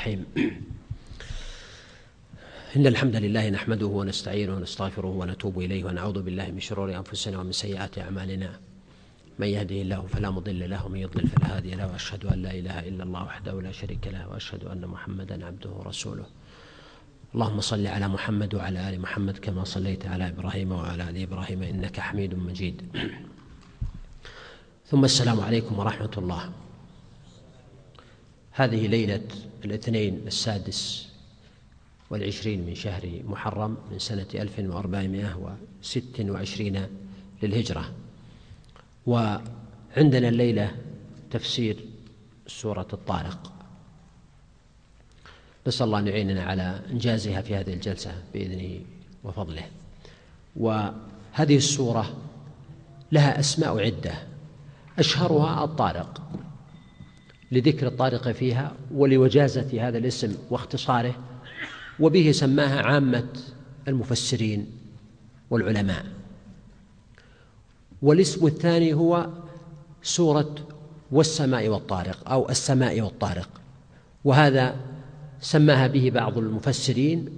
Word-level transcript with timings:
الرحيم. 0.00 0.24
إن 2.76 2.86
الحمد 2.86 3.16
لله 3.16 3.50
نحمده 3.50 3.86
ونستعينه 3.86 4.54
ونستغفره 4.56 5.06
ونتوب 5.06 5.58
إليه 5.58 5.84
ونعوذ 5.84 6.22
بالله 6.22 6.50
من 6.50 6.60
شرور 6.60 6.96
أنفسنا 6.96 7.38
ومن 7.40 7.52
سيئات 7.52 7.98
أعمالنا. 7.98 8.50
من 9.38 9.46
يهده 9.46 9.76
الله 9.82 10.00
فلا 10.06 10.30
مضل 10.30 10.70
له 10.70 10.86
ومن 10.86 10.98
يضلل 10.98 11.28
فلا 11.28 11.56
هادي 11.56 11.74
له 11.74 11.86
وأشهد 11.92 12.24
أن 12.26 12.42
لا 12.42 12.50
إله 12.50 12.88
إلا 12.88 13.02
الله 13.04 13.22
وحده 13.24 13.60
لا 13.60 13.72
شريك 13.72 14.06
له 14.06 14.28
وأشهد 14.28 14.64
أن 14.64 14.86
محمدا 14.86 15.46
عبده 15.46 15.70
ورسوله. 15.70 16.26
اللهم 17.34 17.60
صل 17.60 17.86
على 17.86 18.08
محمد 18.08 18.54
وعلى 18.54 18.88
آل 18.88 19.00
محمد 19.00 19.38
كما 19.38 19.64
صليت 19.64 20.06
على 20.06 20.28
إبراهيم 20.28 20.72
وعلى 20.72 21.10
آل 21.10 21.16
إبراهيم 21.22 21.62
إنك 21.62 22.00
حميد 22.00 22.34
مجيد. 22.34 22.76
ثم 24.86 25.04
السلام 25.04 25.40
عليكم 25.40 25.78
ورحمة 25.78 26.14
الله. 26.18 26.50
هذه 28.52 28.86
ليلة 28.86 29.28
الاثنين 29.64 30.20
السادس 30.26 31.08
والعشرين 32.10 32.66
من 32.66 32.74
شهر 32.74 33.22
محرم 33.24 33.76
من 33.90 33.98
سنة 33.98 34.26
ألف 34.34 34.58
وأربعمائة 34.58 35.56
وست 35.82 36.20
وعشرين 36.20 36.86
للهجرة. 37.42 37.92
وعندنا 39.06 40.28
الليلة 40.28 40.76
تفسير 41.30 41.76
سورة 42.46 42.88
الطارق. 42.92 43.52
نسأل 45.66 45.86
الله 45.86 45.98
أن 45.98 46.08
يعيننا 46.08 46.42
على 46.42 46.80
إنجازها 46.90 47.42
في 47.42 47.56
هذه 47.56 47.72
الجلسة 47.72 48.22
بإذنه 48.34 48.80
وفضله. 49.24 49.64
وهذه 50.56 51.56
السورة 51.56 52.16
لها 53.12 53.40
أسماء 53.40 53.78
عدة 53.78 54.14
أشهرها 54.98 55.64
الطارق. 55.64 56.22
لذكر 57.52 57.86
الطارق 57.86 58.30
فيها 58.30 58.72
ولوجازة 58.94 59.88
هذا 59.88 59.98
الاسم 59.98 60.34
واختصاره 60.50 61.14
وبه 62.00 62.32
سماها 62.32 62.82
عامة 62.82 63.28
المفسرين 63.88 64.66
والعلماء. 65.50 66.06
والاسم 68.02 68.46
الثاني 68.46 68.94
هو 68.94 69.28
سورة 70.02 70.54
والسماء 71.12 71.68
والطارق 71.68 72.30
أو 72.30 72.48
السماء 72.48 73.00
والطارق 73.00 73.48
وهذا 74.24 74.76
سماها 75.40 75.86
به 75.86 76.10
بعض 76.10 76.38
المفسرين 76.38 77.28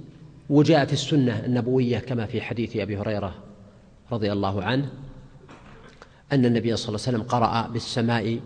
وجاء 0.50 0.86
في 0.86 0.92
السنة 0.92 1.44
النبوية 1.44 1.98
كما 1.98 2.26
في 2.26 2.40
حديث 2.40 2.76
أبي 2.76 2.98
هريرة 2.98 3.34
رضي 4.12 4.32
الله 4.32 4.62
عنه 4.62 4.88
أن 6.32 6.44
النبي 6.44 6.76
صلى 6.76 6.88
الله 6.88 7.06
عليه 7.06 7.18
وسلم 7.18 7.22
قرأ 7.22 7.68
بالسماء 7.68 8.40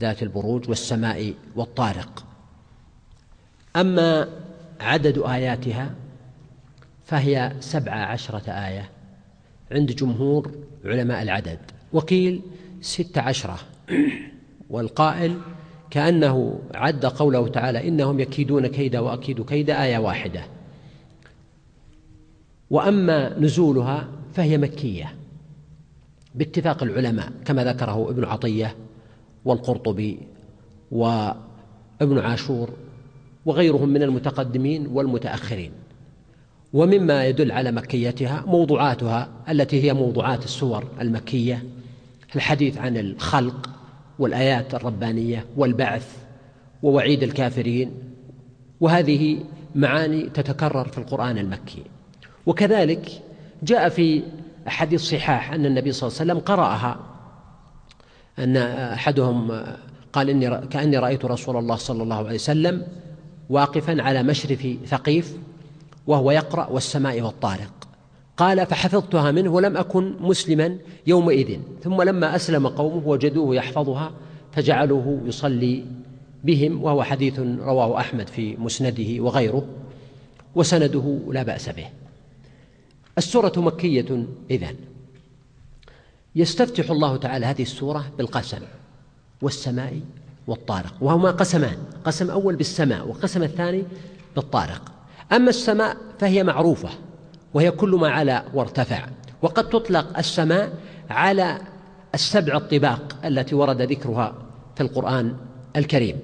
ذات 0.00 0.22
البروج 0.22 0.68
والسماء 0.68 1.34
والطارق. 1.56 2.24
أما 3.76 4.28
عدد 4.80 5.18
آياتها 5.18 5.94
فهي 7.04 7.52
سبع 7.60 7.92
عشرة 7.92 8.50
آية 8.50 8.90
عند 9.72 9.92
جمهور 9.92 10.50
علماء 10.84 11.22
العدد. 11.22 11.58
وقيل 11.92 12.42
ست 12.80 13.18
عشرة. 13.18 13.58
والقائل 14.70 15.40
كأنه 15.90 16.60
عد 16.74 17.06
قوله 17.06 17.48
تعالى 17.48 17.88
إنهم 17.88 18.20
يكيدون 18.20 18.66
كيدا 18.66 19.00
وأكيد 19.00 19.44
كيدا 19.44 19.82
آية 19.82 19.98
واحدة. 19.98 20.44
وأما 22.70 23.38
نزولها 23.38 24.08
فهي 24.34 24.58
مكية 24.58 25.14
باتفاق 26.34 26.82
العلماء 26.82 27.32
كما 27.44 27.64
ذكره 27.64 28.10
ابن 28.10 28.24
عطية 28.24 28.76
والقرطبي 29.44 30.18
وابن 30.90 32.18
عاشور 32.18 32.70
وغيرهم 33.46 33.88
من 33.88 34.02
المتقدمين 34.02 34.86
والمتأخرين. 34.86 35.72
ومما 36.72 37.26
يدل 37.26 37.52
على 37.52 37.72
مكيتها 37.72 38.44
موضوعاتها 38.46 39.28
التي 39.48 39.84
هي 39.84 39.94
موضوعات 39.94 40.44
السور 40.44 40.84
المكية 41.00 41.64
الحديث 42.36 42.78
عن 42.78 42.96
الخلق 42.96 43.70
والآيات 44.18 44.74
الربانية 44.74 45.46
والبعث 45.56 46.16
ووعيد 46.82 47.22
الكافرين. 47.22 47.90
وهذه 48.80 49.44
معاني 49.74 50.22
تتكرر 50.22 50.88
في 50.88 50.98
القرآن 50.98 51.38
المكي. 51.38 51.82
وكذلك 52.46 53.22
جاء 53.62 53.88
في 53.88 54.22
أحاديث 54.68 55.02
صحاح 55.02 55.52
أن 55.52 55.66
النبي 55.66 55.92
صلى 55.92 56.08
الله 56.08 56.20
عليه 56.20 56.32
وسلم 56.32 56.44
قرأها 56.44 57.09
أن 58.40 58.56
أحدهم 58.56 59.62
قال 60.12 60.30
إني 60.30 60.66
كأني 60.66 60.98
رأيت 60.98 61.24
رسول 61.24 61.56
الله 61.56 61.76
صلى 61.76 62.02
الله 62.02 62.16
عليه 62.16 62.34
وسلم 62.34 62.86
واقفا 63.50 64.02
على 64.02 64.22
مشرف 64.22 64.68
ثقيف 64.86 65.36
وهو 66.06 66.30
يقرأ 66.30 66.66
والسماء 66.66 67.22
والطارق. 67.22 67.72
قال 68.36 68.66
فحفظتها 68.66 69.30
منه 69.30 69.50
ولم 69.50 69.76
أكن 69.76 70.14
مسلما 70.20 70.76
يومئذ. 71.06 71.58
ثم 71.82 72.02
لما 72.02 72.36
أسلم 72.36 72.66
قومه 72.66 73.08
وجدوه 73.08 73.56
يحفظها 73.56 74.12
فجعلوه 74.52 75.20
يصلي 75.24 75.84
بهم 76.44 76.82
وهو 76.82 77.02
حديث 77.02 77.38
رواه 77.60 78.00
أحمد 78.00 78.28
في 78.28 78.56
مسنده 78.56 79.22
وغيره 79.22 79.66
وسنده 80.54 81.18
لا 81.30 81.42
بأس 81.42 81.68
به. 81.68 81.86
السورة 83.18 83.52
مكية 83.56 84.24
إذن. 84.50 84.76
يستفتح 86.36 86.90
الله 86.90 87.16
تعالى 87.16 87.46
هذه 87.46 87.62
السورة 87.62 88.04
بالقسم 88.18 88.60
والسماء 89.42 90.00
والطارق 90.46 90.94
وهما 91.00 91.30
قسمان 91.30 91.76
قسم 92.04 92.30
أول 92.30 92.56
بالسماء 92.56 93.08
والقسم 93.08 93.42
الثاني 93.42 93.84
بالطارق. 94.36 94.92
أما 95.32 95.50
السماء 95.50 95.96
فهي 96.18 96.42
معروفة 96.42 96.88
وهي 97.54 97.70
كل 97.70 97.90
ما 97.90 98.08
علا 98.10 98.44
وارتفع 98.54 99.08
وقد 99.42 99.68
تطلق 99.68 100.18
السماء 100.18 100.72
على 101.10 101.58
السبع 102.14 102.56
الطباق 102.56 103.16
التي 103.24 103.54
ورد 103.54 103.82
ذكرها 103.82 104.34
في 104.76 104.82
القرآن 104.82 105.36
الكريم. 105.76 106.16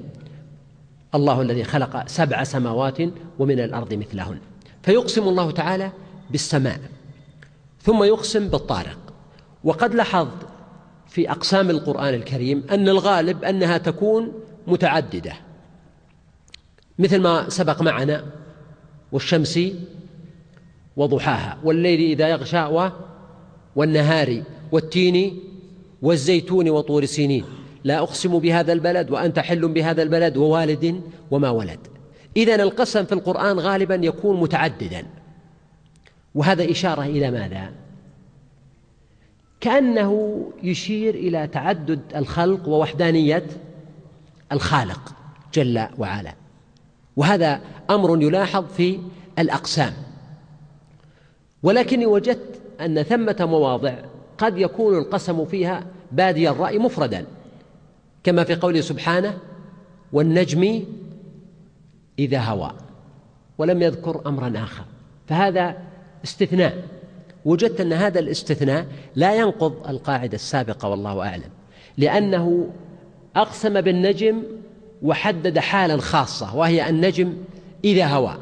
الله 1.15 1.43
الذي 1.43 1.65
خلق 1.65 2.07
سبع 2.07 2.45
سماوات 2.45 2.99
ومن 3.39 3.61
الأرض 3.61 3.95
مثلهن. 3.95 4.39
فيقسم 4.83 5.29
الله 5.29 5.51
تعالى 5.51 5.93
بالسماء 6.31 6.81
ثم 7.83 8.03
يقسم 8.05 8.49
بالطارق. 8.49 9.06
وقد 9.67 9.95
لاحظت 9.95 10.47
في 11.09 11.31
أقسام 11.31 11.71
القرآن 11.71 12.15
الكريم 12.15 12.65
أن 12.71 12.89
الغالب 12.89 13.45
أنها 13.45 13.79
تكون 13.79 14.33
متعددة. 14.67 15.33
مثل 16.99 17.21
ما 17.21 17.49
سبق 17.49 17.83
معنا 17.83 18.25
والشمس 19.13 19.61
وضحاها 20.97 21.59
والليل 21.65 22.01
إذا 22.01 22.29
يغشى 22.29 22.91
والنهار 23.77 24.43
والتين 24.73 25.39
والزيتون 26.03 26.69
وطور 26.69 27.05
سينين. 27.05 27.45
لا 27.85 27.99
أقسم 27.99 28.39
بهذا 28.39 28.73
البلد 28.73 29.11
وأنت 29.11 29.39
حل 29.39 29.69
بهذا 29.69 30.03
البلد 30.03 30.37
ووالد 30.37 31.01
وما 31.31 31.51
ولد. 31.51 31.81
إذا 32.37 32.55
القسم 32.55 33.05
في 33.05 33.13
القرآن 33.13 33.59
غالبا 33.59 33.95
يكون 33.95 34.41
متعددا. 34.41 35.07
وهذا 36.35 36.71
إشارة 36.71 37.03
إلى 37.03 37.31
ماذا؟ 37.31 37.86
كأنه 39.67 40.43
يشير 40.63 41.15
إلى 41.15 41.47
تعدد 41.47 42.01
الخلق 42.17 42.69
ووحدانية 42.69 43.47
الخالق 44.53 45.15
جل 45.55 45.87
وعلا. 45.99 46.35
وهذا 47.17 47.61
أمر 47.91 48.23
يلاحظ 48.23 48.65
في 48.67 49.01
الأقسام. 49.39 49.93
ولكني 51.63 52.07
وجدت 52.07 52.61
أن 52.81 53.03
ثمة 53.03 53.37
مواضع 53.41 53.95
قد 54.39 54.59
يكون 54.59 54.99
القسم 54.99 55.45
فيها 55.45 55.87
بادي 56.13 56.51
الرأي 56.51 56.79
مفردا 56.79 57.27
كما 58.25 58.45
في 58.45 58.55
قوله 58.55 58.81
سبحانه 58.81 59.39
والنجم 60.13 60.85
إذا 62.19 62.41
هوى 62.41 62.73
ولم 63.59 63.83
يذكر 63.83 64.23
أمرا 64.27 64.53
آخر. 64.57 64.85
فهذا 65.29 65.77
استثناء. 66.25 66.85
وجدت 67.47 67.81
أن 67.81 67.93
هذا 67.93 68.19
الاستثناء 68.21 68.87
لا 69.15 69.35
ينقض 69.35 69.89
القاعدة 69.89 70.35
السابقة 70.35 70.89
والله 70.89 71.29
أعلم. 71.29 71.51
لأنه 71.99 72.71
أقسم 73.37 73.81
بالنجم 73.81 74.43
وحدد 75.03 75.59
حالا 75.59 75.97
خاصة 75.97 76.57
وهي 76.57 76.89
النجم 76.89 77.35
إذا 77.85 78.07
هوى. 78.07 78.37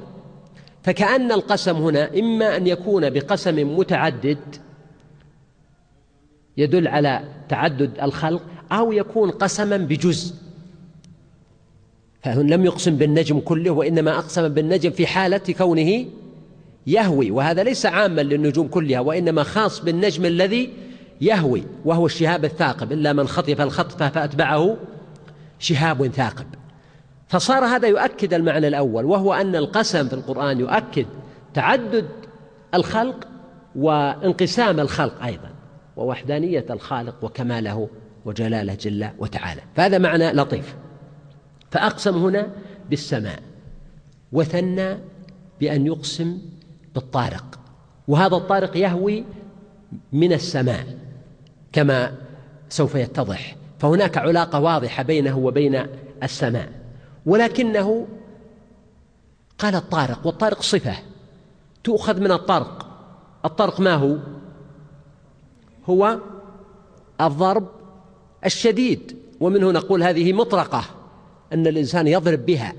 فكأن 0.83 1.33
القسم 1.33 1.77
هنا 1.77 2.19
إما 2.19 2.57
أن 2.57 2.67
يكون 2.67 3.11
بقسم 3.11 3.79
متعدد 3.79 4.39
يدل 6.57 6.89
على 6.89 7.25
تعدد 7.49 7.91
الخلق 8.03 8.43
أو 8.73 8.93
يكون 8.93 9.31
قسما 9.31 9.77
بجزء. 9.77 10.35
فهن 12.23 12.47
لم 12.47 12.65
يقسم 12.65 12.97
بالنجم 12.97 13.41
كله 13.41 13.71
وإنما 13.71 14.19
أقسم 14.19 14.49
بالنجم 14.49 14.91
في 14.91 15.07
حالة 15.07 15.55
كونه 15.59 16.07
يهوي 16.87 17.31
وهذا 17.31 17.63
ليس 17.63 17.87
عاما 17.87 18.21
للنجوم 18.21 18.69
كلها 18.69 19.01
وإنما 19.01 19.43
خاص 19.43 19.81
بالنجم 19.81 20.25
الذي 20.25 20.73
يهوي 21.21 21.65
وهو 21.85 22.07
الشهاب 22.07 22.45
الثاقب. 22.45 22.93
إلا 22.93 23.13
من 23.13 23.29
خطف 23.29 23.61
الخطفة 23.61 24.09
فأتبعه 24.09 24.77
شهاب 25.59 26.07
ثاقب. 26.07 26.47
فصار 27.29 27.65
هذا 27.65 27.89
يؤكد 27.89 28.35
المعنى 28.35 28.69
الأول 28.69 29.05
وهو 29.05 29.35
أن 29.35 29.57
القسم 29.57 30.09
في 30.09 30.15
القرآن 30.15 30.61
يؤكد 30.61 31.07
تعدد 31.55 32.09
الخلق 32.75 33.29
وانقسام 33.77 34.81
الخلق 34.81 35.25
أيضا 35.25 35.51
ووحدانية 35.97 36.67
الخالق 36.71 37.25
وكماله 37.25 37.89
وجلاله 38.25 38.75
جل 38.75 39.09
وتعالى. 39.19 39.61
فهذا 39.77 39.99
معنى 39.99 40.33
لطيف. 40.33 40.75
فأقسم 41.71 42.17
هنا 42.17 42.49
بالسماء 42.91 43.43
وثنى 44.33 44.99
بأن 45.61 45.87
يقسم 45.87 46.39
بالطارق. 46.95 47.59
وهذا 48.09 48.37
الطارق 48.37 48.77
يهوي 48.77 49.25
من 50.13 50.33
السماء 50.33 50.99
كما 51.73 52.15
سوف 52.69 52.95
يتضح. 52.95 53.57
فهناك 53.79 54.19
علاقة 54.19 54.61
واضحة 54.61 55.03
بينه 55.03 55.39
وبين 55.39 55.87
السماء. 56.23 56.73
ولكنه 57.27 58.07
قال 59.59 59.75
الطارق 59.75 60.27
والطارق 60.27 60.63
صفة. 60.63 60.97
تؤخذ 61.85 62.21
من 62.21 62.33
الطرق. 62.33 62.87
الطرق 63.45 63.81
ما 63.81 63.95
هو؟ 63.95 64.17
هو 65.87 66.19
الضرب 67.21 67.69
الشديد. 68.45 69.17
ومنه 69.41 69.71
نقول 69.71 70.03
هذه 70.03 70.33
مطرقة 70.33 70.85
أن 71.53 71.67
الإنسان 71.67 72.07
يضرب 72.07 72.47
بها. 72.47 72.73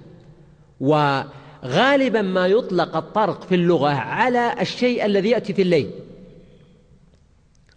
وغالبا 1.65 2.21
ما 2.21 2.47
يطلق 2.47 2.97
الطرق 2.97 3.43
في 3.43 3.55
اللغة 3.55 3.89
على 3.89 4.55
الشيء 4.61 5.05
الذي 5.05 5.29
يأتي 5.29 5.53
في 5.53 5.61
الليل. 5.61 5.89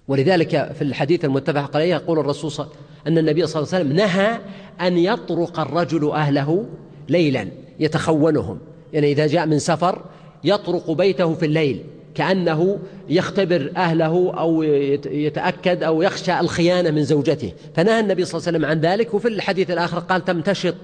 ولذلك 0.08 0.72
في 0.72 0.82
الحديث 0.82 1.24
المتفق 1.24 1.76
عليه 1.76 1.94
يقول 1.94 2.18
الرسول 2.18 2.52
صلى 2.52 2.66
أن 3.06 3.18
النبي 3.18 3.46
صلى 3.46 3.62
الله 3.62 3.74
عليه 3.74 3.84
وسلم 3.84 3.96
نهى 3.96 4.38
أن 4.80 4.98
يطرق 4.98 5.60
الرجل 5.60 6.10
أهله 6.10 6.66
ليلا 7.08 7.48
يتخونهم. 7.80 8.58
يعني 8.92 9.12
إذا 9.12 9.26
جاء 9.26 9.46
من 9.46 9.58
سفر 9.58 10.04
يطرق 10.44 10.90
بيته 10.90 11.34
في 11.34 11.46
الليل. 11.46 11.84
كأنه 12.14 12.78
يختبر 13.08 13.72
أهله 13.76 14.32
أو 14.38 14.62
يتأكد 14.62 15.82
أو 15.82 16.02
يخشى 16.02 16.40
الخيانة 16.40 16.90
من 16.90 17.04
زوجته. 17.04 17.52
فنهى 17.74 18.00
النبي 18.00 18.24
صلى 18.24 18.38
الله 18.38 18.48
عليه 18.48 18.58
وسلم 18.58 18.70
عن 18.70 18.80
ذلك 18.80 19.14
وفي 19.14 19.28
الحديث 19.28 19.70
الآخر 19.70 19.98
قال 19.98 20.24
تمتشط 20.24 20.74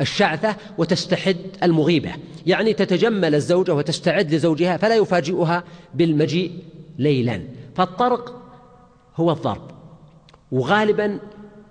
الشعثة 0.00 0.56
وتستحد 0.78 1.36
المغيبة. 1.62 2.10
يعني 2.46 2.72
تتجمل 2.72 3.34
الزوجة 3.34 3.74
وتستعد 3.74 4.34
لزوجها 4.34 4.76
فلا 4.76 4.94
يفاجئها 4.94 5.64
بالمجيء 5.94 6.52
ليلا. 6.98 7.40
فالطرق 7.74 8.42
هو 9.16 9.30
الضرب 9.30 9.70
وغالبا 10.52 11.18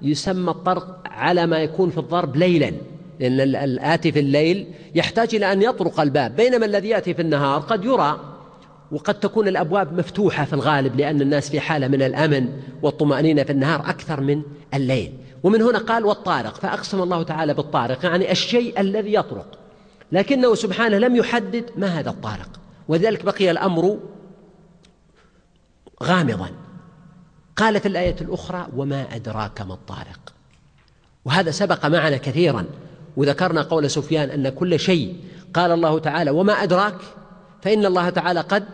يسمى 0.01 0.51
الطرق 0.51 1.01
على 1.05 1.47
ما 1.47 1.59
يكون 1.59 1.89
في 1.89 1.97
الضرب 1.97 2.35
ليلا 2.35 2.71
لأن 3.19 3.41
الآتي 3.55 4.11
في 4.11 4.19
الليل 4.19 4.67
يحتاج 4.95 5.35
إلى 5.35 5.51
أن 5.51 5.61
يطرق 5.61 5.99
الباب. 5.99 6.35
بينما 6.35 6.65
الذي 6.65 6.89
يأتي 6.89 7.13
في 7.13 7.21
النهار 7.21 7.61
قد 7.61 7.85
يرى 7.85 8.19
وقد 8.91 9.19
تكون 9.19 9.47
الأبواب 9.47 9.99
مفتوحة 9.99 10.45
في 10.45 10.53
الغالب 10.53 10.95
لأن 10.95 11.21
الناس 11.21 11.49
في 11.49 11.59
حالة 11.59 11.87
من 11.87 12.01
الأمن 12.01 12.61
والطمأنينة 12.81 13.43
في 13.43 13.51
النهار 13.51 13.79
أكثر 13.89 14.21
من 14.21 14.41
الليل. 14.73 15.13
ومن 15.43 15.61
هنا 15.61 15.79
قال 15.79 16.05
والطارق 16.05 16.55
فأقسم 16.55 17.01
الله 17.01 17.23
تعالى 17.23 17.53
بالطارق 17.53 18.05
يعني 18.05 18.31
الشيء 18.31 18.79
الذي 18.79 19.13
يطرق. 19.13 19.59
لكنه 20.11 20.55
سبحانه 20.55 20.97
لم 20.97 21.15
يحدد 21.15 21.65
ما 21.77 21.87
هذا 21.87 22.09
الطارق. 22.09 22.49
ولذلك 22.87 23.25
بقي 23.25 23.51
الأمر 23.51 23.99
غامضا. 26.03 26.49
قال 27.55 27.79
في 27.79 27.87
الآية 27.87 28.15
الأخرى 28.21 28.67
وما 28.75 29.15
أدراك 29.15 29.61
ما 29.61 29.73
الطارق. 29.73 30.33
وهذا 31.25 31.51
سبق 31.51 31.85
معنا 31.85 32.17
كثيرا. 32.17 32.65
وذكرنا 33.17 33.61
قول 33.61 33.89
سفيان 33.89 34.29
أن 34.29 34.49
كل 34.49 34.79
شيء. 34.79 35.15
قال 35.53 35.71
الله 35.71 35.99
تعالى 35.99 36.31
وما 36.31 36.53
أدراك. 36.53 36.95
فإن 37.61 37.85
الله 37.85 38.09
تعالى 38.09 38.39
قد 38.39 38.65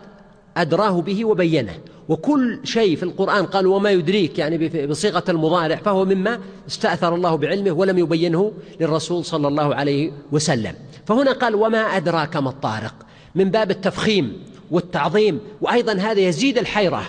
أدراه 0.58 1.00
به 1.00 1.24
وبينه. 1.24 1.78
وكل 2.08 2.60
شيء 2.64 2.96
في 2.96 3.02
القرآن 3.02 3.46
قال 3.46 3.66
وما 3.66 3.90
يدريك 3.90 4.38
يعني 4.38 4.86
بصيغة 4.86 5.24
المضارع 5.28 5.76
فهو 5.76 6.04
مما 6.04 6.40
استأثر 6.68 7.14
الله 7.14 7.34
بعلمه 7.34 7.70
ولم 7.70 7.98
يبينه 7.98 8.52
للرسول 8.80 9.24
صلى 9.24 9.48
الله 9.48 9.74
عليه 9.74 10.12
وسلم. 10.32 10.74
فهنا 11.06 11.32
قال 11.32 11.54
وما 11.54 11.78
أدراك 11.78 12.36
ما 12.36 12.50
الطارق؟ 12.50 12.94
من 13.34 13.50
باب 13.50 13.70
التفخيم 13.70 14.42
والتعظيم. 14.70 15.40
وأيضا 15.60 15.92
هذا 15.92 16.20
يزيد 16.20 16.58
الحيرة. 16.58 17.02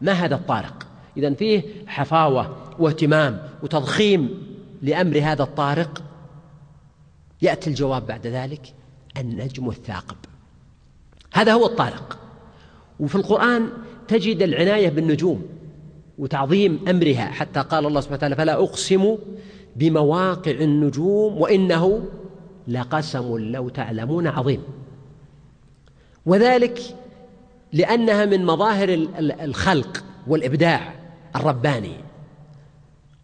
ما 0.00 0.12
هذا 0.12 0.34
الطارق؟ 0.34 0.86
إذا 1.16 1.34
فيه 1.34 1.62
حفاوة 1.86 2.56
واهتمام 2.78 3.42
وتضخيم 3.62 4.42
لأمر 4.82 5.18
هذا 5.18 5.42
الطارق. 5.42 6.02
يأتي 7.42 7.70
الجواب 7.70 8.06
بعد 8.06 8.26
ذلك 8.26 8.74
النجم 9.16 9.68
الثاقب. 9.68 10.16
هذا 11.32 11.52
هو 11.52 11.66
الطارق. 11.66 12.18
وفي 13.00 13.14
القرآن 13.14 13.68
تجد 14.08 14.42
العناية 14.42 14.88
بالنجوم 14.88 15.42
وتعظيم 16.18 16.80
أمرها 16.88 17.24
حتى 17.24 17.60
قال 17.60 17.86
الله 17.86 18.00
سبحانه 18.00 18.16
وتعالى 18.16 18.36
فلا 18.36 18.54
أقسم 18.54 19.16
بمواقع 19.76 20.50
النجوم 20.50 21.40
وإنه 21.40 22.02
لقسم 22.68 23.38
لو 23.38 23.68
تعلمون 23.68 24.26
عظيم. 24.26 24.62
وذلك 26.26 26.80
لأنها 27.72 28.24
من 28.24 28.44
مظاهر 28.44 29.06
الخلق 29.18 30.04
والإبداع 30.26 30.94
الرباني. 31.36 31.94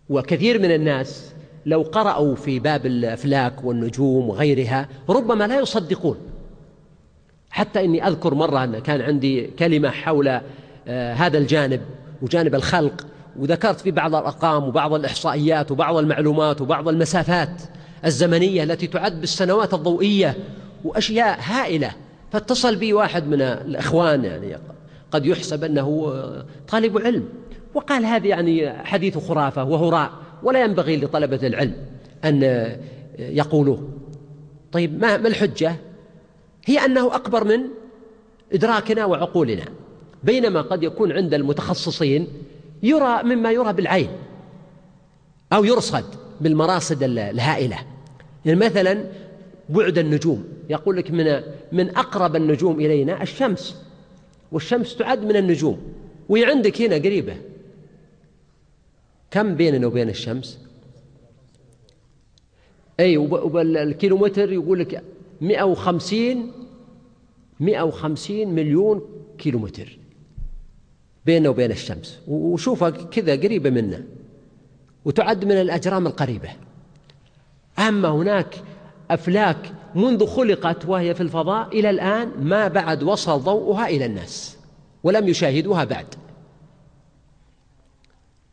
وكثير 0.08 0.58
من 0.58 0.74
الناس 0.74 1.32
لو 1.66 1.82
قرأوا 1.82 2.34
في 2.34 2.58
باب 2.58 2.86
الأفلاك 2.86 3.64
والنجوم 3.64 4.28
وغيرها 4.28 4.88
ربما 5.08 5.46
لا 5.46 5.60
يصدقون. 5.60 6.16
حتى 7.56 7.84
إني 7.84 8.06
أذكر 8.08 8.34
مرة 8.34 8.64
أن 8.64 8.78
كان 8.78 9.00
عندي 9.00 9.46
كلمة 9.46 9.90
حول 9.90 10.40
آه، 10.88 11.14
هذا 11.14 11.38
الجانب 11.38 11.80
وجانب 12.22 12.54
الخلق 12.54 13.06
وذكرت 13.38 13.80
في 13.80 13.90
بعض 13.90 14.14
الأرقام 14.14 14.64
وبعض 14.64 14.94
الإحصائيات 14.94 15.70
وبعض 15.70 15.96
المعلومات 15.96 16.60
وبعض 16.60 16.88
المسافات 16.88 17.62
الزمنية 18.04 18.62
التي 18.62 18.86
تعد 18.86 19.20
بالسنوات 19.20 19.74
الضوئية 19.74 20.36
وأشياء 20.84 21.38
هائلة. 21.42 21.90
فاتصل 22.32 22.76
بي 22.76 22.92
واحد 22.92 23.28
من 23.28 23.42
الإخوان 23.42 24.24
يعني 24.24 24.56
قد 25.10 25.26
يحسب 25.26 25.64
أنه 25.64 26.12
آه، 26.14 26.44
طالب 26.68 26.98
علم 26.98 27.28
وقال 27.74 28.04
هذه 28.04 28.28
يعني 28.28 28.72
حديث 28.84 29.18
خرافة 29.18 29.64
وهراء 29.64 30.10
ولا 30.42 30.64
ينبغي 30.64 30.96
لطلبة 30.96 31.46
العلم 31.46 31.74
أن 32.24 32.44
آه، 32.44 32.76
يقولوه. 33.18 33.88
طيب 34.72 35.00
ما 35.00 35.16
الحجة؟ 35.16 35.76
هي 36.66 36.78
أنه 36.78 37.14
أكبر 37.14 37.44
من 37.44 37.60
إدراكنا 38.52 39.04
وعقولنا. 39.04 39.64
بينما 40.24 40.62
قد 40.62 40.82
يكون 40.82 41.12
عند 41.12 41.34
المتخصصين 41.34 42.28
يرى 42.82 43.22
مما 43.22 43.52
يرى 43.52 43.72
بالعين 43.72 44.08
أو 45.52 45.64
يرصد 45.64 46.04
بالمراصد 46.40 47.02
الهائلة. 47.02 47.78
يعني 48.44 48.60
مثلا 48.60 49.04
بعد 49.68 49.98
النجوم 49.98 50.44
يقول 50.70 50.96
لك 50.96 51.10
من 51.10 51.42
من 51.72 51.96
أقرب 51.96 52.36
النجوم 52.36 52.80
إلينا 52.80 53.22
الشمس 53.22 53.76
والشمس 54.52 54.96
تعد 54.96 55.24
من 55.24 55.36
النجوم 55.36 55.94
وهي 56.28 56.44
عندك 56.44 56.82
هنا 56.82 56.94
قريبة. 56.96 57.36
كم 59.30 59.54
بيننا 59.54 59.86
وبين 59.86 60.08
الشمس؟ 60.08 60.58
أي 63.00 63.16
والكيلومتر 63.16 64.52
يقول 64.52 64.78
لك 64.78 65.02
150 65.40 66.52
150 67.60 68.48
مليون 68.48 69.02
كيلومتر 69.38 69.98
بيننا 71.26 71.48
وبين 71.48 71.70
الشمس. 71.70 72.18
وشوفها 72.28 72.90
كذا 72.90 73.32
قريبة 73.32 73.70
منا 73.70 74.02
وتعد 75.04 75.44
من 75.44 75.52
الأجرام 75.52 76.06
القريبة. 76.06 76.48
أما 77.78 78.08
هناك 78.08 78.62
أفلاك 79.10 79.72
منذ 79.94 80.26
خلقت 80.26 80.86
وهي 80.86 81.14
في 81.14 81.20
الفضاء 81.20 81.78
إلى 81.78 81.90
الآن 81.90 82.30
ما 82.40 82.68
بعد 82.68 83.02
وصل 83.02 83.40
ضوءها 83.40 83.86
إلى 83.88 84.06
الناس 84.06 84.56
ولم 85.02 85.28
يشاهدوها 85.28 85.84
بعد. 85.84 86.06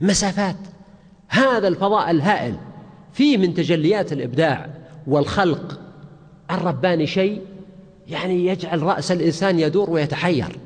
مسافات. 0.02 0.58
هذا 1.28 1.68
الفضاء 1.68 2.12
الهائل 2.12 2.56
في 3.14 3.38
من 3.38 3.54
تجليات 3.54 4.14
الإبداع 4.14 4.70
والخلق 5.08 5.83
الرباني 6.52 7.08
شيء 7.08 7.46
يعني 8.08 8.46
يجعل 8.46 8.84
رأس 8.84 9.12
الإنسان 9.12 9.60
يدور 9.60 9.90
ويتحير. 9.90 10.60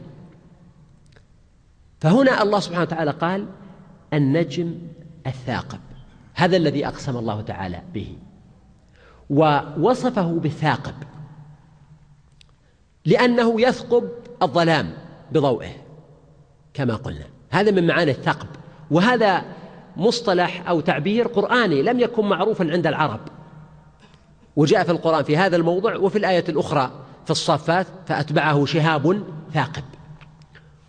فهنا 1.99 2.43
الله 2.43 2.59
سبحانه 2.59 2.81
وتعالى 2.81 3.11
قال 3.11 3.45
النجم 4.13 4.75
الثاقب 5.27 5.79
هذا 6.33 6.57
الذي 6.57 6.87
أقسم 6.87 7.17
الله 7.17 7.41
تعالى 7.41 7.81
به 7.93 8.15
ووصفه 9.29 10.31
بالثاقب 10.31 10.95
لأنه 13.05 13.61
يثقب 13.61 14.09
الظلام 14.41 14.93
بضوئه 15.31 15.71
كما 16.73 16.95
قلنا. 16.95 17.25
هذا 17.49 17.71
من 17.71 17.87
معاني 17.87 18.11
الثقب 18.11 18.47
وهذا 18.91 19.45
مصطلح 19.97 20.69
أو 20.69 20.79
تعبير 20.79 21.27
قرآني 21.27 21.81
لم 21.81 21.99
يكن 21.99 22.25
معروفا 22.25 22.71
عند 22.71 22.87
العرب. 22.87 23.19
وجاء 24.57 24.83
في 24.83 24.91
القرآن 24.91 25.23
في 25.23 25.37
هذا 25.37 25.55
الموضع 25.55 25.97
وفي 25.97 26.17
الآية 26.17 26.43
الأخرى 26.49 26.91
في 27.25 27.31
الصافات 27.31 27.87
فأتبعه 28.05 28.65
شهاب 28.65 29.23
ثاقب. 29.53 29.83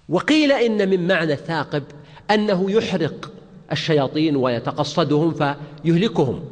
وقيل 0.09 0.53
إن 0.53 0.89
من 0.89 1.07
معنى 1.07 1.33
الثاقب 1.33 1.83
أنه 2.31 2.71
يحرق 2.71 3.33
الشياطين 3.73 4.37
ويتقصدهم 4.37 5.35
فيهلكهم. 5.35 6.45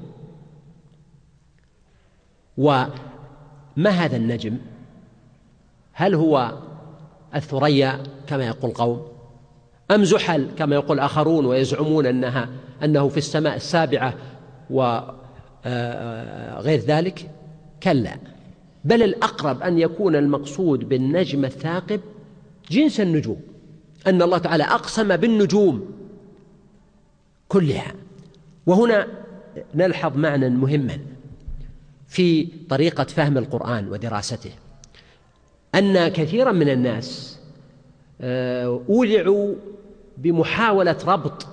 وما 2.56 3.90
هذا 3.90 4.16
النجم؟ 4.16 4.58
هل 5.92 6.14
هو 6.14 6.52
الثريا 7.34 8.02
كما 8.26 8.46
يقول 8.46 8.70
قوم؟ 8.70 9.06
أم 9.90 10.04
زحل 10.04 10.48
كما 10.58 10.74
يقول 10.74 10.98
آخرون 11.00 11.46
ويزعمون 11.46 12.06
أنها 12.06 12.48
أنه 12.84 13.08
في 13.08 13.16
السماء 13.16 13.56
السابعة 13.56 14.14
وغير 14.70 15.25
آه، 15.66 16.60
ذلك؟ 16.66 17.30
كلا. 17.82 18.16
بل 18.84 19.02
الأقرب 19.02 19.62
أن 19.62 19.78
يكون 19.78 20.16
المقصود 20.16 20.88
بالنجم 20.88 21.44
الثاقب 21.44 22.00
جنس 22.70 23.00
النجوم. 23.00 23.40
أن 24.06 24.22
الله 24.22 24.38
تعالى 24.38 24.64
أقسم 24.64 25.16
بالنجوم 25.16 25.90
كلها. 27.48 27.94
وهنا 28.66 29.06
نلحظ 29.74 30.16
معنى 30.16 30.50
مهما 30.50 30.98
في 32.08 32.48
طريقة 32.68 33.04
فهم 33.04 33.38
القرآن 33.38 33.88
ودراسته. 33.88 34.50
أن 35.74 36.08
كثيرا 36.08 36.52
من 36.52 36.68
الناس 36.68 37.38
آه، 38.20 38.82
أولعوا 38.88 39.54
بمحاولة 40.18 40.96
ربط 41.06 41.46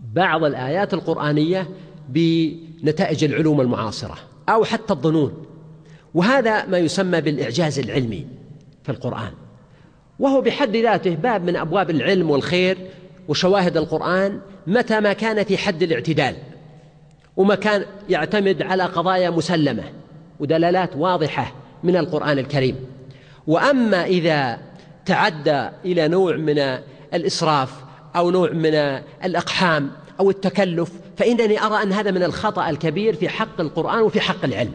بعض 0.00 0.44
الآيات 0.44 0.94
القرآنية 0.94 1.68
بنتائج 2.12 3.24
العلوم 3.24 3.60
المعاصرة 3.60 4.18
أو 4.48 4.64
حتى 4.64 4.92
الظنون. 4.92 5.46
وهذا 6.14 6.66
ما 6.66 6.78
يسمى 6.78 7.20
بالإعجاز 7.20 7.78
العلمي 7.78 8.26
في 8.82 8.92
القرآن. 8.92 9.32
وهو 10.18 10.40
بحد 10.40 10.76
ذاته 10.76 11.14
باب 11.14 11.44
من 11.44 11.56
أبواب 11.56 11.90
العلم 11.90 12.30
والخير 12.30 12.78
وشواهد 13.28 13.76
القرآن 13.76 14.40
متى 14.66 15.00
ما 15.00 15.12
كان 15.12 15.44
في 15.44 15.56
حد 15.56 15.82
الاعتدال. 15.82 16.36
وما 17.36 17.54
كان 17.54 17.84
يعتمد 18.08 18.62
على 18.62 18.82
قضايا 18.82 19.30
مسلمة 19.30 19.84
ودلالات 20.40 20.96
واضحة 20.96 21.54
من 21.84 21.96
القرآن 21.96 22.38
الكريم. 22.38 22.76
وأما 23.46 24.04
إذا 24.04 24.58
تعدى 25.06 25.68
إلى 25.84 26.08
نوع 26.08 26.36
من 26.36 26.58
الإسراف 27.14 27.72
أو 28.16 28.30
نوع 28.30 28.50
من 28.50 28.74
الأقحام 29.24 29.90
أو 30.20 30.30
التكلف 30.30 30.92
فإنني 31.20 31.62
أرى 31.62 31.82
أن 31.82 31.92
هذا 31.92 32.10
من 32.10 32.22
الخطأ 32.22 32.70
الكبير 32.70 33.14
في 33.14 33.28
حق 33.28 33.60
القرآن 33.60 34.02
وفي 34.02 34.20
حق 34.20 34.44
العلم. 34.44 34.72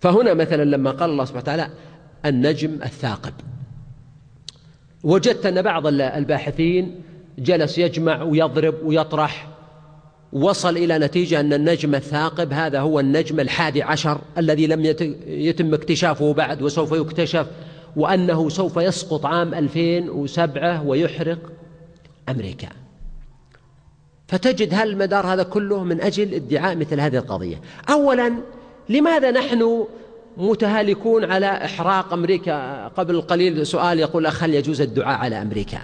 فهنا 0.00 0.34
مثلا 0.34 0.64
لما 0.64 0.90
قال 0.90 1.10
الله 1.10 1.24
سبحانه 1.24 1.42
وتعالى 1.42 1.70
النجم 2.26 2.82
الثاقب. 2.82 3.32
وجدت 5.04 5.46
أن 5.46 5.62
بعض 5.62 5.86
الباحثين 5.86 7.02
جلس 7.38 7.78
يجمع 7.78 8.22
ويضرب 8.22 8.74
ويطرح 8.84 9.48
وصل 10.32 10.76
إلى 10.76 10.98
نتيجة 10.98 11.40
أن 11.40 11.52
النجم 11.52 11.94
الثاقب 11.94 12.52
هذا 12.52 12.80
هو 12.80 13.00
النجم 13.00 13.40
الحادي 13.40 13.82
عشر 13.82 14.20
الذي 14.38 14.66
لم 14.66 14.84
يتم 15.26 15.74
اكتشافه 15.74 16.32
بعد 16.32 16.62
وسوف 16.62 16.92
يكتشف 16.92 17.46
وأنه 17.96 18.48
سوف 18.48 18.76
يسقط 18.76 19.26
عام 19.26 19.54
2007 19.54 20.86
ويحرق 20.86 21.38
أمريكا. 22.28 22.68
فتجد 24.30 24.74
هل 24.74 24.88
المدار 24.88 25.26
هذا 25.26 25.42
كله 25.42 25.84
من 25.84 26.00
أجل 26.00 26.34
ادعاء 26.34 26.76
مثل 26.76 27.00
هذه 27.00 27.16
القضية. 27.16 27.60
أولا 27.90 28.32
لماذا 28.88 29.30
نحن 29.30 29.86
متهالكون 30.36 31.24
على 31.24 31.46
إحراق 31.46 32.12
أمريكا؟ 32.12 32.86
قبل 32.88 33.20
قليل 33.20 33.66
سؤال 33.66 33.98
يقول 33.98 34.26
أخ 34.26 34.42
هل 34.42 34.54
يجوز 34.54 34.80
الدعاء 34.80 35.18
على 35.18 35.42
أمريكا؟ 35.42 35.78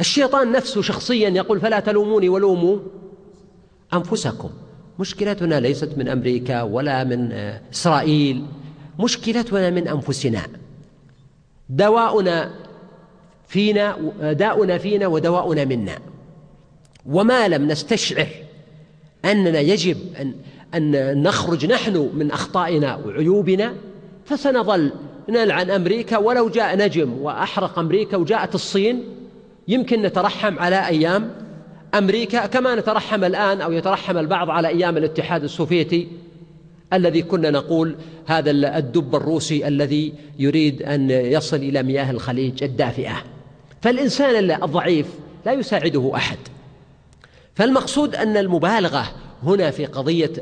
الشيطان 0.00 0.52
نفسه 0.52 0.82
شخصيا 0.82 1.28
يقول 1.28 1.60
فلا 1.60 1.80
تلوموني 1.80 2.28
ولوموا 2.28 2.78
أنفسكم. 3.94 4.50
مشكلتنا 4.98 5.60
ليست 5.60 5.90
من 5.96 6.08
أمريكا 6.08 6.62
ولا 6.62 7.04
من 7.04 7.32
إسرائيل. 7.72 8.46
مشكلتنا 8.98 9.70
من 9.70 9.88
أنفسنا. 9.88 10.42
دواؤنا 11.68 12.50
فينا 13.48 13.96
داؤنا 14.32 14.78
فينا 14.78 15.06
ودواؤنا 15.06 15.64
منا. 15.64 15.98
وما 17.08 17.48
لم 17.48 17.68
نستشعر 17.68 18.28
أننا 19.24 19.60
يجب 19.60 19.96
أن 20.20 20.34
أن 20.74 21.22
نخرج 21.22 21.66
نحن 21.66 22.10
من 22.14 22.30
أخطائنا 22.30 22.96
وعيوبنا 22.96 23.74
فسنظل 24.24 24.92
نلعن 25.28 25.70
أمريكا 25.70 26.16
ولو 26.16 26.48
جاء 26.48 26.76
نجم 26.76 27.12
وأحرق 27.12 27.78
أمريكا 27.78 28.16
وجاءت 28.16 28.54
الصين. 28.54 29.04
يمكن 29.68 30.02
نترحم 30.02 30.58
على 30.58 30.86
أيام 30.86 31.30
أمريكا 31.94 32.46
كما 32.46 32.74
نترحم 32.74 33.24
الآن 33.24 33.60
أو 33.60 33.72
يترحم 33.72 34.18
البعض 34.18 34.50
على 34.50 34.68
أيام 34.68 34.96
الاتحاد 34.96 35.44
السوفيتي 35.44 36.08
الذي 36.92 37.22
كنا 37.22 37.50
نقول 37.50 37.96
هذا 38.26 38.50
الدب 38.50 39.16
الروسي 39.16 39.68
الذي 39.68 40.12
يريد 40.38 40.82
أن 40.82 41.10
يصل 41.10 41.56
إلى 41.56 41.82
مياه 41.82 42.10
الخليج 42.10 42.64
الدافئة. 42.64 43.22
فالإنسان 43.82 44.50
الضعيف 44.62 45.06
لا 45.46 45.52
يساعده 45.52 46.12
أحد. 46.14 46.38
فالمقصود 47.56 48.14
أن 48.14 48.36
المبالغة 48.36 49.12
هنا 49.42 49.70
في 49.70 49.86
قضية 49.86 50.32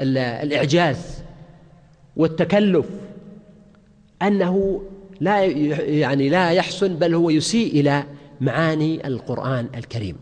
الإعجاز 0.00 1.18
والتكلف 2.16 2.86
أنه 4.22 4.82
لا 5.20 5.44
يعني 5.44 6.28
لا 6.28 6.50
يحسن 6.50 6.94
بل 6.94 7.14
هو 7.14 7.30
يسيء 7.30 7.80
إلى 7.80 8.04
معاني 8.40 9.06
القرآن 9.06 9.68
الكريم. 9.74 10.16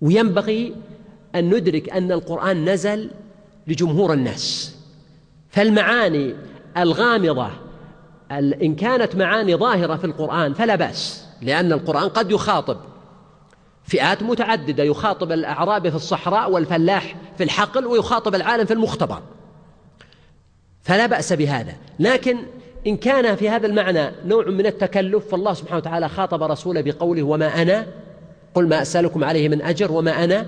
وينبغي 0.00 0.74
أن 1.34 1.54
ندرك 1.54 1.90
أن 1.90 2.12
القرآن 2.12 2.64
نزل 2.68 3.10
لجمهور 3.66 4.12
الناس. 4.12 4.76
فالمعاني 5.50 6.34
الغامضة 6.76 7.50
إن 8.32 8.74
كانت 8.74 9.16
معاني 9.16 9.56
ظاهرة 9.56 9.96
في 9.96 10.04
القرآن 10.04 10.54
فلا 10.54 10.76
بأس 10.76 11.24
لأن 11.42 11.72
القرآن 11.72 12.08
قد 12.08 12.30
يخاطب 12.30 12.76
فئات 13.86 14.22
متعددة 14.22 14.84
يخاطب 14.84 15.32
الأعرابي 15.32 15.90
في 15.90 15.96
الصحراء 15.96 16.50
والفلاح 16.50 17.16
في 17.36 17.44
الحقل 17.44 17.86
ويخاطب 17.86 18.34
العالم 18.34 18.64
في 18.64 18.72
المختبر. 18.72 19.22
فلا 20.82 21.06
بأس 21.06 21.32
بهذا. 21.32 21.74
لكن 21.98 22.38
إن 22.86 22.96
كان 22.96 23.36
في 23.36 23.48
هذا 23.48 23.66
المعنى 23.66 24.10
نوع 24.24 24.46
من 24.46 24.66
التكلف 24.66 25.28
فالله 25.28 25.54
سبحانه 25.54 25.76
وتعالى 25.76 26.08
خاطب 26.08 26.42
رسوله 26.42 26.80
بقوله 26.80 27.22
وما 27.22 27.62
أنا؟ 27.62 27.86
قل 28.54 28.68
ما 28.68 28.82
أسألكم 28.82 29.24
عليه 29.24 29.48
من 29.48 29.62
أجر 29.62 29.92
وما 29.92 30.24
أنا 30.24 30.46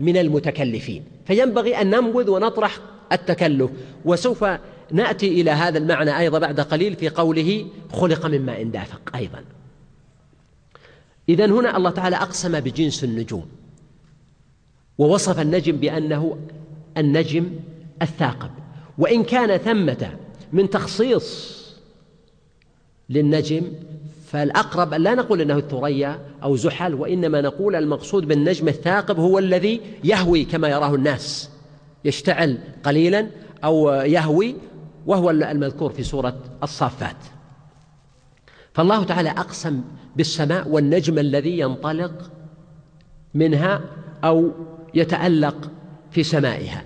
من 0.00 0.16
المتكلفين. 0.16 1.04
فينبغي 1.26 1.80
أن 1.80 1.90
ننبذ 1.90 2.30
ونطرح 2.30 2.78
التكلف. 3.12 3.70
وسوف 4.04 4.44
نأتي 4.92 5.40
إلى 5.40 5.50
هذا 5.50 5.78
المعنى 5.78 6.18
أيضا 6.18 6.38
بعد 6.38 6.60
قليل 6.60 6.96
في 6.96 7.08
قوله 7.08 7.66
خلق 7.92 8.26
من 8.26 8.46
ماء 8.46 8.64
دافق. 8.64 9.00
أيضا. 9.14 9.44
إذا 11.30 11.46
هنا 11.46 11.76
الله 11.76 11.90
تعالى 11.90 12.16
أقسم 12.16 12.60
بجنس 12.60 13.04
النجوم 13.04 13.46
ووصف 14.98 15.40
النجم 15.40 15.76
بأنه 15.76 16.36
النجم 16.96 17.50
الثاقب 18.02 18.50
وإن 18.98 19.24
كان 19.24 19.56
ثمة 19.58 20.10
من 20.52 20.70
تخصيص 20.70 21.60
للنجم 23.10 23.72
فالأقرب 24.26 24.94
لا 24.94 25.14
نقول 25.14 25.40
أنه 25.40 25.56
الثريا 25.56 26.18
أو 26.42 26.56
زحل 26.56 26.94
وإنما 26.94 27.40
نقول 27.40 27.76
المقصود 27.76 28.28
بالنجم 28.28 28.68
الثاقب 28.68 29.18
هو 29.18 29.38
الذي 29.38 29.80
يهوي 30.04 30.44
كما 30.44 30.68
يراه 30.68 30.94
الناس 30.94 31.50
يشتعل 32.04 32.58
قليلا 32.84 33.26
أو 33.64 33.90
يهوي 33.90 34.54
وهو 35.06 35.30
المذكور 35.30 35.92
في 35.92 36.02
سورة 36.02 36.36
الصافات. 36.62 37.16
فالله 38.80 39.04
تعالى 39.04 39.30
أقسم 39.30 39.82
بالسماء 40.16 40.68
والنجم 40.68 41.18
الذي 41.18 41.58
ينطلق 41.58 42.30
منها 43.34 43.80
أو 44.24 44.52
يتألق 44.94 45.70
في 46.10 46.22
سمائها. 46.22 46.84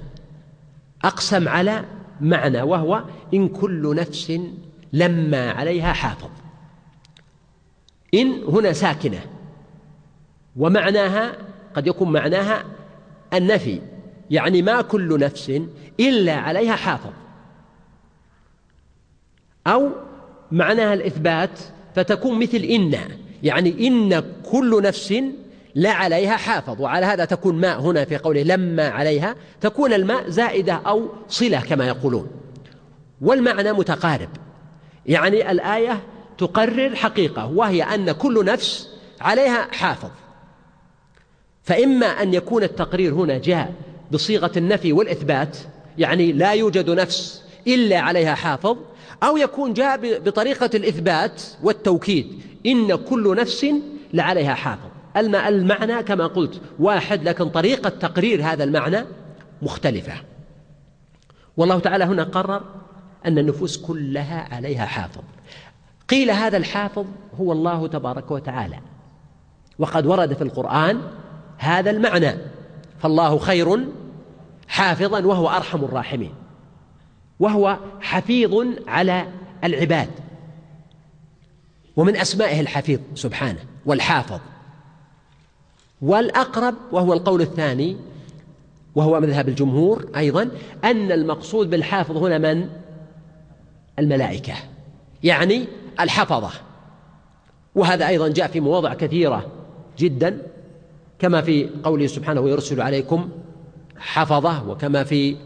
أقسم 1.05 1.49
على 1.49 1.85
معنى 2.21 2.63
وهو 2.63 3.05
إن 3.35 3.49
كل 3.49 3.97
نفس 3.97 4.41
لما 4.93 5.51
عليها 5.51 5.93
حافظ. 5.93 6.31
إن 8.15 8.43
هنا 8.49 8.73
ساكنة 8.73 9.21
ومعناها 10.57 11.33
قد 11.75 11.87
يكون 11.87 12.13
معناها 12.13 12.65
النفي 13.35 13.81
يعني 14.31 14.63
ما 14.63 14.83
كل 14.83 15.21
نفس 15.21 15.61
إلا 16.01 16.35
عليها 16.35 16.77
حافظ. 16.77 17.13
أو 19.67 19.91
معناها 20.53 20.95
الإثبات 20.95 21.59
فتكون 21.95 22.39
مثل 22.39 22.57
إن. 22.59 22.99
يعني 23.43 23.89
إن 23.89 24.25
كل 24.51 24.83
نفس 24.83 25.15
لا 25.75 25.93
عليها 25.93 26.37
حافظ 26.37 26.81
وعلى 26.81 27.07
هذا 27.07 27.25
تكون 27.25 27.61
ماء 27.61 27.81
هنا 27.81 28.05
في 28.05 28.17
قوله 28.17 28.43
لما 28.43 28.89
عليها 28.89 29.35
تكون 29.61 29.93
الماء 29.93 30.31
زائدة 30.31 30.73
أو 30.75 31.09
صلة 31.29 31.61
كما 31.61 31.87
يقولون. 31.87 32.29
والمعنى 33.21 33.73
متقارب. 33.73 34.29
يعني 35.07 35.51
الآية 35.51 36.01
تقرر 36.39 36.95
حقيقة 36.95 37.47
وهي 37.47 37.83
أن 37.83 38.13
كل 38.13 38.45
نفس 38.45 38.89
عليها 39.21 39.69
حافظ. 39.73 40.11
فإما 41.63 42.07
أن 42.07 42.35
يكون 42.35 42.63
التقرير 42.63 43.15
هنا 43.15 43.39
جاء 43.39 43.73
بصيغة 44.13 44.53
النفي 44.57 44.93
والإثبات 44.93 45.57
يعني 45.99 46.33
لا 46.33 46.53
يوجد 46.53 46.91
نفس 46.91 47.43
إلا 47.67 47.99
عليها 47.99 48.35
حافظ 48.35 48.77
أو 49.25 49.37
يكون 49.37 49.73
جاء 49.73 50.19
بطريقة 50.19 50.71
الإثبات 50.75 51.43
والتوكيد. 51.63 52.43
إن 52.67 52.95
كل 52.95 53.37
نفس 53.37 53.67
لعليها 54.13 54.55
حافظ. 54.55 54.89
المعنى 55.17 56.03
كما 56.03 56.27
قلت 56.27 56.61
واحد 56.79 57.29
لكن 57.29 57.49
طريقة 57.49 57.89
تقرير 57.89 58.43
هذا 58.43 58.65
المعنى 58.65 59.05
مختلفة. 59.63 60.13
والله 61.57 61.79
تعالى 61.79 62.05
هنا 62.05 62.25
قرر 62.25 62.63
أن 63.27 63.39
النفوس 63.39 63.77
كلها 63.77 64.55
عليها 64.55 64.87
حافظ. 64.87 65.23
قيل 66.09 66.31
هذا 66.31 66.57
الحافظ 66.57 67.07
هو 67.41 67.53
الله 67.53 67.87
تبارك 67.89 68.31
وتعالى. 68.31 68.79
وقد 69.79 70.07
ورد 70.07 70.33
في 70.33 70.43
القرآن 70.43 71.01
هذا 71.59 71.91
المعنى. 71.91 72.35
فالله 72.99 73.39
خير 73.39 73.85
حافظا 74.69 75.27
وهو 75.27 75.49
أرحم 75.49 75.85
الراحمين. 75.85 76.35
وهو 77.41 77.79
حفيظ 78.01 78.67
على 78.87 79.27
العباد. 79.65 80.11
ومن 81.97 82.17
أسمائه 82.17 82.61
الحفيظ 82.61 83.01
سبحانه 83.15 83.59
والحافظ. 83.87 84.41
والأقرب 86.03 86.75
وهو 86.93 87.13
القول 87.13 87.41
الثاني 87.43 87.97
وهو 88.95 89.21
مذهب 89.21 89.49
الجمهور 89.49 90.09
أيضا 90.17 90.51
أن 90.85 91.13
المقصود 91.13 91.71
بالحافظ 91.71 92.17
هنا 92.17 92.39
من؟ 92.39 92.69
الملائكة 93.99 94.55
يعني 95.23 95.67
الحفظة. 96.01 96.51
وهذا 97.75 98.09
أيضا 98.09 98.29
جاء 98.29 98.49
في 98.49 98.61
مواضع 98.61 98.95
كثيرة 98.95 99.47
جدا 99.99 100.43
كما 101.19 101.43
في 101.43 101.71
قوله 101.85 102.07
سبحانه 102.07 102.41
ويرسل 102.41 102.81
عليكم 102.81 103.29
حفظة 103.99 104.69
وكما 104.69 105.05
في 105.05 105.37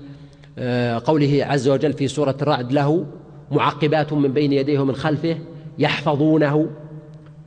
قوله 1.05 1.45
عز 1.45 1.69
وجل 1.69 1.93
في 1.93 2.09
سورة 2.09 2.37
الرعد 2.43 2.73
له 2.73 3.07
معقبات 3.51 4.13
من 4.13 4.33
بين 4.33 4.53
يديه 4.53 4.79
ومن 4.79 4.97
خلفه 4.97 5.39
يحفظونه 5.79 6.71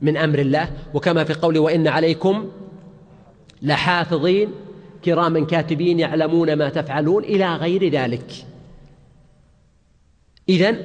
من 0.02 0.16
أمر 0.16 0.38
الله. 0.38 0.70
وكما 0.94 1.24
في 1.24 1.34
قوله 1.34 1.60
وإن 1.60 1.88
عليكم 1.88 2.50
لحافظين 3.62 4.48
كراما 5.04 5.44
كاتبين 5.44 6.00
يعلمون 6.00 6.52
ما 6.52 6.68
تفعلون 6.68 7.24
إلى 7.24 7.56
غير 7.56 7.88
ذلك. 7.88 8.32
إذن 10.48 10.76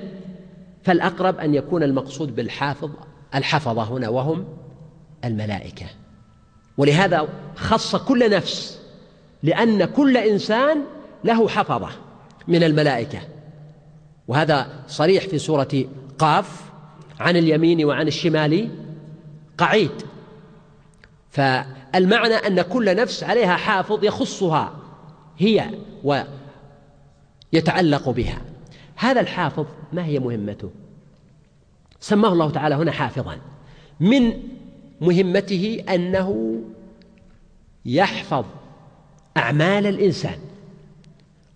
فالأقرب 0.83 1.39
أن 1.39 1.55
يكون 1.55 1.83
المقصود 1.83 2.35
بالحافظ 2.35 2.89
الحفظة 3.35 3.83
هنا 3.83 4.09
وهم 4.09 4.45
الملائكة. 5.25 5.85
ولهذا 6.77 7.27
خص 7.55 7.95
كل 7.95 8.29
نفس 8.29 8.79
لأن 9.43 9.85
كل 9.85 10.17
إنسان 10.17 10.77
له 11.23 11.47
حفظة. 11.47 11.89
من 12.47 12.63
الملائكة. 12.63 13.19
وهذا 14.27 14.83
صريح 14.87 15.27
في 15.27 15.37
سورة 15.37 15.85
قاف 16.19 16.61
عن 17.19 17.37
اليمين 17.37 17.85
وعن 17.85 18.07
الشمال 18.07 18.69
قعيد. 19.57 19.91
فالمعنى 21.31 22.33
أن 22.33 22.61
كل 22.61 22.95
نفس 22.95 23.23
عليها 23.23 23.55
حافظ 23.55 24.03
يخصها 24.03 24.73
هي 25.37 25.69
ويتعلق 27.53 28.09
بها. 28.09 28.41
هذا 28.95 29.21
الحافظ 29.21 29.65
ما 29.93 30.05
هي 30.05 30.19
مهمته؟ 30.19 30.71
سماه 31.99 32.33
الله 32.33 32.49
تعالى 32.49 32.75
هنا 32.75 32.91
حافظا. 32.91 33.37
من 33.99 34.33
مهمته 35.01 35.83
أنه 35.89 36.59
يحفظ 37.85 38.45
أعمال 39.37 39.87
الإنسان 39.87 40.39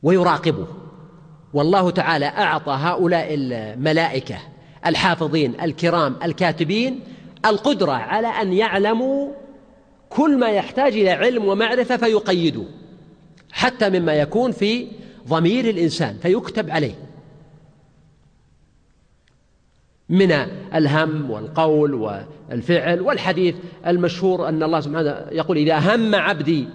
ويراقبه. 0.03 0.67
والله 1.53 1.89
تعالى 1.89 2.25
أعطى 2.25 2.71
هؤلاء 2.71 3.27
الملائكة 3.31 4.37
الحافظين 4.85 5.61
الكرام 5.61 6.15
الكاتبين 6.23 6.99
القدرة 7.45 7.91
على 7.91 8.27
أن 8.27 8.53
يعلموا 8.53 9.31
كل 10.09 10.37
ما 10.37 10.49
يحتاج 10.49 10.93
إلى 10.93 11.09
علم 11.09 11.45
ومعرفة 11.45 11.97
فيقيدوا 11.97 12.65
حتى 13.51 13.89
مما 13.89 14.13
يكون 14.13 14.51
في 14.51 14.87
ضمير 15.27 15.69
الإنسان 15.69 16.17
فيكتب 16.17 16.69
عليه. 16.69 16.95
من 20.09 20.31
الهم 20.75 21.31
والقول 21.31 21.93
والفعل 21.93 23.01
والحديث 23.01 23.55
المشهور 23.87 24.49
أن 24.49 24.63
الله 24.63 24.79
سبحانه 24.79 25.25
يقول 25.31 25.57
إذا 25.57 25.95
هم 25.95 26.15
عبدي 26.15 26.67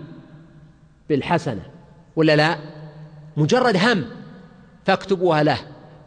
بالحسنة 1.08 1.62
ولا 2.16 2.36
لا؟ 2.36 2.58
مجرد 3.36 3.76
هم. 3.76 4.04
فاكتبوها 4.86 5.42
له. 5.42 5.58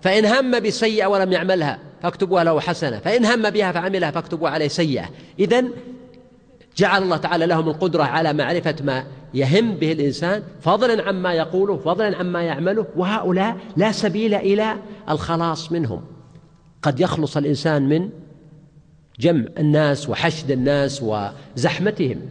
فإن 0.01 0.25
هم 0.25 0.59
بسيئة 0.59 1.05
ولم 1.05 1.31
يعملها 1.31 1.79
فاكتبوها 2.01 2.43
له 2.43 2.59
حسنة. 2.59 2.99
فإن 2.99 3.25
هم 3.25 3.49
بها 3.49 3.71
فعملها 3.71 4.11
فاكتبوها 4.11 4.51
عليه 4.51 4.67
سيئة. 4.67 5.09
إذن 5.39 5.71
جعل 6.77 7.03
الله 7.03 7.17
تعالى 7.17 7.45
لهم 7.45 7.69
القدرة 7.69 8.03
على 8.03 8.33
معرفة 8.33 8.75
ما 8.83 9.03
يهم 9.33 9.75
به 9.75 9.91
الإنسان 9.91 10.43
فضلا 10.61 11.03
عما 11.03 11.33
يقوله 11.33 11.77
فضلا 11.77 12.17
عما 12.17 12.41
يعمله 12.41 12.85
وهؤلاء 12.95 13.57
لا 13.77 13.91
سبيل 13.91 14.33
إلى 14.33 14.75
الخلاص 15.09 15.71
منهم. 15.71 16.01
قد 16.81 16.99
يخلص 16.99 17.37
الإنسان 17.37 17.89
من 17.89 18.09
جمع 19.19 19.45
الناس 19.57 20.09
وحشد 20.09 20.51
الناس 20.51 21.03
وزحمتهم 21.03 22.21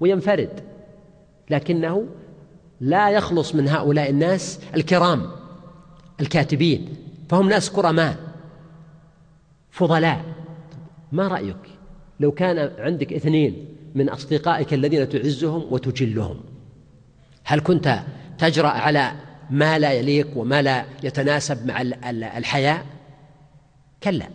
وينفرد 0.00 0.60
لكنه 1.50 2.06
لا 2.80 3.10
يخلص 3.10 3.54
من 3.54 3.68
هؤلاء 3.68 4.10
الناس 4.10 4.60
الكرام. 4.76 5.39
الكاتبين 6.20 6.88
فهم 7.28 7.48
ناس 7.48 7.70
كرماء 7.70 8.16
فضلاء. 9.70 10.24
ما 11.12 11.28
رأيك 11.28 11.56
لو 12.20 12.32
كان 12.32 12.72
عندك 12.78 13.12
اثنين 13.12 13.66
من 13.94 14.08
أصدقائك 14.08 14.74
الذين 14.74 15.08
تعزهم 15.08 15.66
وتجلهم؟ 15.70 16.40
هل 17.44 17.60
كنت 17.60 18.00
تجرأ 18.38 18.68
على 18.68 19.12
ما 19.50 19.78
لا 19.78 19.92
يليق 19.92 20.28
وما 20.36 20.62
لا 20.62 20.84
يتناسب 21.02 21.66
مع 21.66 21.80
الحياة؟ 22.12 22.82
كلا. 24.02 24.26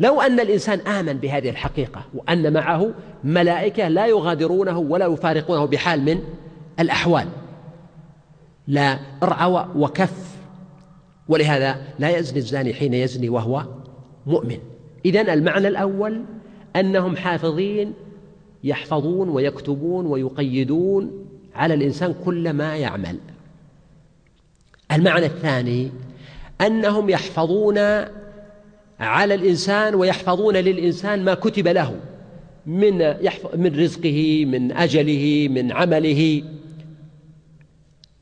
لو 0.00 0.20
أن 0.20 0.40
الإنسان 0.40 0.80
آمن 0.80 1.12
بهذه 1.12 1.50
الحقيقة 1.50 2.02
وأن 2.14 2.52
معه 2.52 2.94
ملائكة 3.24 3.88
لا 3.88 4.06
يغادرونه 4.06 4.78
ولا 4.78 5.06
يفارقونه 5.06 5.64
بحال 5.64 6.02
من 6.02 6.20
الأحوال 6.80 7.28
لا 8.68 8.98
ارعوى 9.22 9.68
وكف 9.76 10.27
ولهذا 11.28 11.82
لا 11.98 12.18
يزني 12.18 12.38
الزاني 12.38 12.74
حين 12.74 12.94
يزني 12.94 13.28
وهو 13.28 13.64
مؤمن. 14.26 14.58
إذن 15.04 15.30
المعنى 15.30 15.68
الأول 15.68 16.22
أنهم 16.76 17.16
حافظين 17.16 17.92
يحفظون 18.64 19.28
ويكتبون 19.28 20.06
ويقيدون 20.06 21.26
على 21.54 21.74
الإنسان 21.74 22.14
كل 22.24 22.52
ما 22.52 22.76
يعمل. 22.76 23.18
المعنى 24.92 25.26
الثاني 25.26 25.90
أنهم 26.60 27.10
يحفظون 27.10 27.78
على 29.00 29.34
الإنسان 29.34 29.94
ويحفظون 29.94 30.56
للإنسان 30.56 31.24
ما 31.24 31.34
كتب 31.34 31.68
له 31.68 31.94
من 32.66 32.98
من 33.56 33.80
رزقه 33.80 34.44
من 34.44 34.72
أجله 34.72 35.48
من 35.50 35.72
عمله. 35.72 36.42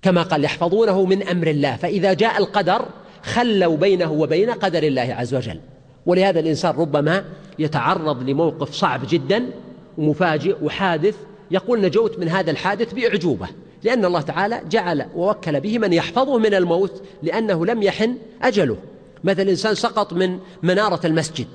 كما 0.07 0.23
قال 0.23 0.45
يحفظونه 0.45 1.05
من 1.05 1.29
أمر 1.29 1.47
الله. 1.47 1.77
فإذا 1.77 2.13
جاء 2.13 2.39
القدر 2.39 2.89
خلوا 3.23 3.77
بينه 3.77 4.13
وبين 4.13 4.51
قدر 4.51 4.83
الله 4.83 5.03
عز 5.03 5.35
وجل. 5.35 5.61
ولهذا 6.07 6.41
الإنسان 6.41 6.75
ربما 6.75 7.25
يتعرض 7.59 8.23
لموقف 8.23 8.75
صعب 8.75 9.01
جدا 9.09 9.51
ومفاجئ 9.99 10.57
وحادث. 10.63 11.15
يقول 11.51 11.81
نجوت 11.81 12.19
من 12.19 12.29
هذا 12.29 12.51
الحادث 12.51 12.95
بإعجوبة 12.95 13.49
لأن 13.85 14.05
الله 14.05 14.21
تعالى 14.21 14.61
جعل 14.71 15.07
ووكل 15.17 15.61
به 15.61 15.79
من 15.79 15.93
يحفظه 15.93 16.39
من 16.39 16.55
الموت 16.55 17.03
لأنه 17.23 17.67
لم 17.67 17.83
يحن 17.83 18.17
أجله. 18.43 18.77
مثل 19.25 19.49
إنسان 19.49 19.75
سقط 19.75 20.13
من 20.13 20.39
منارة 20.63 21.07
المسجد 21.07 21.49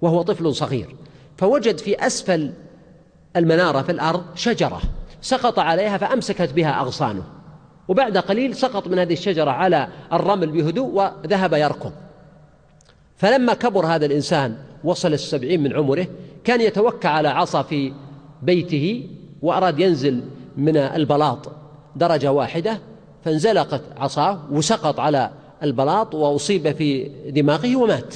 وهو 0.00 0.22
طفل 0.22 0.54
صغير 0.54 0.96
فوجد 1.36 1.78
في 1.78 2.06
أسفل 2.06 2.52
المنارة 3.36 3.82
في 3.82 3.92
الأرض 3.92 4.22
شجرة 4.34 4.80
سقط 5.22 5.58
عليها 5.58 5.98
فأمسكت 5.98 6.52
بها 6.52 6.80
أغصانه. 6.80 7.35
وبعد 7.88 8.18
قليل 8.18 8.54
سقط 8.56 8.88
من 8.88 8.98
هذه 8.98 9.12
الشجرة 9.12 9.50
على 9.50 9.88
الرمل 10.12 10.46
بهدوء 10.46 11.12
وذهب 11.24 11.52
يركض. 11.52 11.92
فلما 13.16 13.54
كبر 13.54 13.86
هذا 13.86 14.06
الإنسان 14.06 14.56
وصل 14.84 15.12
السبعين 15.12 15.62
من 15.62 15.72
عمره 15.72 16.06
كان 16.44 16.60
يتوكى 16.60 17.08
على 17.08 17.28
عصا 17.28 17.62
في 17.62 17.92
بيته 18.42 19.08
وأراد 19.42 19.80
ينزل 19.80 20.22
من 20.56 20.76
البلاط 20.76 21.52
درجة 21.96 22.32
واحدة 22.32 22.78
فانزلقت 23.24 23.82
عصاه 23.96 24.40
وسقط 24.50 25.00
على 25.00 25.30
البلاط 25.62 26.14
وأصيب 26.14 26.72
في 26.72 27.04
دماغه 27.30 27.76
ومات. 27.76 28.14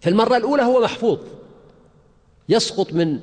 في 0.00 0.10
المرة 0.10 0.36
الأولى 0.36 0.62
هو 0.62 0.80
محفوظ 0.82 1.18
يسقط 2.48 2.92
من 2.92 3.18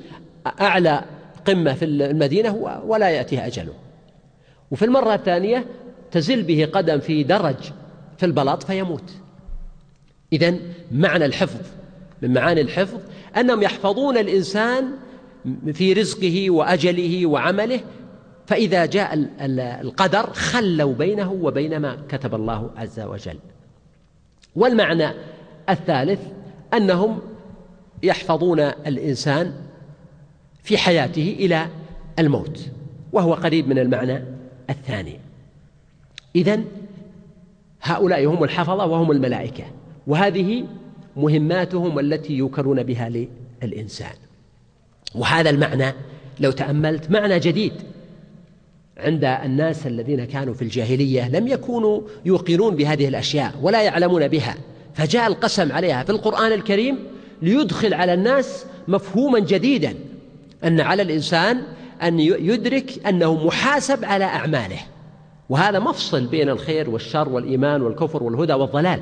أعلى 0.60 1.04
قمة 1.46 1.74
في 1.74 1.84
المدينة 1.84 2.80
ولا 2.86 3.08
يأتيه 3.08 3.46
أجله. 3.46 3.72
وفي 4.72 4.84
المرة 4.84 5.14
الثانية 5.14 5.66
تزل 6.10 6.42
به 6.42 6.68
قدم 6.72 6.98
في 6.98 7.22
درج 7.22 7.56
في 8.18 8.26
البلاط 8.26 8.62
فيموت. 8.62 9.12
إذن 10.32 10.60
معنى 10.92 11.24
الحفظ 11.24 11.60
من 12.22 12.32
معاني 12.32 12.60
الحفظ 12.60 13.00
أنهم 13.36 13.62
يحفظون 13.62 14.18
الإنسان 14.18 14.88
في 15.72 15.92
رزقه 15.92 16.50
وأجله 16.50 17.26
وعمله 17.26 17.80
فإذا 18.46 18.86
جاء 18.86 19.28
القدر 19.80 20.32
خلوا 20.32 20.94
بينه 20.94 21.32
وبين 21.32 21.76
ما 21.76 21.98
كتب 22.08 22.34
الله 22.34 22.70
عز 22.76 23.00
وجل. 23.00 23.38
والمعنى 24.56 25.08
الثالث 25.68 26.20
أنهم 26.74 27.18
يحفظون 28.02 28.60
الإنسان 28.60 29.52
في 30.62 30.78
حياته 30.78 31.36
إلى 31.38 31.68
الموت 32.18 32.60
وهو 33.12 33.34
قريب 33.34 33.68
من 33.68 33.78
المعنى 33.78 34.31
الثاني 34.72 35.18
إذن 36.36 36.64
هؤلاء 37.82 38.26
هم 38.26 38.44
الحفظة 38.44 38.86
وهم 38.86 39.10
الملائكة 39.10 39.64
وهذه 40.06 40.64
مهماتهم 41.16 41.98
التي 41.98 42.32
يوكلون 42.32 42.82
بها 42.82 43.12
للإنسان. 43.62 44.14
وهذا 45.14 45.50
المعنى 45.50 45.92
لو 46.40 46.50
تأملت 46.50 47.10
معنى 47.10 47.38
جديد 47.38 47.72
عند 48.96 49.24
الناس 49.24 49.86
الذين 49.86 50.24
كانوا 50.24 50.54
في 50.54 50.62
الجاهلية 50.62 51.28
لم 51.28 51.48
يكونوا 51.48 52.00
يوقنون 52.24 52.76
بهذه 52.76 53.08
الأشياء 53.08 53.54
ولا 53.62 53.82
يعلمون 53.82 54.28
بها 54.28 54.56
فجاء 54.94 55.26
القسم 55.26 55.72
عليها 55.72 56.04
في 56.04 56.10
القرآن 56.10 56.52
الكريم 56.52 56.98
ليدخل 57.42 57.94
على 57.94 58.14
الناس 58.14 58.64
مفهوما 58.88 59.38
جديدا 59.38 59.94
أن 60.64 60.80
على 60.80 61.02
الإنسان 61.02 61.62
أن 62.02 62.20
يدرك 62.20 63.06
أنه 63.06 63.46
محاسب 63.46 64.04
على 64.04 64.24
أعماله. 64.24 64.80
وهذا 65.48 65.78
مفصل 65.78 66.26
بين 66.26 66.48
الخير 66.48 66.90
والشر 66.90 67.28
والإيمان 67.28 67.82
والكفر 67.82 68.22
والهدى 68.22 68.52
والضلال. 68.52 69.00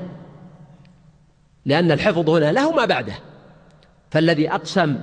لأن 1.67 1.93
الحفظ 1.93 2.31
هنا 2.31 2.53
له 2.53 2.73
ما 2.73 2.85
بعده. 2.85 3.15
فالذي 4.11 4.51
أقسم 4.51 4.97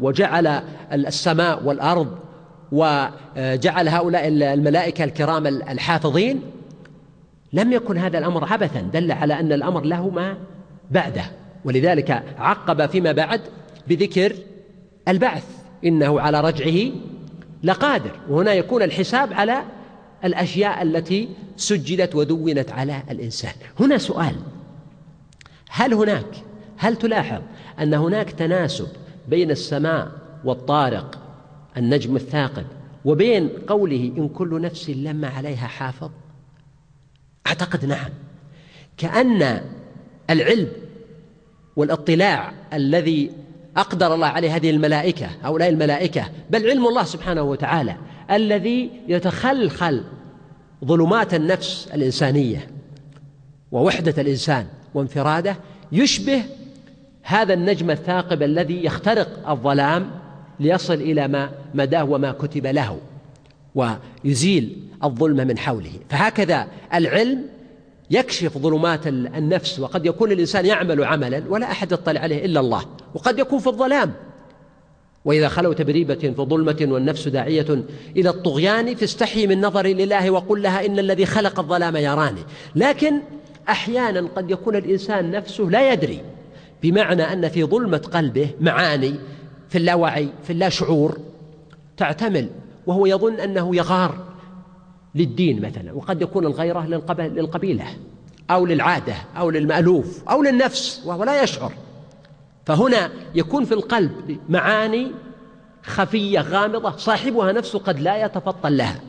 وجعل 0.00 0.46
السماء 0.92 1.64
والأرض 1.64 2.18
وجعل 2.72 3.88
هؤلاء 3.88 4.28
الملائكة 4.28 5.04
الكرام 5.04 5.46
الحافظين 5.46 6.40
لم 7.52 7.72
يكن 7.72 7.98
هذا 7.98 8.18
الأمر 8.18 8.52
عبثا. 8.52 8.80
دل 8.80 9.12
على 9.12 9.40
أن 9.40 9.52
الأمر 9.52 9.84
له 9.84 10.10
ما 10.10 10.36
بعده. 10.90 11.24
ولذلك 11.64 12.22
عقب 12.38 12.86
فيما 12.86 13.12
بعد 13.12 13.40
بذكر 13.88 14.34
البعث. 15.08 15.44
إنه 15.84 16.20
على 16.20 16.40
رجعه 16.40 16.92
لقادر. 17.62 18.20
وهنا 18.28 18.52
يكون 18.52 18.82
الحساب 18.82 19.32
على 19.32 19.62
الأشياء 20.24 20.82
التي 20.82 21.28
سجلت 21.56 22.14
ودونت 22.14 22.72
على 22.72 23.02
الإنسان. 23.10 23.52
هنا 23.80 23.98
سؤال. 23.98 24.34
هل 25.70 25.94
هناك 25.94 26.44
هل 26.76 26.96
تلاحظ 26.96 27.42
أن 27.80 27.94
هناك 27.94 28.30
تناسب 28.30 28.88
بين 29.28 29.50
السماء 29.50 30.12
والطارق 30.44 31.18
النجم 31.76 32.16
الثاقب 32.16 32.66
وبين 33.04 33.48
قوله 33.48 34.12
إن 34.16 34.28
كل 34.28 34.60
نفس 34.60 34.90
لما 34.90 35.28
عليها 35.28 35.66
حافظ؟ 35.66 36.10
أعتقد 37.46 37.84
نعم. 37.84 38.10
كأن 38.96 39.60
العلم 40.30 40.68
والاطلاع 41.76 42.52
الذي 42.72 43.30
أقدر 43.76 44.14
الله 44.14 44.26
عليه 44.26 44.56
هذه 44.56 44.70
الملائكة 44.70 45.26
هؤلاء 45.42 45.68
الملائكة. 45.68 46.24
بل 46.50 46.70
علم 46.70 46.86
الله 46.86 47.04
سبحانه 47.04 47.42
وتعالى 47.42 47.96
الذي 48.30 48.90
يتخلخل 49.08 50.04
ظلمات 50.84 51.34
النفس 51.34 51.88
الإنسانية 51.94 52.66
ووحدة 53.72 54.22
الإنسان 54.22 54.66
وانفراده 54.94 55.56
يشبه 55.92 56.42
هذا 57.22 57.54
النجم 57.54 57.90
الثاقب 57.90 58.42
الذي 58.42 58.84
يخترق 58.84 59.50
الظلام 59.50 60.10
ليصل 60.60 60.94
إلى 60.94 61.28
ما 61.28 61.50
مداه 61.74 62.04
وما 62.04 62.32
كتب 62.32 62.66
له 62.66 62.98
ويزيل 63.74 64.88
الظلم 65.04 65.36
من 65.36 65.58
حوله. 65.58 65.92
فهكذا 66.08 66.66
العلم 66.94 67.51
يكشف 68.12 68.58
ظلمات 68.58 69.06
النفس 69.06 69.80
وقد 69.80 70.06
يكون 70.06 70.32
الإنسان 70.32 70.66
يعمل 70.66 71.04
عملا 71.04 71.42
ولا 71.48 71.70
أحد 71.70 71.92
يطلع 71.92 72.20
عليه 72.20 72.44
إلا 72.44 72.60
الله 72.60 72.84
وقد 73.14 73.38
يكون 73.38 73.58
في 73.58 73.66
الظلام. 73.66 74.12
وإذا 75.24 75.48
خلوت 75.48 75.82
بريبة 75.82 76.14
في 76.14 76.42
ظلمة 76.42 76.76
والنفس 76.80 77.28
داعية 77.28 77.84
إلى 78.16 78.30
الطغيان 78.30 78.94
فاستحي 78.94 79.46
من 79.46 79.60
نظر 79.60 79.86
لله 79.86 80.30
وقل 80.30 80.62
لها 80.62 80.86
إن 80.86 80.98
الذي 80.98 81.26
خلق 81.26 81.60
الظلام 81.60 81.96
يراني. 81.96 82.40
لكن 82.74 83.20
أحيانا 83.68 84.28
قد 84.36 84.50
يكون 84.50 84.76
الإنسان 84.76 85.30
نفسه 85.30 85.64
لا 85.64 85.92
يدري 85.92 86.20
بمعنى 86.82 87.22
أن 87.22 87.48
في 87.48 87.64
ظلمة 87.64 87.98
قلبه 87.98 88.50
معاني 88.60 89.14
في 89.68 89.78
اللاوعي 89.78 90.28
في 90.44 90.52
اللاشعور 90.52 91.18
تعتمل 91.96 92.48
وهو 92.86 93.06
يظن 93.06 93.34
أنه 93.34 93.76
يغار. 93.76 94.31
للدين 95.14 95.62
مثلا 95.62 95.92
وقد 95.92 96.22
يكون 96.22 96.46
الغيرة 96.46 96.86
للقبيلة 97.18 97.86
أو 98.50 98.66
للعادة 98.66 99.14
أو 99.36 99.50
للمألوف 99.50 100.28
أو 100.28 100.42
للنفس 100.42 101.02
وهو 101.04 101.24
لا 101.24 101.42
يشعر. 101.42 101.72
فهنا 102.66 103.10
يكون 103.34 103.64
في 103.64 103.74
القلب 103.74 104.38
معاني 104.48 105.12
خفية 105.82 106.40
غامضة 106.40 106.96
صاحبها 106.96 107.52
نفسه 107.52 107.78
قد 107.78 108.00
لا 108.00 108.24
يتفطن 108.24 108.72
لها. 108.72 109.00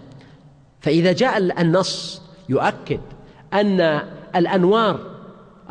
فإذا 0.82 1.12
جاء 1.12 1.38
النص 1.38 2.22
يؤكد 2.50 3.00
أن 3.54 4.02
الأنوار 4.36 5.00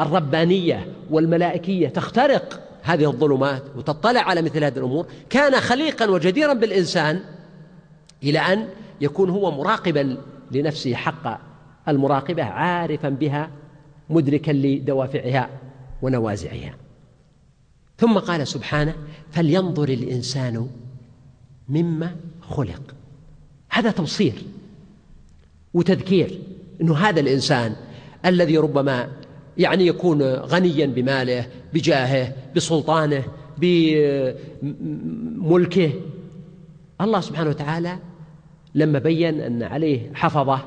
الربانية 0.01 0.93
والملائكية 1.11 1.89
تخترق 1.89 2.61
هذه 2.83 3.05
الظلمات 3.05 3.63
وتطلع 3.77 4.21
على 4.21 4.43
مثل 4.43 4.65
هذه 4.65 4.79
الأمور. 4.79 5.07
كان 5.31 5.61
خليقا 5.61 6.11
وجديرا 6.11 6.53
بالإنسان 6.53 7.21
إلى 8.23 8.39
أن 8.39 8.69
يكون 9.03 9.31
هو 9.31 9.51
مراقبا 9.51 10.17
لنفسه 10.51 10.95
حق 10.95 11.41
المراقبة 11.89 12.43
عارفا 12.43 13.09
بها 13.09 13.51
مدركا 14.11 14.51
لدوافعها 14.51 15.51
ونوازعها. 16.03 16.75
ثم 17.99 18.19
قال 18.19 18.47
سبحانه 18.47 18.95
فلينظر 19.31 19.89
الإنسان 19.89 20.69
مما 21.69 22.17
خلق. 22.41 22.95
هذا 23.71 23.91
توصير 23.91 24.35
وتذكير 25.75 26.39
أنه 26.81 26.97
هذا 26.97 27.21
الإنسان 27.21 27.77
الذي 28.27 28.59
ربما 28.59 29.09
يعني 29.59 29.87
يكون 29.87 30.23
غنيا 30.23 30.87
بماله 30.87 31.47
بجاهه 31.75 32.35
بسلطانه 32.57 33.25
بملكه. 33.59 34.43
الله 37.01 37.21
سبحانه 37.21 37.51
وتعالى 37.51 37.99
لما 38.75 38.99
بين 38.99 39.41
أن 39.41 39.63
عليه 39.63 40.11
حفظة 40.15 40.61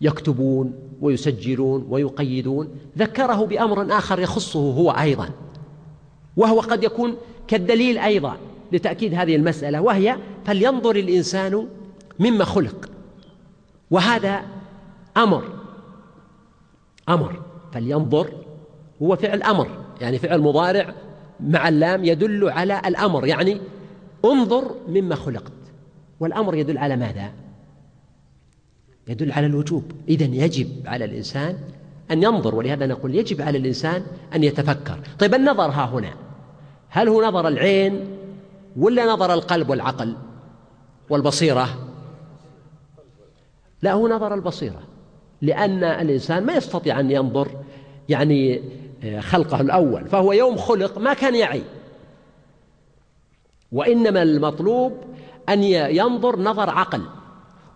يكتبون 0.00 0.72
ويسجلون 1.00 1.86
ويقيدون 1.90 2.68
ذكره 2.98 3.46
بأمر 3.46 3.98
آخر 3.98 4.18
يخصه 4.20 4.72
هو 4.72 4.90
أيضا 4.90 5.30
وهو 6.36 6.60
قد 6.60 6.84
يكون 6.84 7.16
كالدليل 7.48 7.98
أيضا 7.98 8.36
لتأكيد 8.72 9.14
هذه 9.14 9.36
المسألة 9.36 9.80
وهي 9.80 10.16
فلينظر 10.44 10.96
الإنسان 10.96 11.68
مما 12.18 12.44
خلق 12.44 12.90
وهذا 13.90 14.42
أمر 15.16 15.44
أمر 17.08 17.42
فلينظر 17.72 18.30
هو 19.02 19.16
فعل 19.16 19.42
أمر 19.42 19.68
يعني 20.00 20.18
فعل 20.18 20.40
مضارع 20.40 20.94
مع 21.40 21.68
اللام 21.68 22.04
يدل 22.04 22.48
على 22.48 22.80
الأمر 22.86 23.26
يعني 23.26 23.60
انظر 24.24 24.74
مما 24.88 25.14
خلقت. 25.14 25.52
والأمر 26.20 26.54
يدل 26.54 26.78
على 26.78 26.96
ماذا؟ 26.96 27.32
يدل 29.08 29.32
على 29.32 29.46
الوجوب. 29.46 29.92
إذا 30.08 30.24
يجب 30.24 30.68
على 30.86 31.04
الإنسان 31.04 31.58
أن 32.10 32.22
ينظر 32.22 32.54
ولهذا 32.54 32.86
نقول 32.86 33.14
يجب 33.14 33.42
على 33.42 33.58
الإنسان 33.58 34.02
أن 34.34 34.44
يتفكر. 34.44 34.98
طيب 35.18 35.34
النظر 35.34 35.70
ها 35.70 35.84
هنا. 35.84 36.14
هل 36.88 37.08
هو 37.08 37.22
نظر 37.22 37.48
العين 37.48 38.18
ولا 38.76 39.06
نظر 39.06 39.34
القلب 39.34 39.70
والعقل 39.70 40.16
والبصيرة؟ 41.10 41.68
لا 43.82 43.92
هو 43.92 44.08
نظر 44.08 44.34
البصيرة. 44.34 44.82
لأن 45.42 45.84
الإنسان 45.84 46.46
ما 46.46 46.52
يستطيع 46.52 47.00
أن 47.00 47.10
ينظر 47.10 47.48
يعني 48.08 48.62
آه، 49.04 49.20
خلقه 49.20 49.60
الأول. 49.60 50.08
فهو 50.08 50.32
يوم 50.32 50.56
خلق 50.56 50.98
ما 50.98 51.14
كان 51.14 51.34
يعي. 51.34 51.62
وإنما 53.72 54.22
المطلوب 54.22 54.92
أن 55.48 55.62
ينظر 55.64 56.40
نظر 56.40 56.70
عقل. 56.70 57.02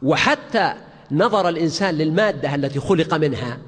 وحتى 0.03 0.75
نظر 1.11 1.49
الإنسان 1.49 1.95
للمادة 1.95 2.55
التي 2.55 2.81
خلق 2.81 3.15
منها 3.15 3.59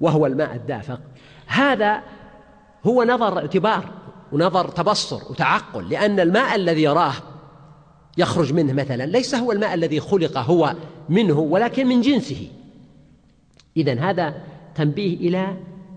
وهو 0.00 0.26
الماء 0.26 0.54
الدافق. 0.54 1.00
هذا 1.46 2.02
هو 2.86 3.04
نظر 3.04 3.38
اعتبار 3.38 3.84
ونظر 4.32 4.68
تبصر 4.68 5.30
وتعقل 5.30 5.88
لأن 5.88 6.20
الماء 6.20 6.56
الذي 6.56 6.82
يراه 6.82 7.12
يخرج 8.18 8.52
منه 8.52 8.72
مثلا 8.72 9.06
ليس 9.06 9.34
هو 9.34 9.52
الماء 9.52 9.74
الذي 9.74 10.00
خلق 10.00 10.38
هو 10.38 10.74
منه 11.08 11.38
ولكن 11.38 11.86
من 11.86 12.00
جنسه. 12.00 12.48
إذا 13.76 14.00
هذا 14.00 14.34
تنبيه 14.74 15.16
إلى 15.16 15.56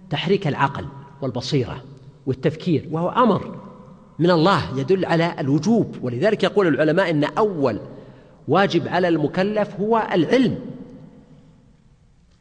تحريك 0.09 0.47
العقل 0.47 0.85
والبصيرة 1.21 1.83
والتفكير 2.25 2.87
وهو 2.91 3.09
أمر 3.09 3.60
من 4.21 4.31
الله 4.31 4.79
يدل 4.79 5.05
على 5.05 5.35
الوجوب. 5.39 5.95
ولذلك 6.01 6.43
يقول 6.43 6.67
العلماء 6.67 7.09
إن 7.09 7.23
أول 7.23 7.79
واجب 8.47 8.87
على 8.87 9.07
المكلف 9.07 9.79
هو 9.79 10.07
العلم. 10.13 10.59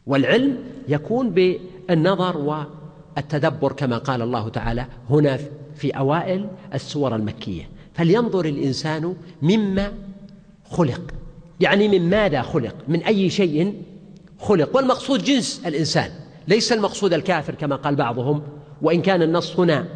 والعلم 0.07 0.59
يكون 0.89 1.31
بالنظر 1.31 2.37
والتدبر 3.17 3.73
كما 3.73 3.99
قال 3.99 4.23
الله 4.23 4.49
تعالى 4.49 4.87
هنا 5.11 5.39
في 5.75 5.91
أوائل 5.91 6.49
السور 6.75 7.17
المكية. 7.17 7.69
فلينظر 7.95 8.45
الإنسان 8.45 9.17
مما 9.43 9.93
خلق. 10.71 11.01
يعني 11.61 11.89
من 11.89 12.11
ماذا 12.11 12.43
خلق؟ 12.43 12.75
من 12.89 13.03
أي 13.03 13.31
شيء 13.31 13.83
خلق. 14.39 14.77
والمقصود 14.77 15.25
جنس 15.25 15.63
الإنسان 15.67 16.11
ليس 16.49 16.73
المقصود 16.73 17.13
الكافر 17.13 17.55
كما 17.55 17.77
قال 17.77 17.95
بعضهم. 17.95 18.43
وإن 18.83 19.03
كان 19.03 19.23
النص 19.23 19.61
هنا 19.61 19.87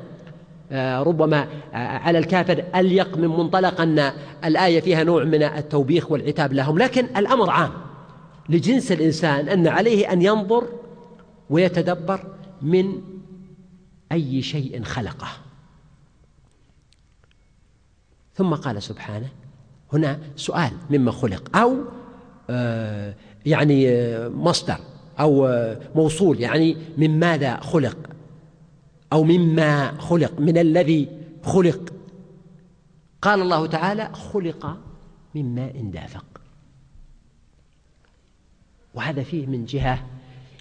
ربما 0.72 1.42
آه، 1.42 1.76
على 1.76 2.18
الكافر 2.18 2.64
أليق 2.74 3.16
من 3.16 3.28
منطلق 3.28 3.80
أن 3.80 4.12
الآية 4.44 4.80
فيها 4.80 5.04
نوع 5.04 5.24
من 5.24 5.42
التوبيخ 5.42 6.10
والعتاب 6.10 6.52
لهم. 6.52 6.78
لكن 6.78 7.04
الأمر 7.16 7.50
عام 7.50 7.70
لجنس 8.48 8.92
الإنسان 8.92 9.48
أن 9.48 9.66
عليه 9.66 10.12
أن 10.12 10.22
ينظر 10.22 10.68
ويتدبر 11.50 12.20
من 12.62 13.02
أي 14.12 14.42
شيء 14.42 14.82
خلقه. 14.82 15.28
ثم 18.34 18.54
قال 18.54 18.82
سبحانه 18.82 19.28
هنا 19.92 20.18
سؤال 20.36 20.72
مما 20.90 21.10
خلق 21.10 21.56
أو 21.56 21.76
آه، 22.50 23.14
يعني 23.46 23.88
آه، 23.88 24.28
مصدر 24.28 24.78
أو 25.20 25.46
آه، 25.46 25.80
موصول 25.94 26.40
يعني 26.40 26.76
من 26.98 27.18
ماذا 27.18 27.60
خلق؟ 27.60 27.96
أو 29.14 29.24
مما 29.24 29.92
خلق 29.98 30.40
من 30.40 30.58
الذي 30.58 31.08
خلق. 31.42 31.92
قال 33.22 33.42
الله 33.42 33.66
تعالى 33.66 34.10
خلق 34.12 34.76
من 35.34 35.54
ماء 35.54 35.82
دافق. 35.82 36.24
وهذا 38.94 39.22
فيه 39.22 39.46
من 39.46 39.64
جهة 39.64 40.04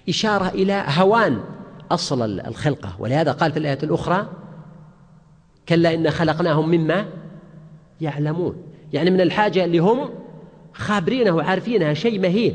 إشارة 0.09 0.47
إلى 0.47 0.85
هوان 0.87 1.43
أصل 1.91 2.39
الخلقة. 2.39 2.95
ولهذا 2.99 3.31
قال 3.31 3.51
في 3.51 3.59
الآية 3.59 3.79
الأخرى 3.83 4.27
كلا 5.69 5.93
إن 5.93 6.11
خلقناهم 6.11 6.69
مما 6.69 7.05
يعلمون. 8.01 8.63
يعني 8.93 9.09
من 9.09 9.21
الحاجة 9.21 9.65
اللي 9.65 9.79
هم 9.79 10.09
خابرينه 10.73 11.31
وعارفينها 11.31 11.93
شيء 11.93 12.19
مهين. 12.19 12.53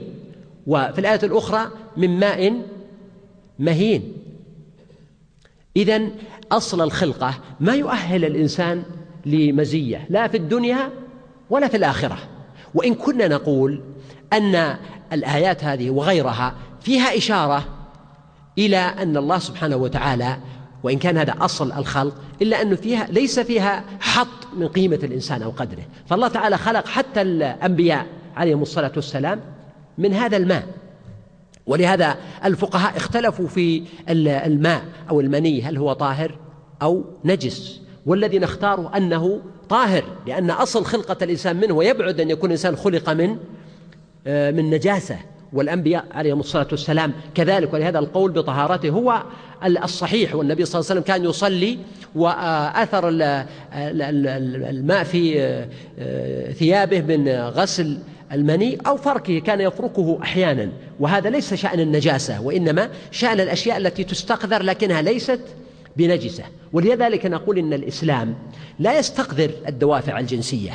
وفي 0.66 0.98
الآية 0.98 1.20
الأخرى 1.22 1.70
من 1.96 2.20
ماء 2.20 2.62
مهين. 3.58 4.12
إذا 5.76 6.00
أصل 6.52 6.81
الخلقة 6.81 7.35
ما 7.61 7.74
يؤهل 7.74 8.24
الإنسان 8.24 8.83
لمزية 9.26 10.07
لا 10.11 10.28
في 10.28 10.37
الدنيا 10.37 10.90
ولا 11.50 11.68
في 11.68 11.76
الآخرة. 11.76 12.18
وإن 12.74 12.94
كنا 12.94 13.28
نقول 13.28 13.83
أن 14.33 14.76
الآيات 15.12 15.64
هذه 15.64 15.90
وغيرها 15.90 16.54
فيها 16.81 17.16
إشارة 17.16 17.64
إلى 18.59 18.76
أن 18.76 19.16
الله 19.16 19.38
سبحانه 19.38 19.76
وتعالى 19.76 20.37
وإن 20.83 20.98
كان 20.98 21.18
هذا 21.18 21.35
أصل 21.40 21.72
الخلق 21.72 22.14
إلا 22.42 22.62
أنه 22.62 22.76
فيها 22.76 23.07
ليس 23.11 23.40
فيها 23.40 23.85
حط 24.00 24.46
من 24.57 24.68
قيمة 24.68 24.96
الإنسان 25.02 25.42
أو 25.42 25.50
قدره. 25.50 25.83
فالله 26.07 26.28
تعالى 26.28 26.59
خلق 26.59 26.87
حتى 26.87 27.22
الأنبياء 27.22 28.07
عليهم 28.37 28.62
الصلاة 28.62 28.92
والسلام 28.96 29.40
من 29.98 30.14
هذا 30.14 30.37
الماء. 30.37 30.66
ولهذا 31.68 32.16
الفقهاء 32.44 32.96
اختلفوا 32.96 33.48
في 33.48 33.83
الماء 34.11 34.83
أو 35.11 35.20
المني 35.20 35.62
هل 35.62 35.78
هو 35.78 35.92
طاهر 35.92 36.38
أو 36.83 37.04
نجس. 37.24 37.81
والذي 38.07 38.38
نختاره 38.38 38.96
أنه 38.96 39.40
طاهر 39.68 40.04
لأن 40.26 40.50
أصل 40.50 40.85
خلقة 40.85 41.16
الإنسان 41.22 41.57
منه 41.57 41.74
ويبعد 41.74 42.20
أن 42.20 42.31
يكون 42.31 42.50
الإنسان 42.50 42.76
خلق 42.76 43.11
من 43.11 43.37
آه، 44.26 44.50
من 44.50 44.70
نجاسة. 44.70 45.16
والأنبياء 45.52 46.04
عليهم 46.12 46.40
الصلاة 46.40 46.66
والسلام 46.70 47.12
كذلك. 47.35 47.72
ولهذا 47.72 47.98
القول 47.98 48.33
بطهارته 48.33 48.88
هو 48.88 49.22
الصحيح. 49.66 50.35
والنبي 50.35 50.64
صلى 50.64 50.81
الله 50.81 50.90
عليه 50.90 51.00
وسلم 51.00 51.14
كان 51.14 51.24
يصلي 51.31 51.78
وأثر 52.14 53.09
الماء 54.68 55.04
في 55.04 55.40
آه، 55.98 56.52
ثيابه 56.52 57.00
من 57.00 57.28
غسل 57.28 57.98
المني 58.32 58.78
أو 58.86 58.96
فركه 58.96 59.38
كان 59.38 59.60
يفركه 59.60 60.18
أحيانا 60.22 60.72
وهذا 61.00 61.30
ليس 61.30 61.54
شأن 61.54 61.80
النجاسة 61.80 62.40
وإنما 62.40 62.88
شأن 63.10 63.40
الأشياء 63.40 63.76
التي 63.76 64.04
تستقذر 64.04 64.62
لكنها 64.62 65.02
ليست 65.02 65.40
بنجسة. 65.96 66.44
ولذلك 66.72 67.26
نقول 67.26 67.58
إن 67.58 67.72
الإسلام 67.72 68.34
لا 68.78 68.98
يستقذر 68.98 69.50
الدوافع 69.68 70.18
الجنسية 70.18 70.72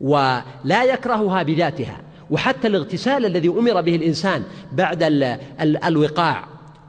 ولا 0.00 0.84
يكرهها 0.84 1.42
بذاتها 1.42 2.00
وحتى 2.30 2.68
الاغتسال 2.68 3.26
الذي 3.26 3.48
أمر 3.48 3.80
به 3.80 3.96
الإنسان 3.96 4.42
بعد 4.72 5.02
الوقاع 5.84 6.44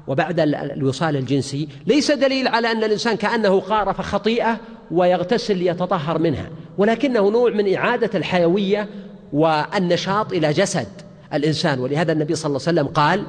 وبعد 0.08 0.40
الوصال 0.40 1.16
الجنسي 1.16 1.68
ليس 1.88 2.12
دليل 2.12 2.48
على 2.48 2.72
أن 2.72 2.84
الإنسان 2.84 3.16
كأنه 3.16 3.60
قارف 3.60 4.02
خطيئة 4.02 4.60
ويغتسل 4.92 5.58
ليتطهر 5.58 6.20
منها 6.20 6.50
ولكنه 6.78 7.30
نوع 7.30 7.50
من 7.50 7.74
إعادة 7.74 8.10
الحيوية 8.16 8.90
والنشاط 9.34 10.34
إلى 10.34 10.54
جسد 10.54 10.88
الإنسان. 11.34 11.80
ولهذا 11.80 12.12
النبي 12.12 12.36
صلى 12.36 12.50
الله 12.50 12.68
عليه 12.68 12.80
وسلم 12.82 12.94
قال 12.94 13.24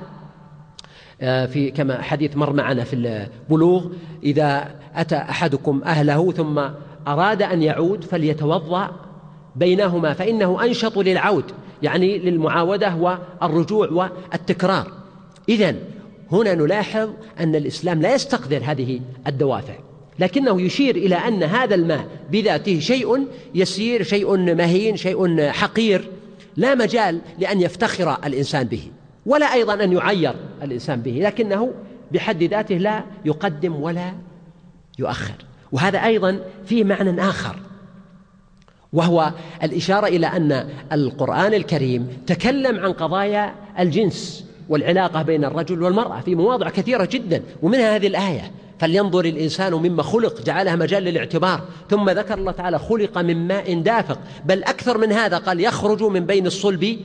آه، 1.20 1.46
في 1.46 1.70
كما 1.70 2.02
حديث 2.02 2.36
مر 2.36 2.52
معنا 2.52 2.84
في 2.84 2.96
البلوغ 2.96 3.86
إذا 4.22 4.74
أتى 4.94 5.16
أحدكم 5.16 5.82
أهله 5.84 6.32
ثم 6.32 6.60
أراد 7.08 7.42
أن 7.42 7.62
يعود 7.62 8.04
فليتوضأ 8.04 8.90
بينهما 9.56 10.12
فإنه 10.12 10.64
أنشط 10.64 10.98
للعود 10.98 11.44
يعني 11.82 12.18
للمعاودة 12.18 12.94
والرجوع 12.94 13.88
والتكرار. 13.88 14.92
إذا 15.48 15.74
هنا 16.32 16.54
نلاحظ 16.54 17.10
أن 17.40 17.54
الإسلام 17.54 18.02
لا 18.02 18.14
يستقدر 18.14 18.62
هذه 18.64 19.00
الدوافع. 19.26 19.74
لكنه 20.18 20.60
يشير 20.60 20.96
إلى 20.96 21.14
أن 21.14 21.42
هذا 21.42 21.74
الماء 21.74 22.06
بذاته 22.30 22.80
شيء 22.80 23.26
يسير 23.54 24.02
شيء 24.02 24.36
مهين 24.36 24.96
شيء 24.96 25.50
حقير 25.50 26.08
لا 26.56 26.74
مجال 26.74 27.20
لأن 27.38 27.60
يفتخر 27.60 28.16
الإنسان 28.24 28.66
به 28.66 28.82
ولا 29.26 29.52
أيضا 29.52 29.84
أن 29.84 29.92
يعير 29.92 30.34
الإنسان 30.62 31.00
به 31.00 31.10
لكنه 31.10 31.72
بحد 32.12 32.42
ذاته 32.42 32.76
لا 32.76 33.04
يقدم 33.24 33.76
ولا 33.76 34.12
يؤخر. 34.98 35.34
وهذا 35.72 36.04
أيضا 36.04 36.40
فيه 36.66 36.84
معنى 36.84 37.22
آخر 37.22 37.56
وهو 38.92 39.32
الإشارة 39.62 40.06
إلى 40.06 40.26
أن 40.26 40.68
القرآن 40.92 41.54
الكريم 41.54 42.08
تكلم 42.26 42.78
عن 42.78 42.92
قضايا 42.92 43.54
الجنس 43.78 44.44
والعلاقة 44.68 45.22
بين 45.22 45.44
الرجل 45.44 45.82
والمرأة 45.82 46.20
في 46.20 46.34
مواضع 46.34 46.70
كثيرة 46.70 47.08
جدا 47.12 47.42
ومنها 47.62 47.96
هذه 47.96 48.06
الآية 48.06 48.50
فلينظر 48.78 49.24
الإنسان 49.24 49.72
مما 49.72 50.02
خلق 50.02 50.42
جعلها 50.42 50.76
مجال 50.76 51.02
للاعتبار. 51.02 51.60
ثم 51.90 52.10
ذكر 52.10 52.38
الله 52.38 52.52
تعالى 52.52 52.78
خلق 52.78 53.18
من 53.18 53.48
ماء 53.48 53.80
دافق. 53.80 54.18
بل 54.44 54.64
أكثر 54.64 54.98
من 54.98 55.12
هذا 55.12 55.38
قال 55.38 55.60
يخرج 55.60 56.02
من 56.02 56.26
بين 56.26 56.46
الصلب 56.46 56.98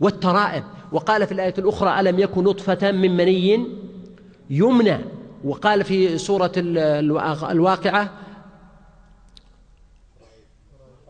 والترائب. 0.00 0.64
وقال 0.92 1.26
في 1.26 1.32
الآية 1.32 1.54
الأخرى 1.58 2.00
ألم 2.00 2.18
يكن 2.18 2.44
نطفة 2.44 2.92
من 2.92 3.16
مني 3.16 3.66
يمنى. 4.50 4.98
وقال 5.44 5.84
في 5.84 6.18
سورة 6.18 6.52
الواقعة 6.56 8.10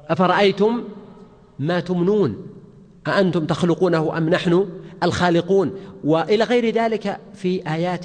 أفرأيتم 0.08 0.84
ما 1.58 1.80
تمنون؟ 1.80 2.46
أأنتم 3.06 3.46
تخلقونه 3.46 4.18
أم 4.18 4.28
نحن 4.28 4.68
الخالقون؟ 5.02 5.74
وإلى 6.04 6.44
غير 6.44 6.74
ذلك 6.74 7.20
في 7.34 7.68
آيات 7.74 8.04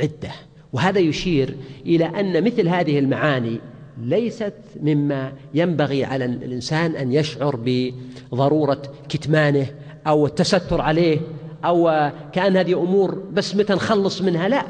عدة. 0.00 0.32
وهذا 0.72 0.98
يشير 0.98 1.56
إلى 1.86 2.04
أن 2.04 2.44
مثل 2.44 2.68
هذه 2.68 2.98
المعاني 2.98 3.60
ليست 4.02 4.54
مما 4.82 5.32
ينبغي 5.54 6.04
على 6.04 6.24
الإنسان 6.24 6.96
أن 6.96 7.12
يشعر 7.12 7.58
بضرورة 7.64 8.82
كتمانه 9.08 9.66
أو 10.06 10.26
التستر 10.26 10.80
عليه 10.80 11.20
أو 11.64 12.10
كأن 12.32 12.56
هذه 12.56 12.82
أمور 12.82 13.22
بس 13.32 13.56
متى 13.56 13.72
نخلص 13.72 14.22
منها 14.22 14.48
لا. 14.48 14.62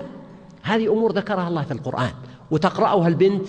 هذه 0.63 0.93
أمور 0.93 1.13
ذكرها 1.13 1.49
الله 1.49 1.63
في 1.63 1.73
القرآن 1.73 2.11
وتقرأها 2.51 3.09
البنت 3.09 3.47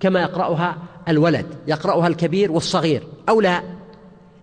كما 0.00 0.22
يقرأها 0.22 0.76
الولد 1.08 1.46
يقرأها 1.68 2.06
الكبير 2.06 2.52
والصغير 2.52 3.02
أو 3.28 3.40
لا. 3.40 3.62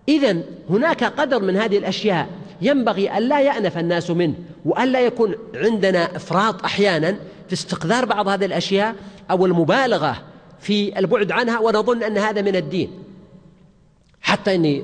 إذا 0.08 0.42
هناك 0.70 1.04
قدر 1.04 1.42
من 1.42 1.56
هذه 1.56 1.78
الأشياء 1.78 2.28
ينبغي 2.62 3.10
أن 3.10 3.22
لا 3.22 3.40
يأنف 3.40 3.78
الناس 3.78 4.10
منه 4.10 4.34
وأن 4.64 4.92
لا 4.92 5.00
يكون 5.00 5.34
عندنا 5.54 6.16
إفراط 6.16 6.64
أحيانا 6.64 7.16
في 7.46 7.52
استقذار 7.52 8.04
بعض 8.04 8.28
هذه 8.28 8.44
الأشياء 8.44 8.94
أو 9.30 9.46
المبالغة 9.46 10.16
في 10.60 10.98
البعد 10.98 11.32
عنها 11.32 11.58
ونظن 11.58 12.02
أن 12.02 12.18
هذا 12.18 12.42
من 12.42 12.56
الدين. 12.56 12.90
حتى 14.20 14.54
أني 14.54 14.82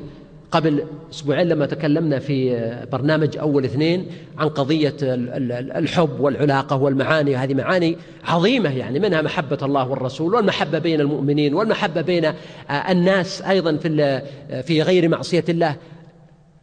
قبل 0.51 0.85
أسبوعين 1.11 1.49
لما 1.49 1.67
تكلمنا 1.67 2.19
في 2.19 2.69
برنامج 2.93 3.39
أول 3.39 3.65
اثنين 3.65 4.07
عن 4.39 4.49
قضية 4.49 4.95
الحب 5.03 6.21
والعلاقة 6.21 6.77
والمعاني 6.77 7.37
هذه 7.37 7.55
معاني 7.55 7.97
عظيمة 8.25 8.77
يعني 8.77 8.99
منها 8.99 9.23
محبة 9.23 9.59
الله 9.63 9.89
والرسول 9.89 10.35
والمحبة 10.35 10.79
بين 10.79 11.01
المؤمنين 11.01 11.55
والمحبة 11.55 12.01
بين 12.01 12.33
الناس 12.71 13.43
أيضا 13.43 13.77
في 13.77 14.23
في 14.63 14.83
غير 14.83 15.09
معصية 15.09 15.45
الله. 15.49 15.77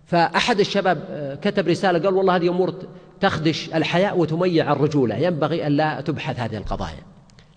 فأحد 0.05 0.59
الشباب 0.59 0.99
كتب 1.41 1.67
رسالة 1.67 1.99
قال 1.99 2.13
والله 2.13 2.35
هذه 2.35 2.49
أمور 2.49 2.73
تخدش 3.21 3.69
الحياء 3.75 4.17
وتميع 4.17 4.71
الرجولة 4.71 5.15
ينبغي 5.15 5.67
أن 5.67 5.71
لا 5.71 6.01
تبحث 6.01 6.39
هذه 6.39 6.57
القضايا. 6.57 7.03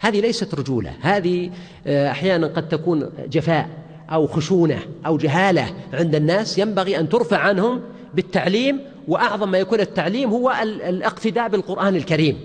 هذه 0.01 0.21
ليست 0.21 0.55
رجولة 0.55 0.93
هذه 1.01 1.51
أحيانا 1.87 2.47
قد 2.47 2.69
تكون 2.69 3.11
جفاء 3.31 3.69
أو 4.13 4.27
خشونة 4.27 4.79
أو 5.07 5.17
جهالة 5.17 5.75
عند 5.93 6.15
الناس 6.15 6.59
ينبغي 6.59 7.01
أن 7.01 7.09
ترفع 7.09 7.39
عنهم 7.39 7.81
بالتعليم 8.15 8.81
وأعظم 9.09 9.51
ما 9.51 9.59
يكون 9.59 9.81
التعليم 9.81 10.31
هو 10.31 10.55
الاقتداء 10.63 11.49
بالقرآن 11.49 11.97
الكريم. 11.97 12.39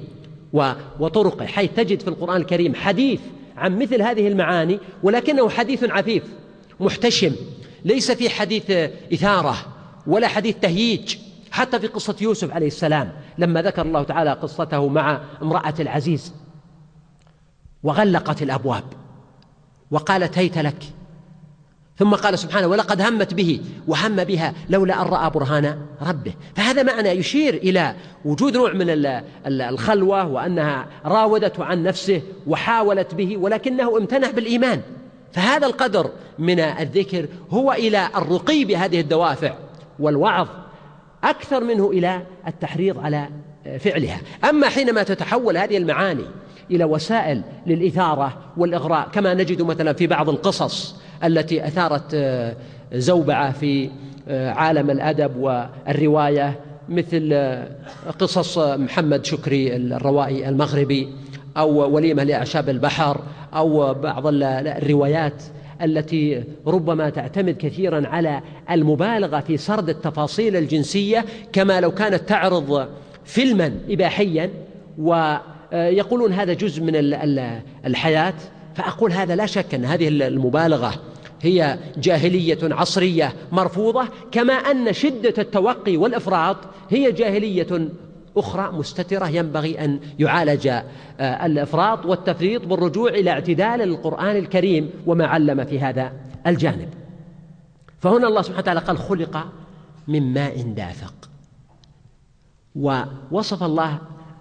وطرقه 1.00 1.46
حيث 1.46 1.72
تجد 1.76 2.02
في 2.02 2.08
القرآن 2.08 2.42
الكريم 2.42 2.76
حديث 2.76 3.20
عن 3.58 3.80
مثل 3.80 4.02
هذه 4.02 4.28
المعاني 4.28 4.80
ولكنه 5.04 5.50
حديث 5.50 5.84
عفيف 5.84 6.24
محتشم 6.80 7.36
ليس 7.86 8.12
في 8.12 8.30
حديث 8.30 8.72
إثارة. 9.14 9.73
ولا 10.08 10.28
حديث 10.28 10.56
تهييج. 10.62 11.18
حتى 11.52 11.80
في 11.80 11.88
قصة 11.88 12.16
يوسف 12.22 12.52
عليه 12.52 12.68
السلام 12.68 13.12
لما 13.38 13.62
ذكر 13.62 13.82
الله 13.82 14.04
تعالى 14.04 14.34
قصته 14.34 14.88
مع 14.88 15.22
امرأة 15.42 15.74
العزيز 15.80 16.34
وغلقت 17.84 18.42
الأبواب 18.42 18.84
وقالت 19.92 20.38
هيت 20.38 20.58
لك. 20.58 20.84
ثم 21.98 22.16
قال 22.16 22.40
سبحانه 22.40 22.68
ولقد 22.68 23.02
همت 23.02 23.34
به 23.34 23.62
وهم 23.88 24.16
بها 24.16 24.54
لولا 24.70 25.02
أن 25.02 25.08
رأى 25.08 25.30
برهان 25.30 25.78
ربه. 26.02 26.34
فهذا 26.56 26.84
معنى 26.84 27.10
يشير 27.10 27.54
إلى 27.54 27.96
وجود 28.26 28.58
نوع 28.58 28.74
من 28.74 28.86
الخلوة 29.46 30.28
وأنها 30.28 30.88
راودته 31.06 31.64
عن 31.64 31.84
نفسه 31.84 32.22
وحاولت 32.48 33.16
به 33.16 33.38
ولكنه 33.38 33.98
امتنع 33.98 34.32
بالإيمان. 34.32 34.82
فهذا 35.32 35.68
القدر 35.68 36.10
من 36.40 36.60
الذكر 36.60 37.28
هو 37.52 37.72
إلى 37.72 38.10
الرقي 38.16 38.66
بهذه 38.66 39.00
الدوافع. 39.00 39.63
والوعظ 40.00 40.48
أكثر 41.24 41.64
منه 41.64 41.90
إلى 41.92 42.22
التحريض 42.48 43.00
على 43.00 43.28
فعلها. 43.80 44.18
أما 44.50 44.70
حينما 44.70 45.04
تتحول 45.04 45.58
هذه 45.58 45.78
المعاني 45.78 46.26
إلى 46.72 46.84
وسائل 46.84 47.42
للإثارة 47.68 48.34
والإغراء 48.58 49.10
كما 49.14 49.34
نجد 49.34 49.62
مثلا 49.62 49.94
في 49.94 50.08
بعض 50.08 50.30
القصص 50.30 50.96
التي 51.24 51.68
أثارت 51.68 52.14
آه، 52.14 52.56
زوبعة 52.94 53.52
في 53.52 53.90
آه، 54.28 54.52
عالم 54.52 54.90
الأدب 54.90 55.38
والرواية 55.38 56.60
مثل 56.90 57.30
آه، 57.34 57.68
قصص 58.20 58.58
محمد 58.58 59.26
شكري 59.26 59.76
الروائي 59.76 60.50
المغربي 60.50 61.08
أو 61.58 61.96
وليمة 61.96 62.24
لأعشاب 62.24 62.70
البحر 62.70 63.22
أو 63.54 63.94
بعض 63.94 64.24
الروايات 64.28 65.44
التي 65.84 66.44
ربما 66.68 67.10
تعتمد 67.10 67.58
كثيرا 67.58 68.08
على 68.08 68.42
المبالغة 68.72 69.40
في 69.40 69.58
سرد 69.58 69.90
التفاصيل 69.90 70.56
الجنسية 70.56 71.26
كما 71.54 71.82
لو 71.82 71.92
كانت 71.92 72.30
تعرض 72.30 72.88
فيلما 73.26 73.74
إباحيا 73.90 74.50
ويقولون 74.98 76.34
هذا 76.34 76.54
جزء 76.54 76.84
من 76.84 76.96
الحياة 77.86 78.34
فأقول 78.76 79.12
هذا 79.12 79.36
لا 79.36 79.46
شك 79.46 79.74
أن 79.74 79.86
هذه 79.86 80.08
المبالغة 80.08 80.94
هي 81.42 81.78
جاهلية 81.98 82.58
عصرية 82.64 83.34
مرفوضة 83.52 84.08
كما 84.32 84.54
أن 84.54 84.94
شدة 84.94 85.34
التوقي 85.38 85.98
والإفراط 85.98 86.58
هي 86.90 87.12
جاهلية 87.12 87.90
أخرى 88.38 88.72
مستترة 88.72 89.30
ينبغي 89.30 89.86
أن 89.86 90.00
يعالج 90.20 90.68
آه، 90.68 90.84
الإفراط 91.46 92.06
والتفريط 92.06 92.66
بالرجوع 92.66 93.10
إلى 93.10 93.30
اعتدال 93.30 93.82
القرآن 93.82 94.38
الكريم 94.38 94.90
وما 95.06 95.28
علم 95.28 95.66
في 95.66 95.80
هذا 95.80 96.14
الجانب. 96.48 96.90
فهنا 98.00 98.28
الله 98.28 98.42
سبحانه 98.42 98.60
وتعالى 98.60 98.80
قال 98.80 98.98
خلق 98.98 99.48
من 100.08 100.34
ماء 100.34 100.62
دافق. 100.62 101.14
ووصف 102.76 103.64
الله 103.64 103.98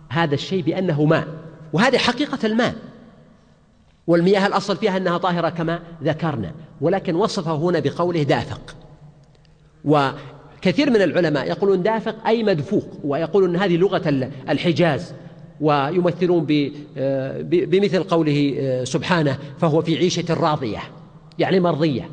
هذا 0.09 0.35
الشيء 0.35 0.63
بأنه 0.63 1.05
ماء 1.05 1.29
وهذه 1.73 1.99
حقيقة 1.99 2.47
الماء. 2.47 2.75
والمياه 4.07 4.47
الأصل 4.47 4.77
فيها 4.77 4.97
أنها 4.97 5.19
طاهرة 5.19 5.49
كما 5.49 5.81
ذكرنا 6.03 6.53
ولكن 6.81 7.15
وصفه 7.15 7.55
هنا 7.55 7.79
بقوله 7.79 8.23
دافق. 8.23 8.77
وكثير 10.63 10.91
من 10.91 11.03
العلماء 11.03 11.49
يقولون 11.49 11.83
دافق 11.83 12.27
أي 12.27 12.43
مدفوق 12.43 12.85
ويقولون 13.05 13.57
هذه 13.57 13.77
لغة 13.77 14.31
الحجاز 14.49 15.15
ويمثلون 15.61 16.47
بمثل 17.47 18.03
قوله 18.03 18.81
سبحانه 18.85 19.39
فهو 19.61 19.83
في 19.83 19.97
عيشة 19.97 20.35
راضية 20.35 20.79
يعني 21.39 21.61
مرضية. 21.61 22.09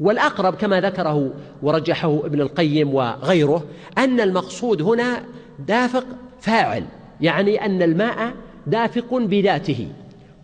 والأقرب 0.00 0.54
كما 0.54 0.80
ذكره 0.80 1.30
ورجحه 1.62 2.26
ابن 2.26 2.40
القيم 2.40 2.94
وغيره 2.94 3.64
أن 3.98 4.20
المقصود 4.20 4.82
هنا 4.82 5.22
دافق 5.68 6.06
فاعل 6.40 6.84
يعني 7.20 7.64
أن 7.64 7.82
الماء 7.82 8.32
دافق 8.66 9.14
بذاته. 9.14 9.88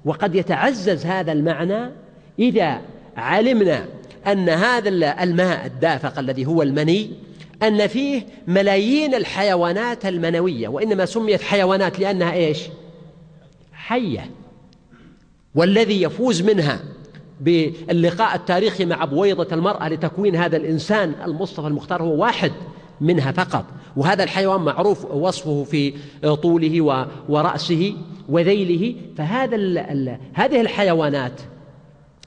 وقد 0.04 0.34
يتعزز 0.34 1.06
هذا 1.06 1.32
المعنى 1.32 1.90
إذا 2.38 2.80
علمنا 3.16 3.84
أن 4.26 4.48
هذا 4.48 4.88
الماء 5.22 5.66
الدافق 5.66 6.18
الذي 6.18 6.46
هو 6.46 6.62
المني 6.62 7.10
أن 7.62 7.86
فيه 7.86 8.26
ملايين 8.46 9.14
الحيوانات 9.14 10.06
المنوية 10.06 10.68
وإنما 10.68 11.06
سميت 11.06 11.42
حيوانات 11.42 11.98
لأنها 11.98 12.32
إيش؟ 12.32 12.58
حية. 13.72 14.30
والذي 15.54 16.02
يفوز 16.02 16.42
منها 16.42 16.80
باللقاء 17.40 18.36
التاريخي 18.36 18.84
مع 18.84 19.04
بويضة 19.04 19.54
المرأة 19.54 19.88
لتكوين 19.88 20.36
هذا 20.36 20.56
الإنسان 20.56 21.14
المصطفى 21.24 21.66
المختار 21.66 22.02
هو 22.02 22.22
واحد 22.22 22.52
منها 23.00 23.32
فقط. 23.32 23.64
وهذا 23.96 24.24
الحيوان 24.24 24.60
معروف 24.60 25.04
وصفه 25.04 25.64
في 25.64 25.94
طوله 26.42 27.06
ورأسه 27.28 27.94
وذيله. 28.28 28.94
فهذا 29.16 29.56
هذه 30.32 30.60
الحيوانات 30.60 31.40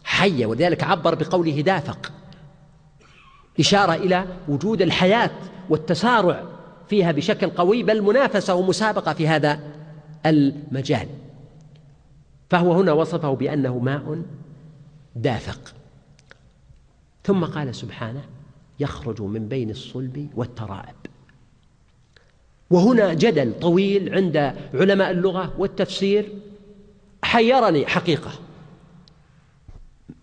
حية 0.04 0.46
ولذلك 0.46 0.84
عبر 0.84 1.16
بقوله 1.16 1.62
دافق. 1.62 2.12
إشارة 3.60 3.94
إلى 3.94 4.26
وجود 4.48 4.82
الحياة 4.82 5.32
والتسارع 5.70 6.44
فيها 6.90 7.12
بشكل 7.12 7.50
قوي 7.50 7.84
بل 7.84 8.02
منافسة 8.02 8.56
ومسابقة 8.56 9.14
في 9.14 9.28
هذا 9.28 9.60
المجال. 10.26 11.08
فهو 12.50 12.74
هنا 12.74 12.92
وصفه 12.92 13.34
بأنه 13.34 13.80
ماء 13.80 14.22
دافق. 15.16 15.74
ثم 17.24 17.46
قال 17.46 17.76
سبحانه 17.76 18.22
يخرج 18.80 19.22
من 19.22 19.48
بين 19.48 19.70
الصلب 19.70 20.30
والترائب. 20.36 20.96
وهنا 22.70 23.14
جدل 23.14 23.60
طويل 23.60 24.16
عند 24.16 24.38
علماء 24.74 25.12
اللغة 25.12 25.54
والتفسير 25.58 26.34
حيرني 27.24 27.86
حقيقة 27.88 28.32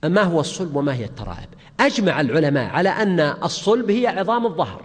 ما 0.04 0.22
هو 0.22 0.40
الصلب 0.40 0.76
وما 0.76 0.94
هي 0.94 1.04
الترائب؟ 1.04 1.48
أجمع 1.80 2.20
العلماء 2.20 2.70
على 2.70 2.88
أن 2.88 3.20
الصلب 3.20 3.90
هي 3.90 4.06
عظام 4.06 4.46
الظهر. 4.46 4.82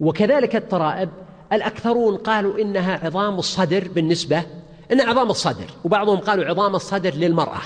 وكذلك 0.00 0.56
الترائب 0.56 1.10
الأكثرون 1.52 2.16
قالوا 2.16 2.58
إنها 2.58 3.06
عظام 3.06 3.38
الصدر 3.38 3.88
بالنسبة 3.94 4.42
إن 4.92 5.00
عظام 5.00 5.30
الصدر 5.30 5.66
وبعضهم 5.84 6.18
قالوا 6.18 6.44
عظام 6.44 6.74
الصدر 6.74 7.14
للمرأة. 7.14 7.60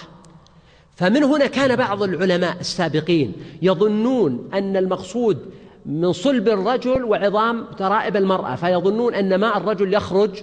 فمن 0.96 1.24
هنا 1.24 1.46
كان 1.46 1.76
بعض 1.76 2.02
العلماء 2.02 2.56
السابقين 2.60 3.32
يظنون 3.62 4.48
أن 4.54 4.76
المقصود 4.76 5.38
من 5.86 6.12
صلب 6.12 6.48
الرجل 6.48 7.04
وعظام 7.04 7.64
ترائب 7.78 8.16
المرأة 8.16 8.54
فيظنون 8.54 9.14
أن 9.14 9.34
ماء 9.34 9.58
الرجل 9.58 9.94
يخرج 9.94 10.42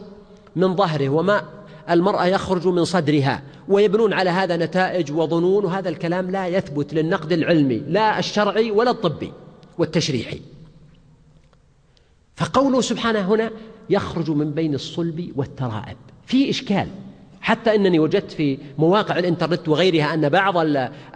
من 0.55 0.75
ظهره 0.75 1.09
وماء 1.09 1.45
المرأة 1.89 2.25
يخرج 2.25 2.67
من 2.67 2.85
صدرها 2.85 3.43
ويبنون 3.67 4.13
على 4.13 4.29
هذا 4.29 4.57
نتائج 4.57 5.11
وظنون 5.11 5.65
وهذا 5.65 5.89
الكلام 5.89 6.31
لا 6.31 6.47
يثبت 6.47 6.93
للنقد 6.93 7.31
العلمي 7.31 7.77
لا 7.77 8.19
الشرعي 8.19 8.71
ولا 8.71 8.91
الطبي 8.91 9.31
والتشريحي 9.77 10.41
فقوله 12.35 12.81
سبحانه 12.81 13.19
هنا 13.19 13.51
يخرج 13.89 14.31
من 14.31 14.51
بين 14.51 14.75
الصلب 14.75 15.31
والترائب. 15.35 15.97
في 16.25 16.49
إشكال. 16.49 16.87
حتى 17.41 17.75
أنني 17.75 17.99
وجدت 17.99 18.31
في 18.31 18.57
مواقع 18.77 19.19
الإنترنت 19.19 19.69
وغيرها 19.69 20.13
أن 20.13 20.29
بعض 20.29 20.53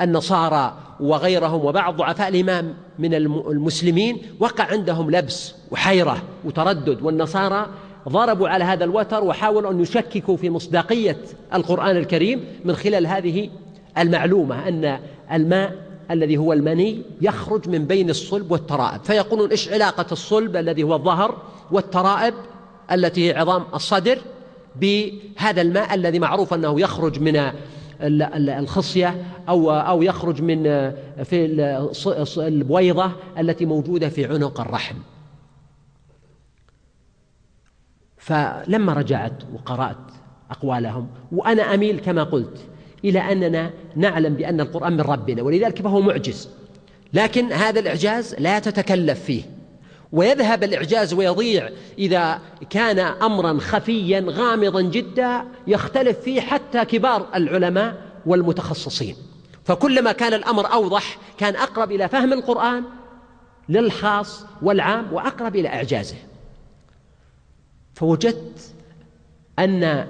النصارى 0.01 0.77
وغيرهم 0.99 1.65
وبعض 1.65 1.97
ضعفاء 1.97 2.27
الإمام 2.27 2.73
من 2.99 3.13
المسلمين 3.13 4.21
وقع 4.39 4.63
عندهم 4.63 5.11
لبس 5.11 5.55
وحيرة 5.71 6.23
وتردد 6.45 7.01
والنصارى 7.01 7.67
ضربوا 8.09 8.49
على 8.49 8.63
هذا 8.63 8.83
الوتر 8.83 9.23
وحاولوا 9.23 9.71
أن 9.71 9.79
يشككوا 9.79 10.37
في 10.37 10.49
مصداقية 10.49 11.17
القرآن 11.53 11.97
الكريم 11.97 12.45
من 12.65 12.75
خلال 12.75 13.07
هذه 13.07 13.49
المعلومة 13.97 14.67
أن 14.67 14.99
الماء 15.31 15.75
الذي 16.11 16.37
هو 16.37 16.53
المني 16.53 17.01
يخرج 17.21 17.69
من 17.69 17.85
بين 17.85 18.09
الصلب 18.09 18.51
والترائب. 18.51 19.03
فيقولون 19.03 19.49
إيش 19.49 19.69
علاقة 19.69 20.05
الصلب 20.11 20.55
الذي 20.55 20.83
هو 20.83 20.95
الظهر 20.95 21.37
والترائب 21.71 22.33
التي 22.91 23.27
هي 23.27 23.37
عظام 23.37 23.63
الصدر 23.73 24.17
بهذا 24.75 25.61
الماء 25.61 25.93
الذي 25.93 26.19
معروف 26.19 26.53
أنه 26.53 26.79
يخرج 26.81 27.19
من 27.19 27.51
الخصية 28.01 29.23
أو 29.49 29.71
أو 29.71 30.01
يخرج 30.01 30.41
من 30.41 30.63
في 31.23 31.45
البويضة 32.37 33.11
التي 33.37 33.65
موجودة 33.65 34.09
في 34.09 34.25
عنق 34.25 34.61
الرحم. 34.61 34.95
فلما 38.21 38.93
رجعت 38.93 39.43
وقرأت 39.53 39.97
أقوالهم 40.51 41.07
وأنا 41.31 41.73
أميل 41.73 41.99
كما 41.99 42.23
قلت 42.23 42.57
إلى 43.05 43.19
أننا 43.19 43.71
نعلم 43.95 44.33
بأن 44.33 44.61
القرآن 44.61 44.93
من 44.93 45.01
ربنا 45.01 45.41
ولذلك 45.41 45.81
فهو 45.81 46.01
معجز. 46.01 46.49
لكن 47.13 47.53
هذا 47.53 47.79
الإعجاز 47.79 48.35
لا 48.39 48.59
تتكلف 48.59 49.23
فيه. 49.23 49.43
ويذهب 50.11 50.63
الإعجاز 50.63 51.13
ويضيع 51.13 51.69
إذا 51.97 52.39
كان 52.69 52.99
أمرا 52.99 53.59
خفيا 53.59 54.25
غامضا 54.27 54.81
جدا 54.81 55.43
يختلف 55.67 56.19
فيه 56.19 56.41
حتى 56.41 56.85
كبار 56.85 57.27
العلماء 57.35 58.01
والمتخصصين. 58.25 59.15
فكلما 59.63 60.11
كان 60.11 60.33
الأمر 60.33 60.73
أوضح 60.73 61.17
كان 61.37 61.55
أقرب 61.55 61.91
إلى 61.91 62.09
فهم 62.09 62.33
القرآن 62.33 62.83
للخاص 63.69 64.45
والعام 64.61 65.13
وأقرب 65.13 65.55
إلى 65.55 65.67
إعجازه. 65.67 66.15
فوجدت 68.01 68.73
أن 69.59 70.07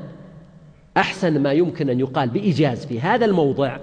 أحسن 0.97 1.39
ما 1.39 1.51
يمكن 1.51 1.89
أن 1.89 1.99
يقال 1.99 2.29
بإيجاز 2.29 2.85
في 2.85 2.99
هذا 2.99 3.25
الموضع 3.25 3.77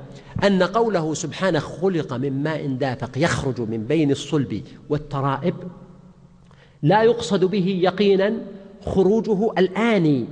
أن 0.44 0.62
قوله 0.62 1.14
سبحانه 1.14 1.58
خلق 1.58 2.12
من 2.12 2.42
ماء 2.42 2.66
دافق 2.66 3.10
يخرج 3.18 3.60
من 3.60 3.84
بين 3.84 4.10
الصلب 4.10 4.62
والترائب 4.88 5.54
لا 6.82 7.02
يقصد 7.02 7.44
به 7.44 7.80
يقينا 7.82 8.32
خروجه 8.86 9.52
الآني 9.58 10.26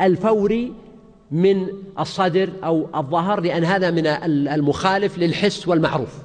الفوري 0.00 0.72
من 1.30 1.68
الصدر 1.98 2.50
أو 2.64 2.86
الظهر 2.94 3.40
لأن 3.40 3.64
هذا 3.64 3.90
من 3.90 4.06
المخالف 4.26 5.18
للحس 5.18 5.68
والمعروف. 5.68 6.18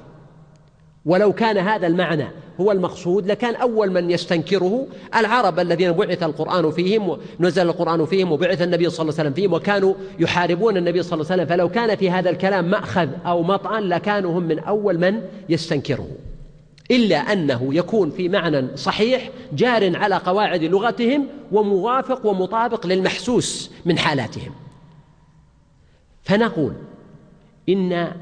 ولو 1.04 1.32
كان 1.32 1.58
هذا 1.58 1.86
المعنى 1.86 2.28
هو 2.60 2.72
المقصود 2.72 3.26
لكان 3.26 3.54
أول 3.54 3.90
من 3.90 4.10
يستنكره 4.10 4.86
العرب 5.16 5.60
الذين 5.60 5.92
بعث 5.92 6.22
القرآن 6.22 6.70
فيهم 6.70 7.18
ونزل 7.40 7.66
القرآن 7.66 8.06
فيهم 8.06 8.32
وبعث 8.32 8.62
النبي 8.62 8.90
صلى 8.90 9.02
الله 9.02 9.14
عليه 9.14 9.22
وسلم 9.22 9.32
فيهم 9.32 9.52
وكانوا 9.52 9.94
يحاربون 10.18 10.76
النبي 10.76 11.02
صلى 11.02 11.12
الله 11.12 11.32
عليه 11.32 11.42
وسلم. 11.42 11.56
فلو 11.56 11.68
كان 11.68 11.96
في 11.96 12.10
هذا 12.10 12.30
الكلام 12.30 12.70
مأخذ 12.70 13.08
أو 13.26 13.42
مطعن 13.42 13.82
لكانوا 13.82 14.38
هم 14.38 14.42
من 14.42 14.58
أول 14.58 14.98
من 14.98 15.20
يستنكره. 15.48 16.08
إلا 16.90 17.16
أنه 17.16 17.74
يكون 17.74 18.10
في 18.10 18.28
معنى 18.28 18.76
صحيح 18.76 19.30
جار 19.52 19.96
على 19.96 20.16
قواعد 20.16 20.64
لغتهم 20.64 21.26
وموافق 21.52 22.26
ومطابق 22.26 22.86
للمحسوس 22.86 23.70
من 23.84 23.98
حالاتهم. 23.98 24.52
فنقول 26.22 26.72
إن 27.68 28.12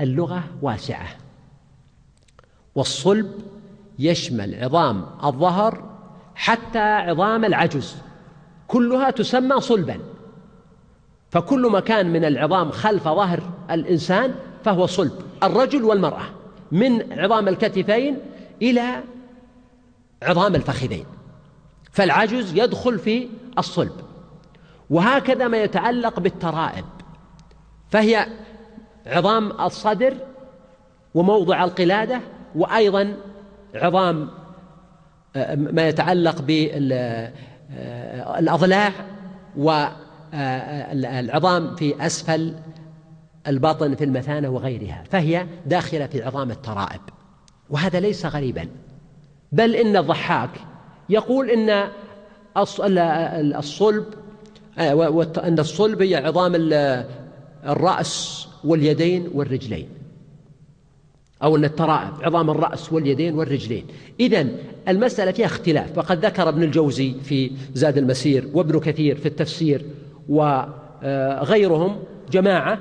اللغة 0.00 0.44
واسعة. 0.62 1.21
والصلب 2.74 3.32
يشمل 3.98 4.64
عظام 4.64 5.06
الظهر 5.24 5.84
حتى 6.34 6.78
عظام 6.78 7.44
العجز 7.44 7.96
كلها 8.68 9.10
تسمى 9.10 9.60
صلبا. 9.60 9.98
فكل 11.30 11.70
مكان 11.70 12.12
من 12.12 12.24
العظام 12.24 12.70
خلف 12.70 13.04
ظهر 13.04 13.42
الإنسان 13.70 14.34
فهو 14.64 14.86
صلب. 14.86 15.12
الرجل 15.42 15.84
والمرأة 15.84 16.24
من 16.72 17.20
عظام 17.20 17.48
الكتفين 17.48 18.18
إلى 18.62 19.02
عظام 20.22 20.54
الفخذين. 20.54 21.06
فالعجز 21.92 22.54
يدخل 22.54 22.98
في 22.98 23.28
الصلب. 23.58 23.92
وهكذا 24.90 25.48
ما 25.48 25.62
يتعلق 25.62 26.20
بالترائب. 26.20 26.84
فهي 27.90 28.26
عظام 29.06 29.60
الصدر 29.60 30.14
وموضع 31.14 31.64
القلادة 31.64 32.20
وأيضا 32.54 33.14
عظام 33.74 34.28
آه، 35.36 35.54
ما 35.54 35.88
يتعلق 35.88 36.42
بالأضلاع 37.70 38.92
والعظام 39.56 41.76
في 41.76 42.06
أسفل 42.06 42.54
الباطن 43.46 43.94
في 43.94 44.04
المثانة 44.04 44.48
وغيرها 44.48 45.04
فهي 45.10 45.46
داخلة 45.66 46.06
في 46.06 46.22
عظام 46.22 46.50
الترائب. 46.50 47.00
وهذا 47.70 48.00
ليس 48.00 48.26
غريبا 48.26 48.68
بل 49.52 49.76
إن 49.76 49.96
الضحاك 49.96 50.50
يقول 51.08 51.50
إن 51.50 51.88
الصلب 53.56 54.04
آه، 54.78 55.26
أن 55.44 55.58
الصلب 55.58 56.02
هي 56.02 56.16
عظام 56.16 56.52
الرأس 57.64 58.48
واليدين 58.64 59.30
والرجلين. 59.34 59.88
أو 61.42 61.56
أن 61.56 61.64
الترائب 61.64 62.12
عظام 62.22 62.50
الرأس 62.50 62.92
واليدين 62.92 63.34
والرجلين. 63.34 63.86
إذا 64.20 64.46
المسألة 64.88 65.32
فيها 65.32 65.46
اختلاف. 65.46 65.98
وقد 65.98 66.24
ذكر 66.24 66.48
ابن 66.48 66.62
الجوزي 66.62 67.14
في 67.24 67.50
زاد 67.74 67.98
المسير 67.98 68.48
وابن 68.54 68.80
كثير 68.80 69.16
في 69.16 69.26
التفسير 69.26 69.84
وغيرهم 70.28 71.96
جماعة 72.32 72.78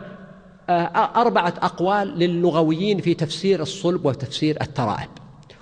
أربعة 1.15 1.53
أقوال 1.61 2.19
للغويين 2.19 2.99
في 2.99 3.13
تفسير 3.13 3.61
الصلب 3.61 4.05
وتفسير 4.05 4.57
الترائب. 4.61 5.09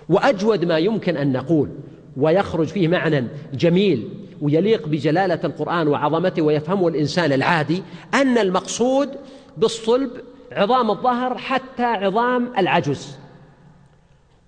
وأجود 0.09 0.65
ما 0.65 0.77
يمكن 0.77 1.17
أن 1.17 1.31
نقول 1.31 1.69
ويخرج 2.17 2.67
فيه 2.67 2.87
معنى 2.87 3.27
جميل 3.53 4.09
ويليق 4.41 4.87
بجلالة 4.87 5.39
القرآن 5.43 5.87
وعظمته 5.87 6.41
ويفهمه 6.41 6.87
الإنسان 6.87 7.31
العادي 7.31 7.83
أن 8.13 8.37
المقصود 8.37 9.09
بالصلب 9.57 10.09
عظام 10.51 10.91
الظهر 10.91 11.37
حتى 11.37 11.83
عظام 11.83 12.53
العجز 12.57 13.17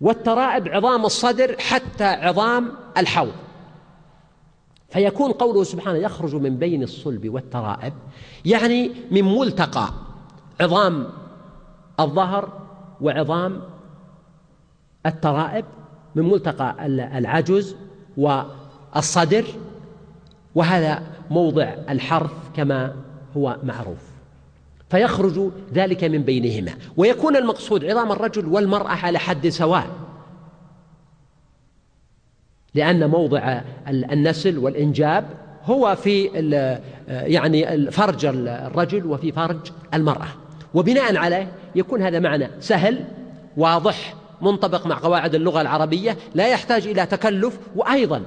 والترائب 0.02 0.68
عظام 0.68 1.06
الصدر 1.06 1.56
حتى 1.60 2.04
عظام 2.04 2.72
الحوض. 2.98 3.34
فيكون 4.90 5.32
قوله 5.32 5.64
سبحانه 5.64 5.98
يخرج 5.98 6.36
من 6.36 6.58
بين 6.58 6.84
الصلب 6.84 7.30
والترائب 7.30 7.94
يعني 8.46 8.92
من 9.12 9.38
ملتقى 9.38 9.90
عظام 10.62 11.08
الظهر 12.00 12.60
وعظام 13.02 13.62
الترائب 15.06 15.66
من 16.16 16.30
ملتقى 16.30 16.86
العجز 17.18 17.76
والصدر 18.18 19.46
وهذا 20.56 21.04
موضع 21.30 21.64
الحرف 21.90 22.32
كما 22.56 22.96
هو 23.38 23.58
معروف. 23.64 24.11
فيخرج 24.92 25.52
ذلك 25.74 26.04
من 26.04 26.24
بينهما. 26.24 26.72
ويكون 26.98 27.36
المقصود 27.36 27.86
عظام 27.86 28.12
الرجل 28.12 28.46
والمرأة 28.46 28.90
على 28.90 29.20
حد 29.20 29.48
سواء. 29.48 29.88
لأن 32.76 33.10
موضع 33.10 33.62
النسل 33.88 34.58
والإنجاب 34.58 35.26
هو 35.66 35.96
في 35.96 36.24
يعني 37.08 37.92
فرج 37.92 38.26
الرجل 38.26 39.06
وفي 39.06 39.32
فرج 39.32 39.72
المرأة. 39.94 40.28
وبناء 40.74 41.18
عليه 41.18 41.52
يكون 41.76 42.02
هذا 42.02 42.20
معنى 42.20 42.48
سهل 42.60 43.06
واضح 43.58 44.16
منطبق 44.42 44.88
مع 44.88 45.00
قواعد 45.00 45.36
اللغة 45.36 45.62
العربية 45.62 46.18
لا 46.36 46.48
يحتاج 46.48 46.88
إلى 46.88 47.06
تكلف. 47.06 47.60
وأيضا 47.76 48.22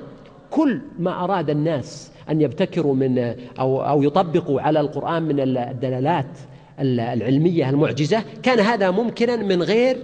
كل 0.51 0.81
ما 0.99 1.25
أراد 1.25 1.51
الناس 1.51 2.11
أن 2.31 2.41
يبتكروا 2.41 2.95
من 2.95 3.35
أو 3.59 3.83
أو 3.83 4.03
يطبقوا 4.03 4.61
على 4.61 4.81
القرآن 4.81 5.23
من 5.23 5.41
الدلالات 5.41 6.39
العلمية 6.81 7.71
المعجزة 7.71 8.23
كان 8.43 8.61
هذا 8.61 8.91
ممكنا 8.91 9.37
من 9.37 9.63
غير 9.63 9.97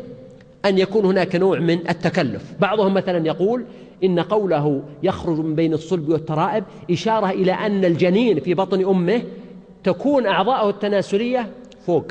أن 0.64 0.78
يكون 0.78 1.04
هناك 1.04 1.36
نوع 1.36 1.58
من 1.58 1.88
التكلف. 1.88 2.54
بعضهم 2.60 2.94
مثلا 2.94 3.26
يقول 3.26 3.64
إن 4.04 4.20
قوله 4.20 4.82
يخرج 5.02 5.38
من 5.38 5.54
بين 5.54 5.72
الصلب 5.72 6.08
والترائب 6.08 6.64
إشارة 6.90 7.30
إلى 7.30 7.52
أن 7.52 7.84
الجنين 7.84 8.40
في 8.40 8.54
بطن 8.54 8.84
أمه 8.84 9.22
تكون 9.84 10.26
أعضاءه 10.26 10.70
التناسلية 10.70 11.50
فوق 11.86 12.06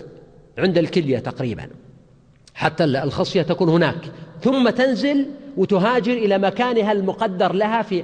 عند 0.57 0.77
الكلية 0.77 1.19
تقريبا 1.19 1.67
حتى 2.53 2.83
الخصية 2.83 3.41
تكون 3.41 3.69
هناك. 3.69 4.11
ثم 4.41 4.69
تنزل 4.69 5.25
وتهاجر 5.57 6.13
إلى 6.13 6.37
مكانها 6.37 6.91
المقدر 6.91 7.53
لها 7.53 7.81
في 7.81 8.03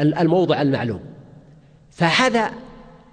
الموضع 0.00 0.62
المعلوم. 0.62 1.00
فهذا 1.90 2.50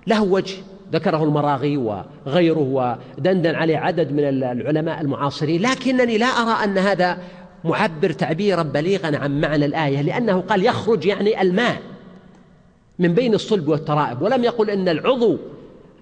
له 0.07 0.23
وجه. 0.23 0.57
ذكره 0.93 1.23
المراغي 1.23 1.77
وغيره 1.77 2.97
ودندن 3.17 3.55
عليه 3.55 3.77
عدد 3.77 4.11
من 4.11 4.23
العلماء 4.23 5.01
المعاصرين. 5.01 5.61
لكنني 5.61 6.17
لا 6.17 6.25
أرى 6.25 6.63
أن 6.63 6.77
هذا 6.77 7.17
معبر 7.63 8.11
تعبيرا 8.11 8.63
بليغا 8.63 9.17
عن 9.17 9.41
معنى 9.41 9.65
الآية 9.65 10.01
لأنه 10.01 10.41
قال 10.41 10.65
يخرج 10.65 11.05
يعني 11.05 11.41
الماء 11.41 11.81
من 12.99 13.13
بين 13.13 13.33
الصلب 13.33 13.67
والترائب 13.67 14.21
ولم 14.21 14.43
يقل 14.43 14.69
إن 14.69 14.89
العضو 14.89 15.37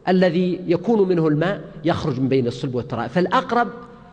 الذي 0.08 0.62
يكون 0.68 1.08
منه 1.08 1.28
الماء 1.28 1.62
يخرج 1.86 2.20
من 2.20 2.30
بين 2.30 2.48
الصلب 2.48 2.76
والترائب. 2.76 3.10
فالأقرب 3.10 3.68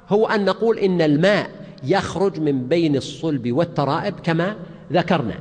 هو 0.09 0.27
أن 0.27 0.45
نقول 0.45 0.79
إن 0.79 1.03
الماء 1.03 1.51
يخرج 1.85 2.41
من 2.41 2.69
بين 2.69 2.97
الصلب 2.97 3.53
والترائب 3.53 4.15
كما 4.23 4.57
ذكرنا. 4.93 5.35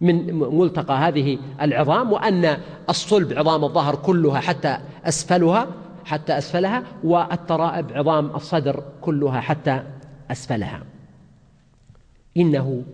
من 0.00 0.34
ملتقى 0.34 0.98
هذه 0.98 1.38
العظام 1.60 2.12
وأن 2.12 2.58
الصلب 2.88 3.32
عظام 3.32 3.64
الظهر 3.64 3.94
كلها 3.94 4.40
حتى 4.40 4.78
أسفلها 5.04 5.66
حتى 6.04 6.38
أسفلها 6.38 6.82
والترائب 7.04 7.92
عظام 7.92 8.36
الصدر 8.36 8.82
كلها 9.00 9.40
حتى 9.40 9.82
أسفلها. 10.30 10.82
إنه 12.36 12.84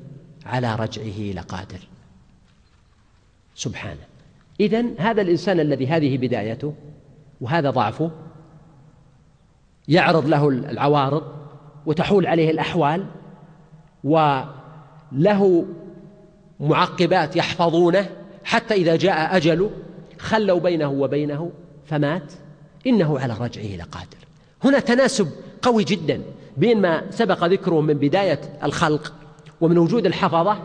على 0.47 0.75
رجعه 0.75 1.33
لقادر. 1.33 1.79
سبحانه. 3.55 4.07
إذن 4.61 4.95
هذا 4.99 5.23
الإنسان 5.23 5.61
الذي 5.61 5.87
هذه 5.87 6.19
بدايته 6.19 6.75
وهذا 7.41 7.71
ضعفه 7.71 8.11
يعرض 9.89 10.27
له 10.27 10.49
العوارض 10.49 11.23
وتحول 11.87 12.27
عليه 12.27 12.51
الأحوال 12.51 13.07
وله 14.05 15.67
معقبات 16.61 17.37
يحفظونه 17.37 18.09
حتى 18.45 18.75
إذا 18.75 18.97
جاء 18.97 19.37
أجله 19.37 19.71
خلوا 20.19 20.61
بينه 20.61 20.89
وبينه 20.89 21.51
فمات 21.87 22.33
إنه 22.87 23.19
على 23.19 23.35
رجعه 23.41 23.77
لقادر 23.77 24.17
هنا 24.65 24.79
تناسب 24.79 25.29
قوي 25.63 25.85
جدا 25.85 26.23
بين 26.57 26.81
ما 26.81 27.11
سبق 27.11 27.45
ذكره 27.45 27.81
من 27.81 27.95
بداية 27.95 28.41
الخلق 28.63 29.15
ومن 29.61 29.79
وجود 29.79 30.07
الحفظة 30.07 30.59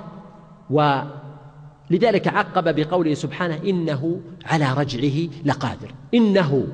ولذلك 0.70 2.28
عقب 2.28 2.76
بقوله 2.76 3.14
سبحانه 3.14 3.60
إنه 3.66 4.20
على 4.46 4.74
رجعه 4.74 5.30
لقادر 5.46 5.94
إنه 6.14 6.68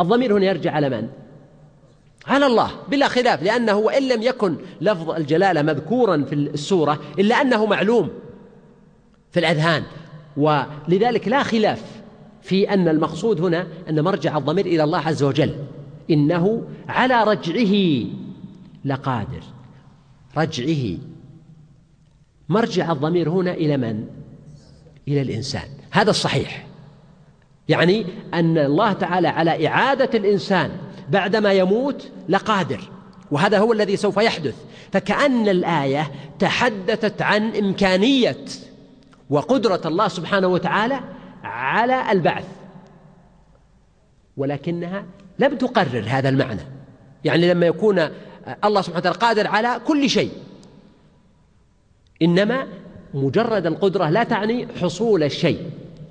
الضمير 0.00 0.38
هنا 0.38 0.46
يرجع 0.46 0.72
على 0.72 0.88
من؟ 0.90 1.08
على 2.26 2.46
الله 2.46 2.70
بلا 2.88 3.08
خلاف 3.08 3.42
لأنه 3.42 3.76
وإن 3.76 4.08
لم 4.08 4.22
يكن 4.22 4.56
لفظ 4.80 5.10
الجلالة 5.10 5.62
مذكورا 5.62 6.24
في 6.24 6.34
السورة 6.34 7.00
إلا 7.18 7.40
أنه 7.40 7.66
معلوم 7.66 8.10
في 9.30 9.40
الأذهان. 9.40 9.82
ولذلك 10.36 11.28
لا 11.28 11.42
خلاف 11.42 11.82
في 12.42 12.70
أن 12.70 12.88
المقصود 12.88 13.40
هنا 13.40 13.66
أن 13.88 14.00
مرجع 14.00 14.38
الضمير 14.38 14.66
إلى 14.66 14.84
الله 14.84 14.98
عز 14.98 15.22
وجل. 15.22 15.54
إنه 16.10 16.62
على 16.88 17.24
رجعه 17.24 18.04
لقادر. 18.84 19.42
رجعه. 20.36 20.98
مرجع 22.48 22.92
الضمير 22.92 23.30
هنا 23.30 23.52
إلى 23.54 23.76
من؟ 23.76 24.04
إلى 25.08 25.22
الإنسان. 25.22 25.68
هذا 25.90 26.10
الصحيح. 26.10 26.66
يعني 27.68 28.06
أن 28.34 28.58
الله 28.58 28.92
تعالى 28.92 29.28
على 29.28 29.68
إعادة 29.68 30.18
الإنسان 30.18 30.70
بعدما 31.10 31.52
يموت 31.52 32.10
لقادر 32.28 32.80
وهذا 33.30 33.58
هو 33.58 33.72
الذي 33.72 33.96
سوف 33.96 34.16
يحدث. 34.16 34.54
فكأن 34.92 35.48
الآية 35.48 36.10
تحدثت 36.38 37.22
عن 37.22 37.56
إمكانية 37.56 38.44
وقدرة 39.30 39.80
الله 39.84 40.08
سبحانه 40.08 40.46
وتعالى 40.46 41.00
على 41.44 42.12
البعث. 42.12 42.44
ولكنها 44.36 45.04
لم 45.38 45.56
تقرر 45.56 46.04
هذا 46.08 46.28
المعنى. 46.28 46.62
يعني 47.24 47.50
لما 47.50 47.66
يكون 47.66 47.98
الله 48.64 48.80
سبحانه 48.82 48.98
وتعالى 48.98 49.18
قادر 49.18 49.46
على 49.46 49.80
كل 49.86 50.10
شيء. 50.10 50.32
إنما 52.22 52.66
مجرد 53.14 53.66
القدرة 53.66 54.10
لا 54.10 54.24
تعني 54.24 54.68
حصول 54.80 55.22
الشيء. 55.22 55.70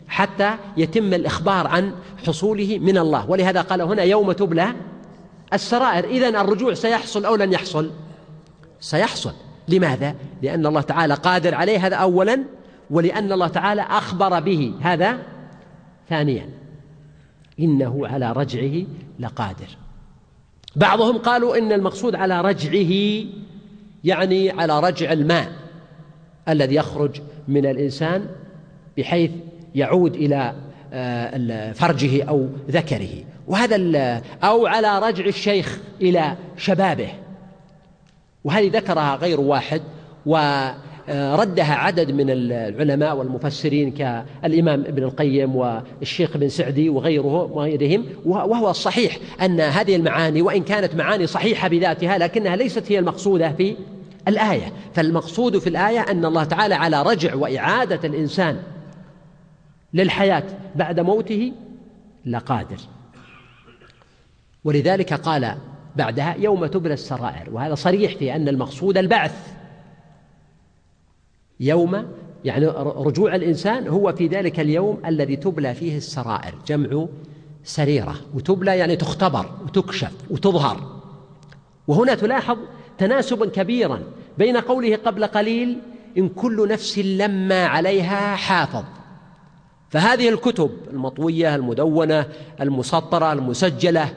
حتى 0.10 0.55
يتم 0.78 1.14
الإخبار 1.14 1.68
عن 1.68 1.93
حصوله 2.28 2.80
من 2.80 2.97
الله. 2.97 3.30
ولهذا 3.30 3.62
قال 3.62 3.82
هنا 3.82 4.03
يوم 4.03 4.32
تبلى 4.32 4.74
السرائر. 5.53 6.05
إذن 6.05 6.36
الرجوع 6.36 6.74
سيحصل 6.74 7.26
أو 7.26 7.36
لن 7.36 7.53
يحصل؟ 7.53 7.91
سيحصل. 8.80 9.34
لماذا؟ 9.68 10.16
لأن 10.41 10.66
الله 10.66 10.82
تعالى 10.82 11.14
قادر 11.14 11.55
عليه. 11.55 11.86
هذا 11.88 11.95
أولا. 11.95 12.43
ولأن 12.89 13.32
الله 13.32 13.47
تعالى 13.47 13.82
أخبر 13.82 14.39
به. 14.39 14.74
هذا 14.82 15.18
ثانيا. 16.10 16.49
إنه 17.60 18.07
على 18.07 18.32
رجعه 18.32 18.86
لقادر. 19.20 19.68
بعضهم 20.76 21.18
قالوا 21.18 21.57
إن 21.57 21.72
المقصود 21.72 22.16
على 22.16 22.41
رجعه 22.41 23.26
يعني 24.03 24.51
على 24.51 24.80
رجع 24.80 25.12
الماء 25.12 25.51
الذي 26.49 26.76
يخرج 26.76 27.22
من 27.47 27.66
الإنسان 27.66 28.26
بحيث 28.97 29.32
يعود 29.76 30.15
إلى 30.15 30.53
آه، 30.93 31.72
فرجه 31.72 32.24
أو 32.24 32.47
ذكره. 32.70 33.09
وهذا 33.47 34.22
أو 34.43 34.67
على 34.67 34.99
رجع 34.99 35.26
الشيخ 35.26 35.80
إلى 36.01 36.36
شبابه. 36.57 37.09
وهذه 38.43 38.70
ذكرها 38.74 39.15
غير 39.15 39.39
واحد 39.39 39.82
وردها 40.26 41.74
عدد 41.74 42.11
من 42.11 42.26
العلماء 42.30 43.15
والمفسرين 43.15 43.91
كالإمام 43.91 44.80
ابن 44.80 45.03
القيم 45.03 45.55
والشيخ 45.55 46.36
ابن 46.36 46.49
سعدي 46.49 46.89
وغيره 46.89 47.43
وغيرهم. 47.43 48.05
وهو 48.26 48.70
الصحيح 48.70 49.17
أن 49.41 49.61
هذه 49.61 49.95
المعاني 49.95 50.41
وإن 50.41 50.63
كانت 50.63 50.95
معاني 50.95 51.28
صحيحة 51.28 51.67
بذاتها 51.67 52.17
لكنها 52.17 52.55
ليست 52.55 52.91
هي 52.91 52.99
المقصودة 52.99 53.51
في 53.51 53.76
الآية. 54.28 54.74
فالمقصود 54.93 55.57
في 55.57 55.67
الآية 55.70 55.99
أن 55.99 56.26
الله 56.26 56.43
تعالى 56.43 56.76
على 56.76 57.01
رجع 57.01 57.36
وإعادة 57.36 57.99
الإنسان 58.07 58.57
للحياة 59.94 60.44
بعد 60.76 61.00
موته 61.00 61.54
لقادر. 62.26 62.78
ولذلك 64.64 65.14
قال 65.14 65.58
بعدها 65.96 66.36
يوم 66.36 66.66
تبلى 66.66 66.94
السرائر 66.94 67.50
وهذا 67.52 67.76
صريح 67.76 68.18
في 68.18 68.36
أن 68.36 68.48
المقصود 68.48 68.98
البعث. 68.98 69.54
يوم 71.60 72.06
يعني 72.46 72.68
رجوع 72.78 73.36
الإنسان 73.36 73.88
هو 73.88 74.14
في 74.14 74.28
ذلك 74.28 74.60
اليوم 74.60 75.02
الذي 75.06 75.36
تبلى 75.36 75.74
فيه 75.74 75.98
السرائر 75.98 76.56
جمع 76.68 77.06
سريرة 77.64 78.16
وتبلى 78.34 78.78
يعني 78.78 78.96
تختبر 78.96 79.52
وتكشف 79.64 80.12
وتظهر. 80.30 81.02
وهنا 81.88 82.16
تلاحظ 82.16 82.58
تناسبا 82.98 83.46
كبيرا 83.46 84.04
بين 84.38 84.58
قوله 84.58 84.96
قبل 84.96 85.26
قليل 85.26 85.78
إن 86.18 86.30
كل 86.30 86.68
نفس 86.68 87.00
لما 87.00 87.66
عليها 87.66 88.36
حافظ. 88.36 88.99
فهذه 89.90 90.30
الكتب 90.30 90.72
المطوية 90.92 91.56
المدونة 91.56 92.26
المسطرة 92.62 93.34
المسجلة 93.34 94.14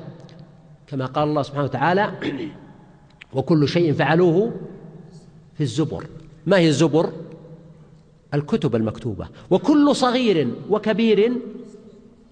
كما 0.87 1.07
قال 1.07 1.29
الله 1.29 1.43
سبحانه 1.43 1.65
وتعالى 1.65 2.13
وكل 3.35 3.69
شيء 3.69 3.93
فعلوه 3.93 4.53
في 5.55 5.63
الزبر. 5.63 6.07
ما 6.47 6.59
هي 6.59 6.69
الزبر؟ 6.69 7.13
الكتب 8.35 8.77
المكتوبة. 8.77 9.29
وكل 9.51 9.97
صغير 9.97 10.49
وكبير 10.71 11.33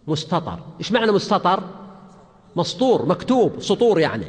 مستطر 0.08 0.58
إيش 0.80 0.92
معنى 0.92 1.12
مستطر 1.12 1.62
مسطور 2.56 3.06
مكتوب 3.06 3.52
سطور 3.60 3.98
يعني. 4.00 4.26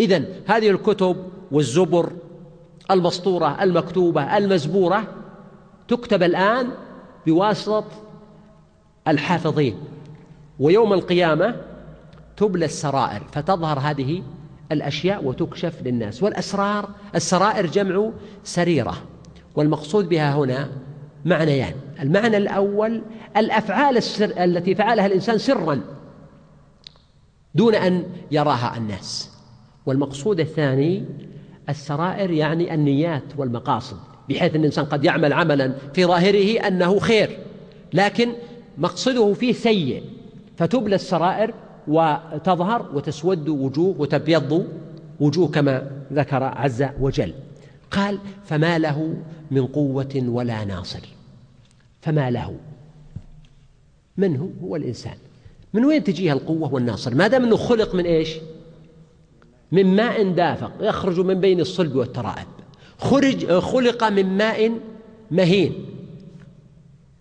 إذن 0.00 0.26
هذه 0.46 0.70
الكتب 0.70 1.16
والزبر 1.52 2.12
المسطورة 2.90 3.62
المكتوبة 3.62 4.36
المزبورة 4.36 5.04
تكتب 5.88 6.22
الآن 6.22 6.70
بواسطة 7.26 7.84
الحافظين. 9.08 9.76
ويوم 10.58 10.92
القيامة 10.92 11.56
تبلى 12.36 12.64
السرائر 12.64 13.22
فتظهر 13.32 13.78
هذه 13.78 14.22
الأشياء 14.72 15.24
وتكشف 15.24 15.82
للناس. 15.82 16.22
والأسرار 16.22 16.88
السرائر 17.14 17.66
جمع 17.66 18.10
سريرة 18.44 18.96
والمقصود 19.54 20.08
بها 20.08 20.34
هنا 20.34 20.68
معنيان. 21.24 21.74
المعنى 22.00 22.36
الأول 22.36 23.02
الأفعال 23.36 23.96
السر 23.96 24.44
التي 24.44 24.74
فعلها 24.74 25.06
الإنسان 25.06 25.38
سرا 25.38 25.80
دون 27.54 27.74
أن 27.74 28.04
يراها 28.30 28.76
الناس. 28.76 29.30
والمقصود 29.86 30.40
الثاني 30.40 31.04
السرائر 31.68 32.30
يعني 32.30 32.74
النيات 32.74 33.22
والمقاصد 33.36 33.96
بحيث 34.28 34.54
أن 34.54 34.60
الإنسان 34.60 34.84
قد 34.84 35.04
يعمل 35.04 35.32
عملا 35.32 35.74
في 35.94 36.04
ظاهره 36.04 36.66
أنه 36.66 36.98
خير 36.98 37.38
لكن 37.92 38.32
مقصده 38.78 39.32
فيه 39.32 39.52
سيء 39.52 40.02
فتبلى 40.56 40.94
السرائر 40.94 41.54
وتظهر 41.88 42.90
وتسود 42.94 43.48
وجوه 43.48 43.94
وتبيض 43.98 44.66
وجوه 45.20 45.48
كما 45.48 45.90
ذكر 46.12 46.42
عز 46.42 46.84
وجل. 47.00 47.34
قال 47.90 48.18
فما 48.44 48.78
له 48.78 49.16
من 49.50 49.66
قوة 49.66 50.22
ولا 50.26 50.64
ناصر. 50.64 51.00
فما 52.02 52.30
له. 52.30 52.56
من 54.16 54.36
هو؟ 54.36 54.48
هو 54.62 54.76
الإنسان. 54.76 55.16
من 55.74 55.84
وين 55.84 56.04
تجيه 56.04 56.32
القوة 56.32 56.74
والناصر؟ 56.74 57.14
ما 57.14 57.26
دام 57.26 57.44
أنه 57.44 57.56
خلق 57.56 57.94
من 57.94 58.04
إيش؟ 58.04 58.28
من 59.72 59.96
ماء 59.96 60.30
دافق 60.30 60.72
يخرج 60.80 61.20
من 61.20 61.40
بين 61.40 61.60
الصلب 61.60 61.96
والترائب. 61.96 62.46
خرج 62.98 63.58
خلق 63.58 64.04
من 64.04 64.36
ماء 64.36 64.78
مهين. 65.30 65.72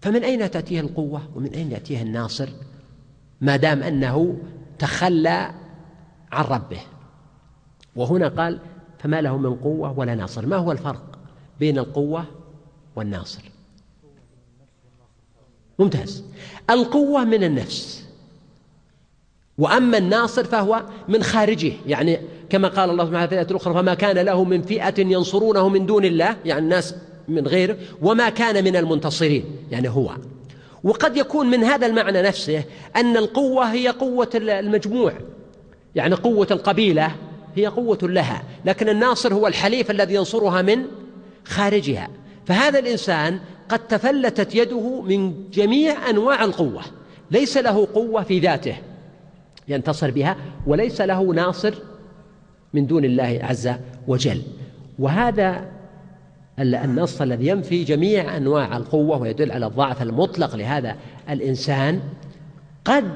فمن 0.03 0.23
أين 0.23 0.51
تأتيه 0.51 0.79
القوة؟ 0.79 1.21
ومن 1.35 1.53
أين 1.53 1.71
يأتيه 1.71 2.01
الناصر؟ 2.01 2.49
ما 3.41 3.55
دام 3.55 3.83
أنه 3.83 4.37
تخلى 4.79 5.51
عن 6.31 6.45
ربه. 6.45 6.79
وهنا 7.95 8.27
قال 8.27 8.59
فما 8.99 9.21
له 9.21 9.37
من 9.37 9.55
قوة 9.55 9.99
ولا 9.99 10.15
ناصر. 10.15 10.45
ما 10.45 10.55
هو 10.55 10.71
الفرق 10.71 11.19
بين 11.59 11.77
القوة 11.77 12.25
والناصر؟ 12.95 13.41
ممتاز. 15.79 16.23
القوة 16.69 17.23
من 17.23 17.43
النفس. 17.43 18.07
وأما 19.57 19.97
الناصر 19.97 20.43
فهو 20.43 20.85
من 21.07 21.23
خارجه. 21.23 21.73
يعني 21.85 22.19
كما 22.49 22.67
قال 22.67 22.89
الله 22.89 23.05
سبحانه 23.05 23.27
في 23.27 23.33
الآية 23.33 23.51
الأخرى 23.51 23.73
فما 23.73 23.93
كان 23.93 24.17
له 24.17 24.43
من 24.43 24.61
فئة 24.61 25.01
ينصرونه 25.01 25.69
من 25.69 25.85
دون 25.85 26.05
الله. 26.05 26.37
يعني 26.45 26.61
الناس 26.61 26.95
من 27.27 27.47
غيره 27.47 27.77
وما 28.01 28.29
كان 28.29 28.63
من 28.63 28.75
المنتصرين 28.75 29.43
يعني 29.71 29.89
هو. 29.89 30.11
وقد 30.83 31.17
يكون 31.17 31.47
من 31.49 31.63
هذا 31.63 31.87
المعنى 31.87 32.21
نفسه 32.21 32.63
أن 32.95 33.17
القوة 33.17 33.65
هي 33.65 33.87
قوة 33.87 34.29
المجموع. 34.35 35.13
يعني 35.95 36.15
قوة 36.15 36.47
القبيلة 36.51 37.11
هي 37.55 37.67
قوة 37.67 37.97
لها 38.01 38.43
لكن 38.65 38.89
الناصر 38.89 39.33
هو 39.33 39.47
الحليف 39.47 39.91
الذي 39.91 40.13
ينصرها 40.13 40.61
من 40.61 40.85
خارجها. 41.45 42.09
فهذا 42.45 42.79
الإنسان 42.79 43.39
قد 43.69 43.87
تفلتت 43.87 44.55
يده 44.55 45.01
من 45.01 45.49
جميع 45.51 46.09
أنواع 46.09 46.43
القوة. 46.43 46.81
ليس 47.31 47.57
له 47.57 47.87
قوة 47.93 48.23
في 48.23 48.39
ذاته 48.39 48.75
ينتصر 49.67 50.11
بها 50.11 50.37
وليس 50.67 51.01
له 51.01 51.21
ناصر 51.23 51.73
من 52.73 52.87
دون 52.87 53.05
الله 53.05 53.39
عز 53.43 53.69
وجل. 54.07 54.41
وهذا 54.99 55.72
النص 56.59 57.21
الذي 57.21 57.47
ينفي 57.47 57.83
جميع 57.83 58.37
أنواع 58.37 58.77
القوة 58.77 59.17
ويدل 59.17 59.51
على 59.51 59.65
الضعف 59.65 60.01
المطلق 60.01 60.55
لهذا 60.55 60.95
الإنسان 61.29 62.01
قد 62.85 63.13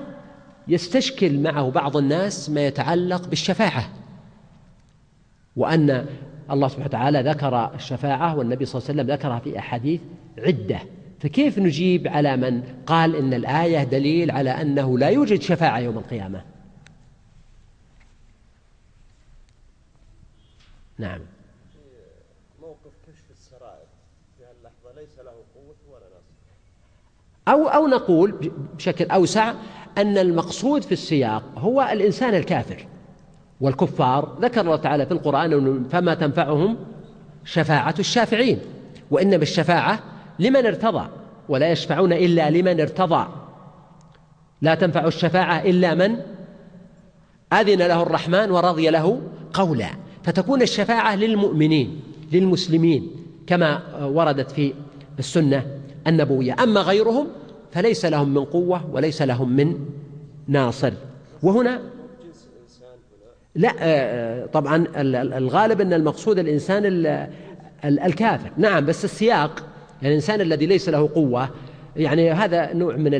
يستشكل 0.67 1.39
معه 1.39 1.69
بعض 1.71 1.97
الناس 1.97 2.49
ما 2.49 2.67
يتعلق 2.67 3.27
بالشفاعة 3.27 3.89
وأن 5.55 6.05
الله 6.51 6.67
سبحانه 6.67 6.85
وتعالى 6.85 7.21
ذكر 7.21 7.75
الشفاعة 7.75 8.37
والنبي 8.37 8.65
صلى 8.65 8.79
الله 8.79 8.89
عليه 8.89 9.01
وسلم 9.01 9.15
ذكرها 9.15 9.39
في 9.39 9.59
أحاديث 9.59 10.01
عدة. 10.37 10.79
فكيف 11.19 11.59
نجيب 11.59 12.07
على 12.07 12.37
من 12.37 12.63
قال 12.85 13.15
إن 13.15 13.33
الآية 13.33 13.83
دليل 13.83 14.31
على 14.31 14.49
أنه 14.49 14.97
لا 14.97 15.09
يوجد 15.09 15.41
شفاعة 15.41 15.79
يوم 15.79 15.97
القيامة؟ 15.97 16.41
نعم 20.97 21.21
موقف 22.61 22.93
كشف 23.07 23.31
السرائر 23.31 23.87
في 24.37 24.43
هاللحظة 24.43 25.01
ليس 25.01 25.19
له 25.19 25.43
قوة 25.55 25.75
ولا 25.89 26.05
نصر 26.05 26.37
أو 27.47 27.67
أو 27.67 27.87
نقول 27.87 28.51
بشكل 28.77 29.05
أوسع 29.05 29.53
أن 29.97 30.17
المقصود 30.17 30.83
في 30.83 30.91
السياق 30.91 31.43
هو 31.57 31.89
الإنسان 31.91 32.35
الكافر 32.35 32.87
والكفار 33.61 34.37
ذكر 34.41 34.61
الله 34.61 34.75
تعالى 34.75 35.05
في 35.05 35.11
القرآن 35.11 35.83
فما 35.91 36.13
تنفعهم 36.13 36.77
شفاعة 37.45 37.95
الشافعين 37.99 38.59
وإنما 39.11 39.41
الشفاعة 39.41 39.99
لمن 40.39 40.65
ارتضى 40.65 41.09
ولا 41.49 41.71
يشفعون 41.71 42.13
إلا 42.13 42.49
لمن 42.49 42.81
ارتضى 42.81 43.27
لا 44.61 44.75
تنفع 44.75 45.07
الشفاعة 45.07 45.61
إلا 45.61 45.93
من 45.93 46.15
أذن 47.53 47.77
له 47.77 48.01
الرحمن 48.01 48.51
ورضي 48.51 48.89
له 48.89 49.21
قولا 49.53 49.89
فتكون 50.23 50.61
الشفاعة 50.61 51.15
للمؤمنين 51.15 52.01
للمسلمين 52.31 53.11
كما 53.47 53.81
وردت 54.05 54.51
في 54.51 54.73
السنة 55.19 55.76
النبوية. 56.07 56.55
أما 56.63 56.81
غيرهم 56.81 57.27
فليس 57.71 58.05
لهم 58.05 58.33
من 58.33 58.45
قوة 58.45 58.89
وليس 58.91 59.21
لهم 59.21 59.55
من 59.55 59.85
ناصر. 60.47 60.93
وهنا 61.43 61.81
لا 63.55 63.73
آه، 63.79 64.45
طبعا 64.45 64.87
الغالب 65.37 65.81
أن 65.81 65.93
المقصود 65.93 66.39
الإنسان 66.39 66.83
الكافر. 67.85 68.51
نعم 68.57 68.85
بس 68.85 69.05
السياق 69.05 69.63
يعني 70.01 70.07
الإنسان 70.07 70.41
الذي 70.41 70.65
ليس 70.65 70.89
له 70.89 71.09
قوة 71.15 71.49
يعني 71.95 72.31
هذا 72.31 72.73
نوع 72.73 72.95
من 72.95 73.11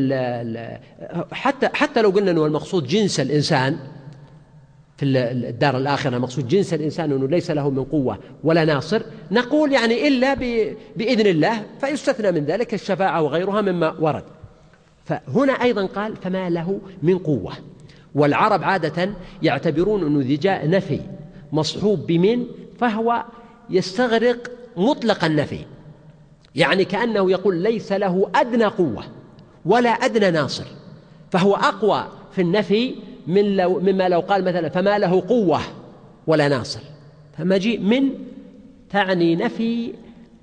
حتى 1.32 1.70
حتى 1.74 2.02
لو 2.02 2.10
قلنا 2.10 2.32
أنه 2.32 2.46
المقصود 2.46 2.88
جنس 2.88 3.20
الإنسان 3.20 3.78
في 4.98 5.06
الدار 5.06 5.78
الآخرة. 5.78 6.16
المقصود 6.16 6.48
جنس 6.48 6.74
الإنسان 6.74 7.12
أنه 7.12 7.28
ليس 7.28 7.52
له 7.52 7.70
من 7.70 7.84
قوة 7.84 8.20
ولا 8.44 8.66
ناصر. 8.66 9.02
نقول 9.32 9.72
يعني 9.72 10.08
إلا 10.08 10.34
بإذن 10.96 11.28
الله 11.28 11.66
فيستثنى 11.82 12.32
من 12.32 12.46
ذلك 12.46 12.74
الشفاعة 12.74 13.22
وغيرها 13.22 13.62
مما 13.62 13.96
ورد. 14.00 14.24
فهنا 15.06 15.54
أيضا 15.54 15.86
قال 15.86 16.16
فما 16.16 16.50
له 16.50 16.80
من 17.04 17.18
قوة. 17.18 17.54
والعرب 18.16 18.64
عادة 18.64 19.10
يعتبرون 19.44 20.06
أنه 20.06 20.20
إذا 20.20 20.36
جاء 20.42 20.70
نفي 20.70 21.00
مصحوب 21.52 22.08
بمن 22.08 22.46
فهو 22.80 23.24
يستغرق 23.70 24.52
مطلق 24.78 25.26
النفي. 25.26 25.60
يعني 26.56 26.86
كأنه 26.86 27.32
يقول 27.32 27.56
ليس 27.56 27.92
له 27.92 28.30
أدنى 28.36 28.66
قوة 28.66 29.04
ولا 29.66 29.90
أدنى 29.90 30.32
ناصر. 30.32 30.66
فهو 31.32 31.56
أقوى 31.56 32.08
في 32.32 32.42
النفي 32.42 32.96
من 33.28 33.56
لو 33.56 33.80
مما 33.80 34.10
لو 34.10 34.20
قال 34.20 34.46
مثلا 34.46 34.70
فما 34.70 34.98
له 34.98 35.24
قوة 35.28 35.60
ولا 36.28 36.48
ناصر. 36.48 36.80
فمجيء 37.38 37.80
من 37.80 38.10
تعني 38.90 39.36
نفي 39.36 39.94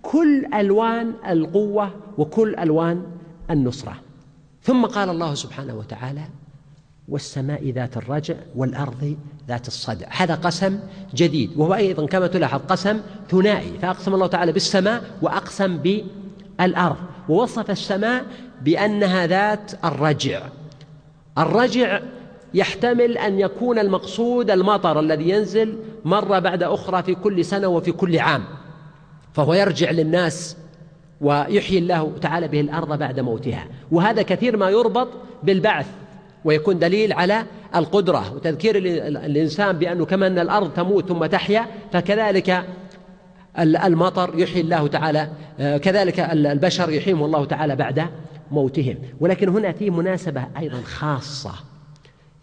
كل 0.02 0.46
ألوان 0.54 1.12
القوة 1.28 1.90
وكل 2.18 2.56
ألوان 2.56 3.02
النصرة. 3.50 3.96
ثم 4.62 4.86
قال 4.86 5.08
الله 5.08 5.34
سبحانه 5.34 5.74
وتعالى 5.74 6.24
والسماء 7.08 7.70
ذات 7.70 7.96
الرجع 7.96 8.34
والأرض 8.56 9.16
ذات 9.48 9.66
الصدع. 9.68 10.06
هذا 10.10 10.34
قسم 10.34 10.78
جديد. 11.14 11.50
وهو 11.56 11.74
أيضا 11.74 12.06
كما 12.06 12.26
تلاحظ 12.26 12.60
قسم 12.68 13.00
ثنائي. 13.30 13.78
فأقسم 13.78 14.14
الله 14.14 14.26
تعالى 14.26 14.52
بالسماء 14.52 15.04
وأقسم 15.22 15.76
بالأرض. 15.76 16.96
ووصف 17.28 17.70
السماء 17.70 18.24
بأنها 18.62 19.26
ذات 19.26 19.72
الرجع. 19.84 20.42
الرجع 21.38 22.00
يحتمل 22.54 23.18
أن 23.18 23.40
يكون 23.40 23.78
المقصود 23.78 24.50
المطر 24.50 25.00
الذي 25.00 25.28
ينزل 25.28 25.78
مرة 26.04 26.38
بعد 26.38 26.62
أخرى 26.62 27.02
في 27.02 27.14
كل 27.14 27.44
سنة 27.44 27.68
وفي 27.68 27.92
كل 27.92 28.18
عام 28.18 28.44
فهو 29.32 29.54
يرجع 29.54 29.90
للناس 29.90 30.56
ويحيي 31.20 31.78
الله 31.78 32.12
تعالى 32.20 32.48
به 32.48 32.60
الأرض 32.60 32.98
بعد 32.98 33.20
موتها. 33.20 33.66
وهذا 33.92 34.22
كثير 34.22 34.56
ما 34.56 34.70
يربط 34.70 35.08
بالبعث 35.42 35.86
ويكون 36.44 36.78
دليل 36.78 37.12
على 37.12 37.44
القدرة 37.76 38.34
وتذكير 38.34 38.76
الإنسان 39.06 39.78
بأنه 39.78 40.04
كما 40.04 40.26
أن 40.26 40.38
الأرض 40.38 40.72
تموت 40.72 41.08
ثم 41.08 41.26
تحيا 41.26 41.66
فكذلك 41.92 42.64
المطر 43.58 44.38
يحيي 44.38 44.60
الله 44.60 44.86
تعالى 44.86 45.28
كذلك 45.58 46.20
البشر 46.20 46.90
يحييهم 46.90 47.24
الله 47.24 47.44
تعالى 47.44 47.76
بعد 47.76 48.06
موتهم. 48.50 48.96
ولكن 49.20 49.48
هنا 49.48 49.72
في 49.72 49.90
مناسبة 49.90 50.46
أيضا 50.58 50.80
خاصة. 50.80 51.52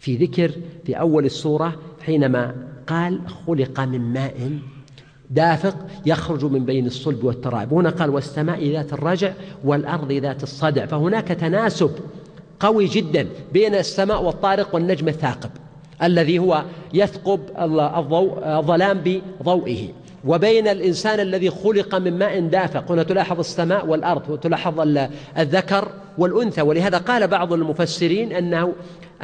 في 0.02 0.16
ذكر 0.16 0.52
في 0.84 0.94
أول 0.94 1.24
السورة 1.24 1.74
حينما 2.06 2.54
قال 2.86 3.20
خلق 3.46 3.80
من 3.80 4.00
ماء 4.00 4.58
دافق 5.30 5.76
يخرج 6.06 6.44
من 6.44 6.64
بين 6.64 6.86
الصلب 6.86 7.24
والترائب 7.24 7.72
هنا 7.72 7.90
قال 7.90 8.10
والسماء 8.10 8.68
ذات 8.68 8.92
الرجع 8.92 9.32
والأرض 9.64 10.12
ذات 10.12 10.42
الصدع. 10.42 10.86
فهناك 10.86 11.28
تناسب 11.28 11.90
قوي 12.60 12.86
جدا 12.86 13.26
بين 13.52 13.74
السماء 13.74 14.22
والطارق 14.22 14.74
والنجم 14.74 15.08
الثاقب 15.08 15.50
الذي 16.02 16.38
هو 16.38 16.64
يثقب 16.94 17.40
الضوء 17.98 18.58
الظلام 18.58 19.00
بضوئه. 19.04 19.88
وبين 20.24 20.68
الإنسان 20.68 21.20
الذي 21.20 21.50
خلق 21.50 21.94
من 21.94 22.18
ماء 22.18 22.40
دافق. 22.40 22.92
هنا 22.92 23.02
تلاحظ 23.02 23.38
السماء 23.38 23.86
والأرض 23.86 24.30
وتلاحظ 24.30 24.98
الذكر 25.38 25.88
والأنثى. 26.18 26.62
ولهذا 26.62 26.98
قال 26.98 27.28
بعض 27.28 27.52
المفسرين 27.52 28.32
أنه 28.32 28.72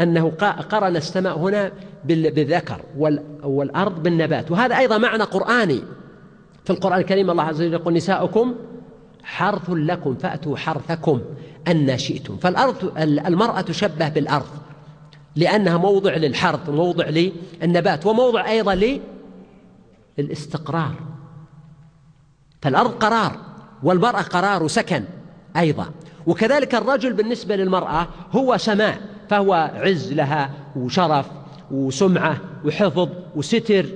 أنه 0.00 0.32
قرن 0.70 0.96
السماء 0.96 1.38
هنا 1.38 1.72
بالذكر 2.04 2.80
والأرض 3.44 4.02
بالنبات. 4.02 4.50
وهذا 4.50 4.78
أيضا 4.78 4.98
معنى 4.98 5.22
قرآني. 5.22 5.80
في 6.64 6.70
القرآن 6.70 6.98
الكريم 6.98 7.30
الله 7.30 7.42
عز 7.42 7.62
وجل 7.62 7.72
يقول 7.72 7.94
نساؤكم 7.94 8.54
حرث 9.22 9.70
لكم 9.70 10.14
فأتوا 10.14 10.56
حرثكم 10.56 11.20
أن 11.68 11.98
شئتم. 11.98 12.36
فالأرض 12.36 12.92
المرأة 12.98 13.60
تشبه 13.60 14.08
بالأرض 14.08 14.46
لأنها 15.36 15.76
موضع 15.76 16.16
للحرث 16.16 16.68
وموضع 16.68 17.08
للنبات 17.62 18.06
وموضع 18.06 18.48
أيضا 18.48 18.74
للاستقرار 20.18 20.94
فالأرض 22.62 22.90
قرار 22.90 23.36
والمرأة 23.82 24.22
قرار 24.22 24.62
وسكن 24.62 25.04
أيضا. 25.56 25.90
وكذلك 26.26 26.74
الرجل 26.74 27.12
بالنسبة 27.12 27.56
للمرأة 27.56 28.08
هو 28.32 28.56
سماء 28.56 29.00
فهو 29.28 29.70
عز 29.74 30.12
لها 30.12 30.50
وشرف 30.76 31.26
وسمعة 31.70 32.40
وحفظ 32.64 33.08
وستر. 33.36 33.86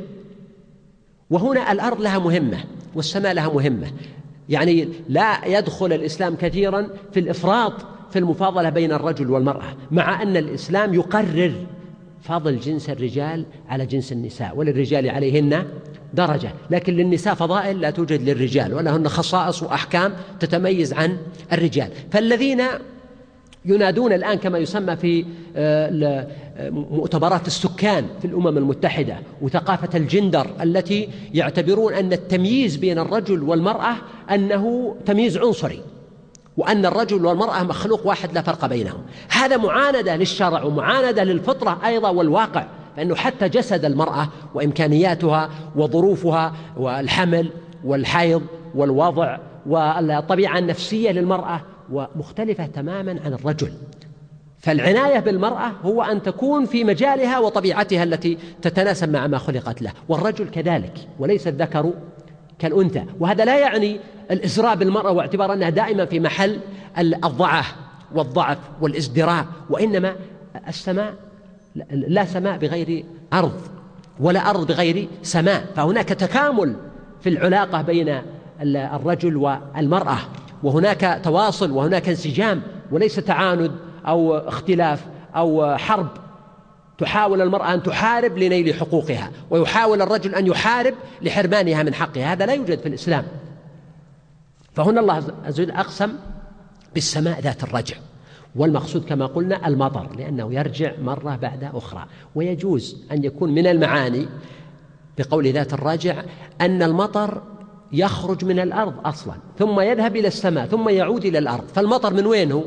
وهنا 1.30 1.72
الأرض 1.72 2.00
لها 2.00 2.18
مهمة 2.18 2.64
والسماء 2.94 3.32
لها 3.32 3.48
مهمة. 3.48 3.92
يعني 4.48 4.88
لا 5.08 5.46
يدخل 5.46 5.92
الإسلام 5.92 6.36
كثيرا 6.36 6.88
في 7.12 7.20
الإفراط 7.20 7.72
في 8.10 8.18
المفاضلة 8.18 8.68
بين 8.68 8.92
الرجل 8.92 9.30
والمرأة 9.30 9.76
مع 9.90 10.22
أن 10.22 10.36
الإسلام 10.36 10.94
يقرر 10.94 11.66
فضل 12.22 12.58
جنس 12.58 12.90
الرجال 12.90 13.44
على 13.68 13.86
جنس 13.86 14.12
النساء 14.12 14.56
وللرجال 14.56 15.10
عليهن 15.10 15.64
درجة. 16.14 16.52
لكن 16.70 16.96
للنساء 16.96 17.34
فضائل 17.34 17.80
لا 17.80 17.90
توجد 17.90 18.22
للرجال 18.22 18.74
ولهن 18.74 19.08
خصائص 19.08 19.62
وأحكام 19.62 20.12
تتميز 20.40 20.92
عن 20.92 21.16
الرجال. 21.52 21.90
فالذين 22.10 22.62
ينادون 23.64 24.12
الآن 24.12 24.38
كما 24.38 24.58
يسمى 24.58 24.96
في 24.96 25.24
آه، 25.56 26.26
مؤتمرات 26.70 27.46
السكان 27.46 28.06
في 28.20 28.24
الأمم 28.24 28.58
المتحدة 28.58 29.16
وثقافة 29.42 29.98
الجندر 29.98 30.46
التي 30.62 31.08
يعتبرون 31.34 31.94
أن 31.94 32.12
التمييز 32.12 32.76
بين 32.76 32.98
الرجل 32.98 33.42
والمرأة 33.42 33.96
أنه 34.30 34.94
تمييز 35.06 35.38
عنصري. 35.38 35.80
وأن 36.56 36.86
الرجل 36.86 37.26
والمرأة 37.26 37.62
مخلوق 37.62 38.06
واحد 38.06 38.32
لا 38.32 38.42
فرق 38.42 38.66
بينهم. 38.66 39.02
هذا 39.28 39.56
معاندة 39.56 40.16
للشرع 40.16 40.62
ومعاندة 40.62 41.24
للفطرة 41.24 41.78
أيضا 41.86 42.08
والواقع 42.08 42.66
فإنه 42.96 43.14
حتى 43.14 43.48
جسد 43.48 43.84
المرأة 43.84 44.28
وإمكانياتها 44.54 45.50
وظروفها 45.76 46.52
والحمل 46.76 47.50
والحيض 47.84 48.42
والوضع 48.74 49.38
والطبيعة 49.66 50.58
النفسية 50.58 51.10
للمرأة 51.10 51.60
ومختلفة 51.92 52.66
تماما 52.66 53.20
عن 53.24 53.32
الرجل. 53.32 53.72
فالعناية 54.58 55.18
بالمرأة 55.18 55.72
هو 55.82 56.02
أن 56.02 56.22
تكون 56.22 56.64
في 56.64 56.84
مجالها 56.84 57.38
وطبيعتها 57.38 58.02
التي 58.02 58.38
تتناسب 58.62 59.12
مع 59.12 59.26
ما 59.26 59.38
خلقت 59.38 59.82
له 59.82 59.92
والرجل 60.08 60.48
كذلك 60.48 60.92
وليس 61.18 61.48
الذكر 61.48 61.92
كالأنثى. 62.58 63.04
وهذا 63.20 63.44
لا 63.44 63.58
يعني 63.58 64.00
الإزراء 64.30 64.76
بالمرأة 64.76 65.12
واعتبار 65.12 65.52
أنها 65.52 65.70
دائما 65.70 66.04
في 66.04 66.20
محل 66.20 66.60
الضعة 66.98 67.64
والضعف 68.14 68.58
والإزدراء 68.80 69.46
وإنما 69.70 70.14
السماء 70.68 71.14
لا 71.90 72.24
سماء 72.24 72.58
بغير 72.58 73.04
أرض 73.32 73.60
ولا 74.20 74.50
أرض 74.50 74.66
بغير 74.66 75.08
سماء. 75.22 75.66
فهناك 75.76 76.08
تكامل 76.08 76.76
في 77.20 77.28
العلاقة 77.28 77.82
بين 77.82 78.22
الرجل 78.62 79.36
والمرأة 79.36 80.18
وهناك 80.62 81.20
تواصل 81.24 81.70
وهناك 81.70 82.08
انسجام 82.08 82.62
وليس 82.90 83.16
تعاند 83.16 83.72
أو 84.06 84.36
اختلاف 84.36 85.04
أو 85.36 85.76
حرب. 85.76 86.08
تحاول 87.02 87.42
المرأة 87.42 87.74
أن 87.74 87.82
تحارب 87.82 88.38
لنيل 88.38 88.74
حقوقها 88.74 89.30
ويحاول 89.50 90.02
الرجل 90.02 90.34
أن 90.34 90.46
يحارب 90.46 90.94
لحرمانها 91.22 91.82
من 91.82 91.94
حقها 91.94 92.32
هذا 92.32 92.46
لا 92.46 92.52
يوجد 92.52 92.78
في 92.78 92.88
الإسلام. 92.88 93.24
فهنا 94.74 95.00
الله 95.00 95.14
عز 95.44 95.60
وجل 95.60 95.70
أقسم 95.70 96.12
بالسماء 96.94 97.40
ذات 97.40 97.62
الرجع. 97.62 97.96
والمقصود 98.56 99.04
كما 99.04 99.26
قلنا 99.26 99.68
المطر 99.68 100.16
لأنه 100.16 100.54
يرجع 100.54 100.92
مرة 101.02 101.36
بعد 101.36 101.64
أخرى. 101.64 102.06
ويجوز 102.34 102.96
أن 103.12 103.24
يكون 103.24 103.54
من 103.54 103.66
المعاني 103.66 104.28
بقول 105.18 105.52
ذات 105.52 105.72
الرجع 105.72 106.22
أن 106.60 106.82
المطر 106.82 107.42
يخرج 107.92 108.44
من 108.44 108.58
الأرض 108.60 109.06
أصلا 109.06 109.34
ثم 109.58 109.80
يذهب 109.80 110.16
إلى 110.16 110.28
السماء 110.28 110.66
ثم 110.66 110.88
يعود 110.88 111.24
إلى 111.24 111.38
الأرض. 111.38 111.64
فالمطر 111.68 112.14
من 112.14 112.26
وين 112.26 112.52
هو؟ 112.52 112.64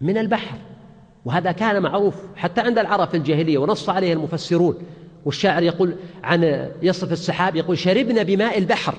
من 0.00 0.18
البحر. 0.18 0.58
وهذا 1.24 1.52
كان 1.52 1.82
معروف 1.82 2.14
حتى 2.36 2.60
عند 2.60 2.78
العرب 2.78 3.08
في 3.08 3.16
الجاهلية 3.16 3.58
ونص 3.58 3.88
عليه 3.88 4.12
المفسرون. 4.12 4.76
والشاعر 5.24 5.62
يقول 5.62 5.96
عن 6.24 6.70
يصف 6.82 7.12
السحاب 7.12 7.56
يقول 7.56 7.78
شربنا 7.78 8.22
بماء 8.22 8.58
البحر 8.58 8.94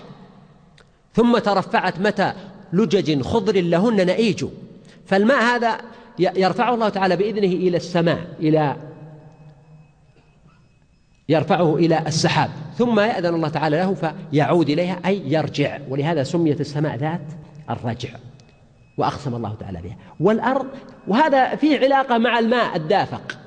ثم 1.13 1.37
ترفعت 1.37 1.99
متى 1.99 2.33
لجج 2.73 3.21
خضر 3.21 3.61
لهن 3.61 4.05
نئيج. 4.05 4.45
فالماء 5.05 5.41
هذا 5.41 5.77
يرفعه 6.19 6.73
الله 6.73 6.89
تعالى 6.89 7.15
بإذنه 7.15 7.53
إلى 7.53 7.77
السماء 7.77 8.27
إلى 8.39 8.75
يرفعه 11.29 11.75
إلى 11.75 12.03
السحاب. 12.07 12.49
ثم 12.77 12.99
يأذن 12.99 13.35
الله 13.35 13.49
تعالى 13.49 13.77
له 13.77 13.93
فيعود 13.93 14.69
إليها 14.69 14.99
أي 15.05 15.21
يرجع. 15.25 15.79
ولهذا 15.89 16.23
سميت 16.23 16.61
السماء 16.61 16.95
ذات 16.95 17.21
الرجع. 17.69 18.09
وأقسم 18.97 19.35
الله 19.35 19.55
تعالى 19.59 19.81
بها. 19.81 19.97
والأرض 20.19 20.67
وهذا 21.07 21.55
فيه 21.55 21.79
علاقة 21.79 22.17
مع 22.17 22.39
الماء 22.39 22.75
الدافق. 22.75 23.37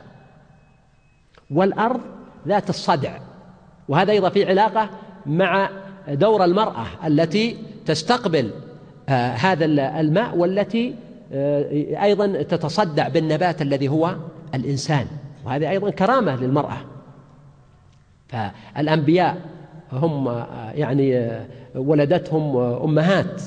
والأرض 1.50 2.00
ذات 2.48 2.70
الصدع. 2.70 3.18
وهذا 3.88 4.12
أيضا 4.12 4.28
فيه 4.28 4.46
علاقة 4.46 4.90
مع 5.26 5.70
دور 6.08 6.44
المرأة 6.44 6.86
التي 7.06 7.56
تستقبل 7.86 8.50
آه، 9.08 9.32
هذا 9.32 9.64
الماء 10.00 10.36
والتي 10.36 10.94
آه، 11.32 12.02
أيضا 12.02 12.42
تتصدع 12.42 13.08
بالنبات 13.08 13.62
الذي 13.62 13.88
هو 13.88 14.16
الإنسان. 14.54 15.06
وهذه 15.46 15.70
أيضا 15.70 15.90
كرامة 15.90 16.36
للمرأة. 16.36 16.76
فالأنبياء 18.28 19.36
هم 19.92 20.28
آه، 20.28 20.70
يعني 20.74 21.38
ولدتهم 21.74 22.56
أمهات 22.56 23.42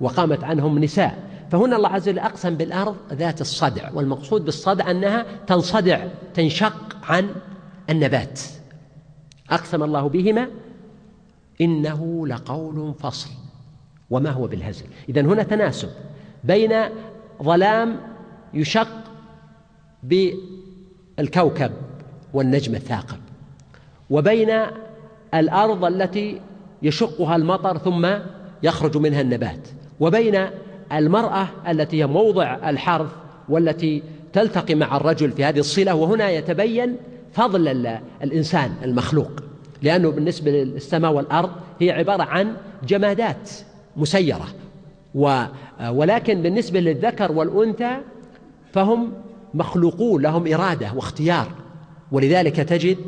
وقامت 0.00 0.44
عنهم 0.44 0.78
نساء. 0.78 1.25
فهنا 1.50 1.76
الله 1.76 1.88
عز 1.88 2.08
وجل 2.08 2.18
أقسم 2.18 2.54
بالأرض 2.54 2.96
ذات 3.12 3.40
الصدع 3.40 3.90
والمقصود 3.94 4.44
بالصدع 4.44 4.90
أنها 4.90 5.26
تنصدع 5.46 6.06
تنشق 6.34 6.96
عن 7.02 7.30
النبات. 7.90 8.40
أقسم 9.50 9.82
الله 9.82 10.08
بهما 10.08 10.48
إنه 11.60 12.26
لقول 12.26 12.94
فصل. 12.98 13.30
وما 14.10 14.30
هو 14.30 14.46
بالهزل؟ 14.46 14.86
إذا 15.08 15.20
هنا 15.20 15.42
تناسب 15.42 15.88
بين 16.44 16.72
ظلام 17.42 17.96
يشق 18.54 18.88
بالكوكب 20.02 21.72
والنجم 22.32 22.74
الثاقب 22.74 23.18
وبين 24.10 24.60
الأرض 25.34 25.84
التي 25.84 26.40
يشقها 26.82 27.36
المطر 27.36 27.78
ثم 27.78 28.08
يخرج 28.62 28.96
منها 28.96 29.20
النبات 29.20 29.68
وبين 30.00 30.46
المرأة 30.92 31.48
التي 31.68 32.02
هي 32.02 32.06
موضع 32.06 32.70
الحرث 32.70 33.10
والتي 33.48 34.02
تلتقي 34.32 34.74
مع 34.74 34.96
الرجل 34.96 35.30
في 35.30 35.44
هذه 35.44 35.58
الصلة 35.58 35.94
وهنا 35.94 36.30
يتبين 36.30 36.96
فضل 37.32 37.68
الإنسان 38.22 38.72
المخلوق. 38.82 39.30
لأنه 39.82 40.10
بالنسبة 40.10 40.50
للسماء 40.50 41.12
والأرض 41.12 41.50
هي 41.80 41.90
عبارة 41.90 42.22
عن 42.22 42.56
جمادات 42.86 43.50
مسيرة. 43.96 44.46
ولكن 45.90 46.42
بالنسبة 46.42 46.80
للذكر 46.80 47.32
والأنثى 47.32 47.96
فهم 48.72 49.12
مخلوقون 49.54 50.22
لهم 50.22 50.52
إرادة 50.52 50.92
واختيار. 50.94 51.46
ولذلك 52.12 52.56
تجد 52.56 52.98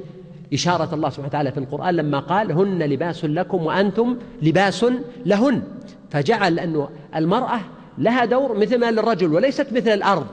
إشارة 0.53 0.95
الله 0.95 1.09
سبحانه 1.09 1.29
وتعالى 1.29 1.53
في 1.53 1.59
القرآن 1.59 1.95
لما 1.95 2.19
قال 2.19 2.53
هن 2.53 2.83
لباس 2.83 3.25
لكم 3.25 3.67
وأنتم 3.67 4.17
لباس 4.43 4.87
لهن. 5.27 5.63
فجعل 6.11 6.59
أنه 6.59 6.89
المرأة 7.17 7.61
لها 7.99 8.25
دور 8.25 8.59
مثل 8.59 8.81
ما 8.81 8.91
للرجل 8.91 9.35
وليست 9.35 9.73
مثل 9.73 9.91
الأرض. 9.91 10.27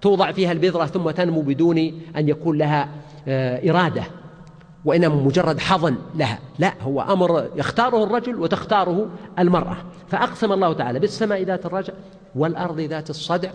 توضع 0.00 0.32
فيها 0.32 0.52
البذرة 0.52 0.86
ثم 0.86 1.10
تنمو 1.10 1.40
بدون 1.40 1.78
أن 2.16 2.28
يكون 2.28 2.58
لها 2.58 2.88
آه، 3.28 3.70
إرادة 3.70 4.02
وإنما 4.84 5.14
مجرد 5.14 5.58
حظن 5.58 5.96
لها. 6.14 6.38
لا 6.58 6.72
هو 6.82 7.00
أمر 7.00 7.48
يختاره 7.56 8.04
الرجل 8.04 8.40
وتختاره 8.40 9.08
المرأة. 9.38 9.76
فأقسم 10.08 10.52
الله 10.52 10.72
تعالى 10.72 10.98
بالسماء 10.98 11.42
ذات 11.42 11.66
الرجع 11.66 11.92
والأرض 12.34 12.80
ذات 12.80 13.10
الصدع 13.10 13.50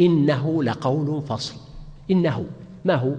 إنه 0.00 0.62
لقول 0.62 1.22
فصل. 1.22 1.54
إنه 2.10 2.44
ما 2.84 2.94
هو؟ 2.94 3.12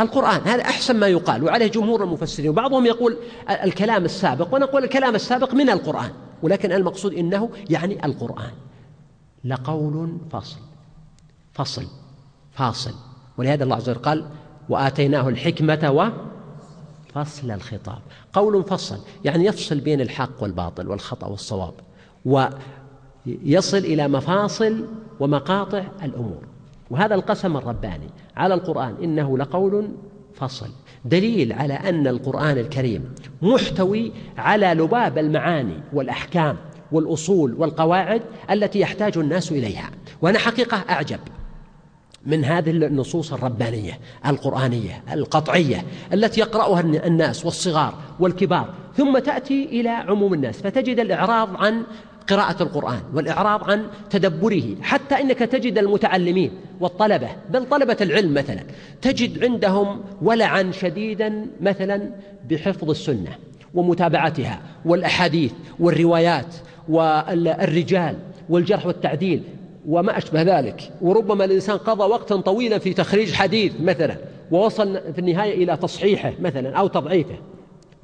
القرآن 0.00 0.40
هذا 0.44 0.62
أحسن 0.62 0.96
ما 0.96 1.06
يقال 1.06 1.44
وعليه 1.44 1.66
جمهور 1.66 2.04
المفسرين 2.04 2.50
وبعضهم 2.50 2.86
يقول 2.86 3.16
الكلام 3.50 4.04
السابق 4.04 4.54
ونقول 4.54 4.84
الكلام 4.84 5.14
السابق 5.14 5.54
من 5.54 5.70
القرآن 5.70 6.10
ولكن 6.42 6.72
المقصود 6.72 7.14
إنه 7.14 7.50
يعني 7.70 8.04
القرآن. 8.06 8.52
لقول 9.44 10.16
فصل 10.30 10.58
فصل 11.52 11.86
فاصل 12.52 12.94
ولهذا 13.38 13.64
الله 13.64 13.76
عز 13.76 13.90
وجل 13.90 14.00
قال 14.00 14.26
وآتيناه 14.68 15.28
الحكمة 15.28 16.12
وفصل 17.14 17.50
الخطاب. 17.50 17.98
قول 18.32 18.64
فصل 18.64 18.98
يعني 19.24 19.44
يفصل 19.44 19.80
بين 19.80 20.00
الحق 20.00 20.42
والباطل 20.42 20.88
والخطأ 20.88 21.26
والصواب 21.26 21.74
ويصل 22.24 23.78
إلى 23.78 24.08
مفاصل 24.08 24.86
ومقاطع 25.20 25.84
الأمور. 26.02 26.53
وهذا 26.94 27.14
القسم 27.14 27.56
الرباني 27.56 28.10
على 28.36 28.54
القرآن 28.54 28.94
إنه 29.02 29.38
لقول 29.38 29.88
فصل. 30.34 30.68
دليل 31.04 31.52
على 31.52 31.74
أن 31.74 32.06
القرآن 32.06 32.58
الكريم 32.58 33.14
محتوي 33.42 34.12
على 34.38 34.66
لباب 34.66 35.18
المعاني 35.18 35.80
والأحكام 35.92 36.56
والأصول 36.92 37.54
والقواعد 37.54 38.22
التي 38.50 38.80
يحتاج 38.80 39.18
الناس 39.18 39.52
إليها. 39.52 39.90
وأنا 40.22 40.38
حقيقة 40.38 40.84
أعجب 40.90 41.18
من 42.26 42.44
هذه 42.44 42.70
النصوص 42.70 43.32
الربانية 43.32 43.98
القرآنية 44.26 45.02
القطعية 45.12 45.84
التي 46.12 46.40
يقرأها 46.40 46.80
الناس 46.80 47.44
والصغار 47.44 47.94
والكبار. 48.20 48.74
ثم 48.96 49.18
تأتي 49.18 49.64
إلى 49.64 49.88
عموم 49.88 50.34
الناس 50.34 50.62
فتجد 50.62 51.00
الإعراض 51.00 51.56
عن 51.56 51.82
قراءة 52.28 52.62
القرآن 52.62 53.00
والإعراض 53.14 53.70
عن 53.70 53.86
تدبره 54.10 54.62
حتى 54.82 55.20
إنك 55.20 55.38
تجد 55.38 55.78
المتعلمين 55.78 56.50
والطلبة 56.80 57.28
بل 57.50 57.68
طلبة 57.68 57.96
العلم 58.00 58.34
مثلا 58.34 58.60
تجد 59.02 59.44
عندهم 59.44 60.00
ولعا 60.22 60.70
شديدا 60.72 61.46
مثلا 61.60 62.10
بحفظ 62.50 62.90
السنة 62.90 63.30
ومتابعتها 63.74 64.60
والأحاديث 64.84 65.52
والروايات 65.80 66.54
والرجال 66.88 68.16
والجرح 68.48 68.86
والتعديل 68.86 69.42
وما 69.88 70.18
أشبه 70.18 70.42
ذلك. 70.42 70.90
وربما 71.00 71.44
الإنسان 71.44 71.76
قضى 71.76 72.02
وقتا 72.04 72.36
طويلا 72.36 72.78
في 72.78 72.94
تخريج 72.94 73.32
حديث 73.32 73.72
مثلا 73.80 74.16
ووصل 74.50 75.00
في 75.12 75.18
النهاية 75.18 75.64
إلى 75.64 75.76
تصحيحه 75.76 76.32
مثلا 76.40 76.76
أو 76.76 76.86
تضعيفه. 76.86 77.34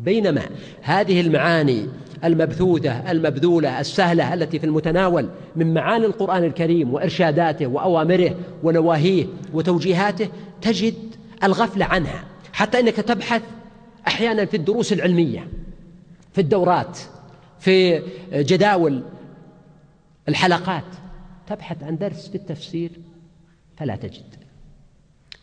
بينما 0.00 0.42
هذه 0.82 1.20
المعاني 1.20 1.88
المبثوثة 2.24 3.10
المبذولة 3.10 3.80
السهلة 3.80 4.34
التي 4.34 4.58
في 4.58 4.66
المتناول 4.66 5.28
من 5.56 5.74
معاني 5.74 6.06
القرآن 6.06 6.44
الكريم 6.44 6.94
وإرشاداته 6.94 7.66
وأوامره 7.66 8.34
ونواهيه 8.62 9.26
وتوجيهاته 9.52 10.28
تجد 10.62 10.94
الغفلة 11.44 11.84
عنها. 11.84 12.24
حتى 12.52 12.80
أنك 12.80 12.96
تبحث 12.96 13.42
أحيانا 14.06 14.44
في 14.44 14.56
الدروس 14.56 14.92
العلمية 14.92 15.48
في 16.32 16.40
الدورات 16.40 16.98
في 17.58 18.02
جداول 18.32 19.02
الحلقات 20.28 20.84
تبحث 21.46 21.82
عن 21.82 21.98
درس 21.98 22.28
في 22.28 22.34
التفسير 22.34 22.90
فلا 23.76 23.96
تجد. 23.96 24.34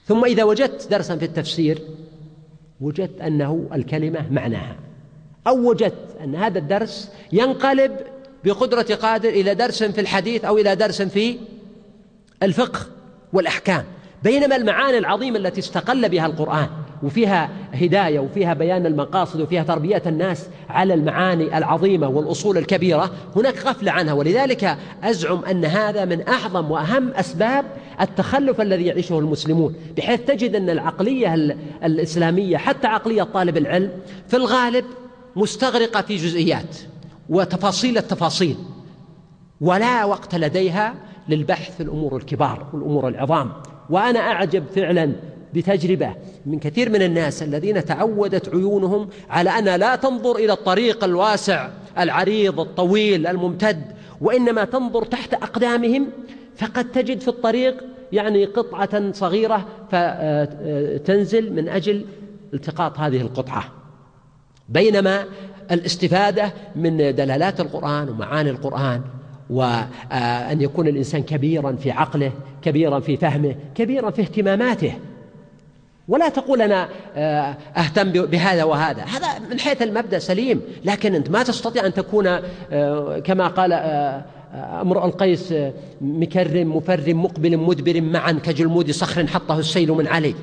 ثم 0.05 0.25
إذا 0.25 0.43
وجدت 0.43 0.91
درسا 0.91 1.15
في 1.15 1.25
التفسير 1.25 1.81
وجدت 2.81 3.21
أنه 3.21 3.67
الكلمة 3.73 4.31
معناها. 4.31 4.86
أو 5.47 5.69
وجدت 5.69 6.17
أن 6.23 6.35
هذا 6.35 6.59
الدرس 6.59 7.11
ينقلب 7.31 7.91
بقدرة 8.45 8.95
قادر 9.01 9.29
إلى 9.29 9.55
درس 9.55 9.83
في 9.83 10.01
الحديث 10.01 10.45
أو 10.45 10.57
إلى 10.57 10.75
درس 10.75 11.01
في 11.01 11.37
الفقه 12.43 12.79
والأحكام. 13.33 13.83
بينما 14.23 14.55
المعاني 14.55 14.97
العظيمة 14.97 15.39
التي 15.39 15.59
استقل 15.59 16.09
بها 16.09 16.25
القرآن 16.25 16.67
وفيها 17.03 17.49
هداية 17.73 18.19
وفيها 18.19 18.53
بيان 18.53 18.85
المقاصد 18.85 19.41
وفيها 19.41 19.63
تربية 19.63 20.01
الناس 20.05 20.47
على 20.69 20.93
المعاني 20.93 21.57
العظيمة 21.57 22.07
والأصول 22.07 22.57
الكبيرة 22.57 23.11
هناك 23.35 23.65
غفلة 23.67 23.91
عنها. 23.91 24.13
ولذلك 24.13 24.77
أزعم 25.03 25.45
أن 25.45 25.65
هذا 25.65 26.05
من 26.05 26.27
أعظم 26.27 26.71
وأهم 26.71 27.09
أسباب 27.09 27.65
التخلف 28.01 28.61
الذي 28.61 28.85
يعيشه 28.85 29.19
المسلمون. 29.19 29.75
بحيث 29.97 30.21
تجد 30.21 30.55
أن 30.55 30.69
العقلية 30.69 31.33
الإسلامية 31.83 32.57
حتى 32.57 32.87
عقلية 32.87 33.23
طالب 33.23 33.57
العلم 33.57 33.91
في 34.27 34.37
الغالب 34.37 34.85
مستغرقة 35.37 36.01
في 36.01 36.15
جزئيات 36.15 36.77
وتفاصيل 37.29 37.97
التفاصيل 37.97 38.57
ولا 39.61 40.05
وقت 40.05 40.35
لديها 40.35 40.95
للبحث 41.29 41.75
في 41.75 41.83
الأمور 41.83 42.17
الكبار 42.17 42.67
والأمور 42.73 43.07
العظام. 43.07 43.51
وأنا 43.89 44.19
أعجب 44.19 44.63
فعلا 44.75 45.11
بتجربة 45.53 46.15
من 46.45 46.59
كثير 46.59 46.89
من 46.89 47.01
الناس 47.01 47.43
الذين 47.43 47.85
تعودت 47.85 48.49
عيونهم 48.49 49.09
على 49.29 49.49
أن 49.49 49.65
لا 49.79 49.95
تنظر 49.95 50.35
إلى 50.35 50.53
الطريق 50.53 51.03
الواسع 51.03 51.69
العريض 51.97 52.59
الطويل 52.59 53.27
الممتد 53.27 53.81
وإنما 54.21 54.65
تنظر 54.65 55.05
تحت 55.05 55.33
أقدامهم 55.33 56.07
فقد 56.55 56.91
تجد 56.91 57.21
في 57.21 57.27
الطريق 57.27 57.83
يعني 58.11 58.45
قطعة 58.45 59.11
صغيرة 59.11 59.65
فتنزل 59.91 61.53
من 61.53 61.69
أجل 61.69 62.05
التقاط 62.53 62.99
هذه 62.99 63.21
القطعة. 63.21 63.76
بينما 64.69 65.25
الاستفادة 65.71 66.53
من 66.75 66.97
دلالات 66.97 67.59
القرآن 67.59 68.09
ومعاني 68.09 68.49
القرآن 68.49 69.01
وأن 69.49 70.61
يكون 70.61 70.87
الإنسان 70.87 71.23
كبيرا 71.23 71.71
في 71.71 71.91
عقله 71.91 72.31
كبيرا 72.61 72.99
في 72.99 73.17
فهمه 73.17 73.55
كبيرا 73.75 74.09
في 74.09 74.21
اهتماماته. 74.21 74.93
ولا 76.07 76.29
تقول 76.29 76.61
أنا 76.61 76.89
آه، 77.15 77.55
أهتم 77.77 78.11
بهذا 78.11 78.63
وهذا. 78.63 79.03
هذا 79.03 79.39
من 79.51 79.59
حيث 79.59 79.81
المبدأ 79.81 80.19
سليم 80.19 80.61
لكن 80.85 81.15
أنت 81.15 81.29
ما 81.29 81.43
تستطيع 81.43 81.85
أن 81.85 81.93
تكون 81.93 82.27
آه، 82.71 83.19
كما 83.19 83.47
قال 83.47 83.73
آه، 83.73 84.25
امرؤ 84.53 85.05
القيس 85.05 85.53
مكرم 86.01 86.75
مفرم 86.75 87.23
مقبل 87.23 87.57
مدبر 87.57 88.01
معا 88.01 88.31
كجلمود 88.31 88.91
صخر 88.91 89.27
حطه 89.27 89.59
السيل 89.59 89.91
من 89.91 90.07
عليه. 90.07 90.33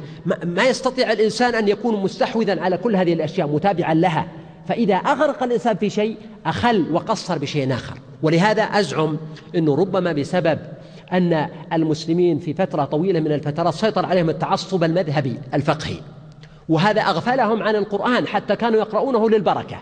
ما 0.45 0.65
يستطيع 0.65 1.13
الإنسان 1.13 1.55
أن 1.55 1.69
يكون 1.69 2.03
مستحوذا 2.03 2.61
على 2.61 2.77
كل 2.77 2.97
هذه 2.97 3.13
الأشياء 3.13 3.49
متابعا 3.49 3.95
لها. 3.95 4.27
فإذا 4.69 4.95
أغرق 4.95 5.43
الإنسان 5.43 5.77
في 5.77 5.91
شيء 5.91 6.17
أخل 6.47 6.87
وقصر 6.93 7.39
بشيء 7.39 7.75
آخر. 7.75 7.99
ولهذا 8.23 8.63
أزعم 8.63 9.17
أنه 9.57 9.75
ربما 9.75 10.13
بسبب 10.13 10.59
أن 11.13 11.49
المسلمين 11.73 12.39
في 12.39 12.55
فترة 12.55 12.85
طويلة 12.85 13.21
من 13.21 13.33
الفترات 13.33 13.75
سيطر 13.75 14.07
عليهم 14.07 14.31
التعصب 14.31 14.85
المذهبي 14.85 15.39
الفقهي. 15.55 15.97
وهذا 16.69 17.03
أغفلهم 17.03 17.63
عن 17.63 17.77
القرآن 17.77 18.27
حتى 18.27 18.57
كانوا 18.57 18.79
يقرؤونه 18.79 19.31
للبركة. 19.31 19.77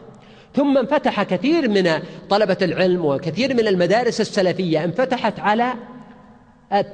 ثم 0.55 0.79
انفتح 0.79 1.23
كثير 1.23 1.69
من 1.69 2.03
طلبة 2.31 2.57
العلم 2.63 3.05
وكثير 3.05 3.55
من 3.55 3.67
المدارس 3.67 4.21
السلفية 4.21 4.85
انفتحت 4.85 5.41
على 5.41 5.73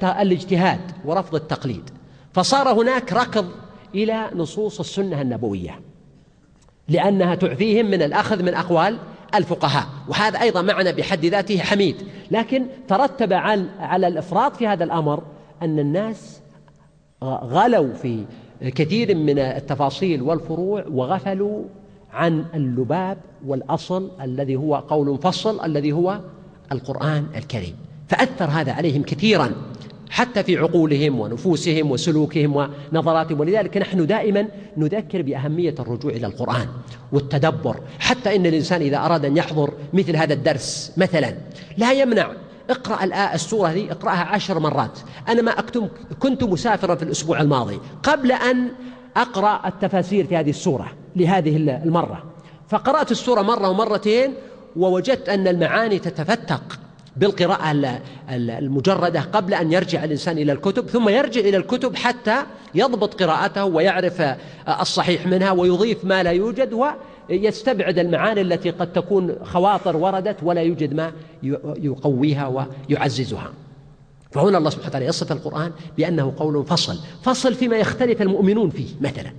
الاجتهاد 0.03 0.81
ورفض 1.05 1.35
التقليد. 1.35 1.91
فصار 2.33 2.69
هناك 2.69 3.13
ركض 3.13 3.47
إلى 3.95 4.31
نصوص 4.35 4.81
السنة 4.81 5.23
النبوية 5.23 5.81
لأنها 6.89 7.35
تعفيهم 7.35 7.87
من 7.87 8.03
الأخذ 8.03 8.43
من 8.43 8.55
أقوال 8.55 8.99
الفقهاء. 9.35 9.87
وهذا 10.09 10.41
أيضا 10.41 10.63
معنى 10.63 10.93
بحد 10.93 11.25
ذاته 11.25 11.59
حميد. 11.59 11.97
لكن 12.31 12.67
ترتب 12.89 13.33
عن 13.33 13.69
على 13.81 14.07
الإفراط 14.07 14.57
في 14.57 14.67
هذا 14.67 14.85
الأمر 14.85 15.23
أن 15.63 15.79
الناس 15.79 16.41
غلوا 17.25 17.95
في 17.95 18.25
كثير 18.61 19.15
من 19.15 19.39
التفاصيل 19.39 20.23
والفروع 20.23 20.85
وغفلوا 20.91 21.65
عن 22.13 22.45
اللباب 22.55 23.19
والأصل 23.47 24.11
الذي 24.23 24.57
هو 24.57 24.75
قول 24.77 25.19
فصل 25.19 25.65
الذي 25.65 25.93
هو 25.93 26.21
القرآن 26.73 27.27
الكريم. 27.37 27.77
فأثر 28.09 28.45
هذا 28.45 28.73
عليهم 28.73 29.03
كثيرا 29.03 29.53
حتى 30.11 30.43
في 30.43 30.57
عقولهم 30.57 31.21
ونفوسهم 31.21 31.91
وسلوكهم 31.91 32.69
ونظراتهم. 32.93 33.41
ولذلك 33.41 33.77
نحن 33.77 34.07
دائما 34.07 34.49
نذكر 34.77 35.23
بأهمية 35.23 35.75
الرجوع 35.79 36.13
إلى 36.13 36.27
القرآن 36.27 36.67
والتدبر. 37.13 37.81
حتى 37.99 38.37
إن 38.37 38.47
الإنسان 38.47 38.81
إذا 38.81 38.97
أراد 38.97 39.25
أن 39.25 39.37
يحضر 39.37 39.73
مثل 39.93 40.17
هذا 40.17 40.35
الدرس 40.35 40.93
مثلا 40.97 41.35
لا 41.77 41.93
يمنع. 41.93 42.33
اقرأ 42.71 43.05
الآية 43.05 43.35
السورة 43.35 43.69
هذه 43.69 43.91
اقرأها 43.91 44.25
عشر 44.25 44.59
مرات. 44.59 44.99
أنا 45.29 45.43
ما 45.43 45.51
أكتم 45.51 45.89
كنت 46.19 46.45
مسافرا 46.45 46.95
في 46.95 47.03
الأسبوع 47.03 47.41
الماضي. 47.41 47.79
قبل 48.03 48.33
أن 48.33 48.69
أقرأ 49.17 49.69
التفاسير 49.69 50.27
في 50.27 50.37
هذه 50.37 50.51
السورة 50.51 50.93
لهذه 51.19 51.57
المرة. 51.57 52.23
فقرأت 52.69 53.11
السورة 53.11 53.43
مرة 53.43 53.69
ومرتين 53.69 54.35
ووجدت 54.77 55.29
أن 55.29 55.49
المعاني 55.49 55.99
تتفتق 55.99 56.79
بالقراءة 57.17 58.01
المجردة 58.31 59.21
قبل 59.21 59.55
أن 59.55 59.73
يرجع 59.73 60.05
الإنسان 60.05 60.39
إلى 60.39 60.53
الكتب 60.53 60.87
ثم 60.87 61.09
يرجع 61.09 61.41
إلى 61.41 61.57
الكتب 61.57 61.97
حتى 61.97 62.37
يضبط 62.75 63.23
قراءته 63.23 63.65
ويعرف 63.65 64.23
الصحيح 64.81 65.27
منها 65.27 65.51
ويضيف 65.51 66.05
ما 66.05 66.23
لا 66.23 66.31
يوجد 66.31 66.73
ويستبعد 67.31 67.99
المعاني 67.99 68.41
التي 68.41 68.71
قد 68.71 68.93
تكون 68.93 69.37
خواطر 69.45 69.97
وردت 69.97 70.37
ولا 70.43 70.61
يوجد 70.61 70.95
ما 70.95 71.13
يقويها 71.83 72.67
ويعززها. 72.89 73.51
فهنا 74.31 74.59
الله 74.59 74.71
سبحانه 74.71 74.89
وتعالى 74.89 75.07
يصف 75.07 75.33
القرآن 75.33 75.73
بأنه 75.97 76.33
قول 76.37 76.65
فصل. 76.65 76.99
فصل 77.23 77.55
فيما 77.55 77.77
يختلف 77.77 78.23
المؤمنون 78.23 78.71
فيه 78.71 78.89
مثلا. 79.01 79.33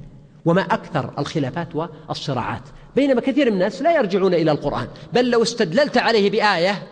وما 0.49 0.61
أكثر 0.61 1.13
الخلافات 1.19 1.75
والصراعات. 1.75 2.61
بينما 2.95 3.21
كثير 3.21 3.47
من 3.47 3.53
الناس 3.53 3.81
لا 3.81 3.95
يرجعون 3.95 4.33
إلى 4.33 4.51
القرآن. 4.51 4.87
بل 5.13 5.29
لو 5.29 5.43
استدللت 5.43 5.97
عليه 5.97 6.29
بآية 6.29 6.83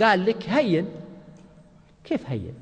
قال 0.00 0.26
لك 0.26 0.48
هين. 0.48 0.86
كيف 2.04 2.20
هين؟ 2.26 2.54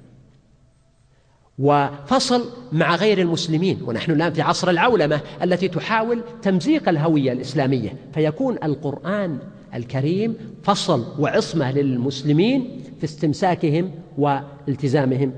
وفصل 1.58 2.50
مع 2.72 2.96
غير 2.96 3.18
المسلمين. 3.18 3.82
ونحن 3.86 4.12
الآن 4.12 4.32
في 4.32 4.42
عصر 4.42 4.70
العولمة 4.70 5.20
التي 5.42 5.68
تحاول 5.68 6.22
تمزيق 6.42 6.88
الهوية 6.88 7.32
الإسلامية. 7.32 7.96
فيكون 8.14 8.58
القرآن 8.64 9.38
الكريم 9.74 10.36
فصل 10.62 11.04
وعصمة 11.18 11.72
للمسلمين 11.72 12.82
في 12.98 13.04
استمساكهم 13.04 13.90
والتزامهم 14.18 15.32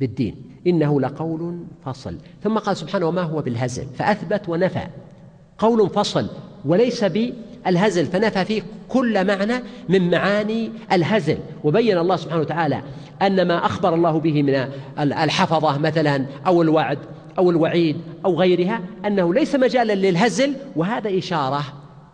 بالدين. 0.00 0.47
إنه 0.68 1.00
لقول 1.00 1.58
فصل. 1.84 2.16
ثم 2.44 2.58
قال 2.58 2.76
سبحانه 2.76 3.06
وما 3.06 3.22
هو 3.22 3.42
بالهزل؟ 3.42 3.86
فأثبت 3.98 4.48
ونفى. 4.48 4.86
قول 5.58 5.90
فصل 5.90 6.28
وليس 6.64 7.04
بالهزل 7.04 8.06
فنفى 8.06 8.44
فيه 8.44 8.62
كل 8.88 9.26
معنى 9.26 9.54
من 9.88 10.10
معاني 10.10 10.70
الهزل. 10.92 11.38
وبين 11.64 11.98
الله 11.98 12.16
سبحانه 12.16 12.40
وتعالى 12.40 12.82
أن 13.22 13.48
ما 13.48 13.66
أخبر 13.66 13.94
الله 13.94 14.20
به 14.20 14.42
من 14.42 14.68
الحفظة 14.98 15.78
مثلا 15.78 16.26
أو 16.46 16.62
الوعد 16.62 16.98
أو 17.38 17.50
الوعيد 17.50 17.96
أو 18.24 18.40
غيرها 18.40 18.80
أنه 19.06 19.34
ليس 19.34 19.54
مجالا 19.54 19.92
للهزل 19.92 20.54
وهذا 20.76 21.18
إشارة. 21.18 21.64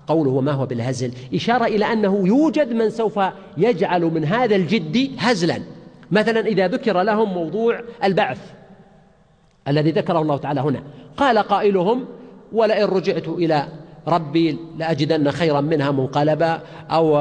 قوله 0.06 0.30
وما 0.30 0.52
هو 0.52 0.66
بالهزل؟ 0.66 1.12
إشارة 1.34 1.64
إلى 1.64 1.92
أنه 1.92 2.26
يوجد 2.26 2.72
من 2.72 2.90
سوف 2.90 3.20
يجعل 3.56 4.02
من 4.02 4.24
هذا 4.24 4.56
الجد 4.56 5.10
هزلا. 5.18 5.60
مثلا 6.10 6.40
إذا 6.40 6.68
ذكر 6.68 7.02
لهم 7.02 7.34
موضوع 7.34 7.80
البعث 8.04 8.52
الذي 9.68 9.90
ذكره 9.90 10.22
الله 10.22 10.36
تعالى 10.36 10.60
هنا. 10.60 10.82
قال 11.16 11.38
قائلهم 11.38 12.04
ولئن 12.52 12.84
رجعت 12.84 13.28
إلى 13.28 13.66
ربي 14.08 14.58
لأجدن 14.78 15.30
خيرا 15.30 15.60
منها 15.60 15.90
منقلبا 15.90 16.60
أو 16.90 17.16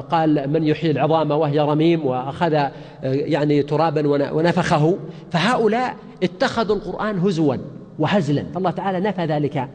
قال 0.00 0.50
من 0.50 0.64
يحيي 0.64 0.90
العظام 0.90 1.30
وهي 1.30 1.60
رميم 1.60 2.06
وأخذ 2.06 2.68
يعني 3.02 3.62
ترابا 3.62 4.32
ونفخه. 4.32 4.98
فهؤلاء 5.30 5.96
اتخذوا 6.22 6.76
القرآن 6.76 7.18
هزوا 7.18 7.56
وهزلا. 7.98 8.44
فالله 8.54 8.70
تعالى 8.70 9.00
نفى 9.00 9.24
ذلك 9.24 9.68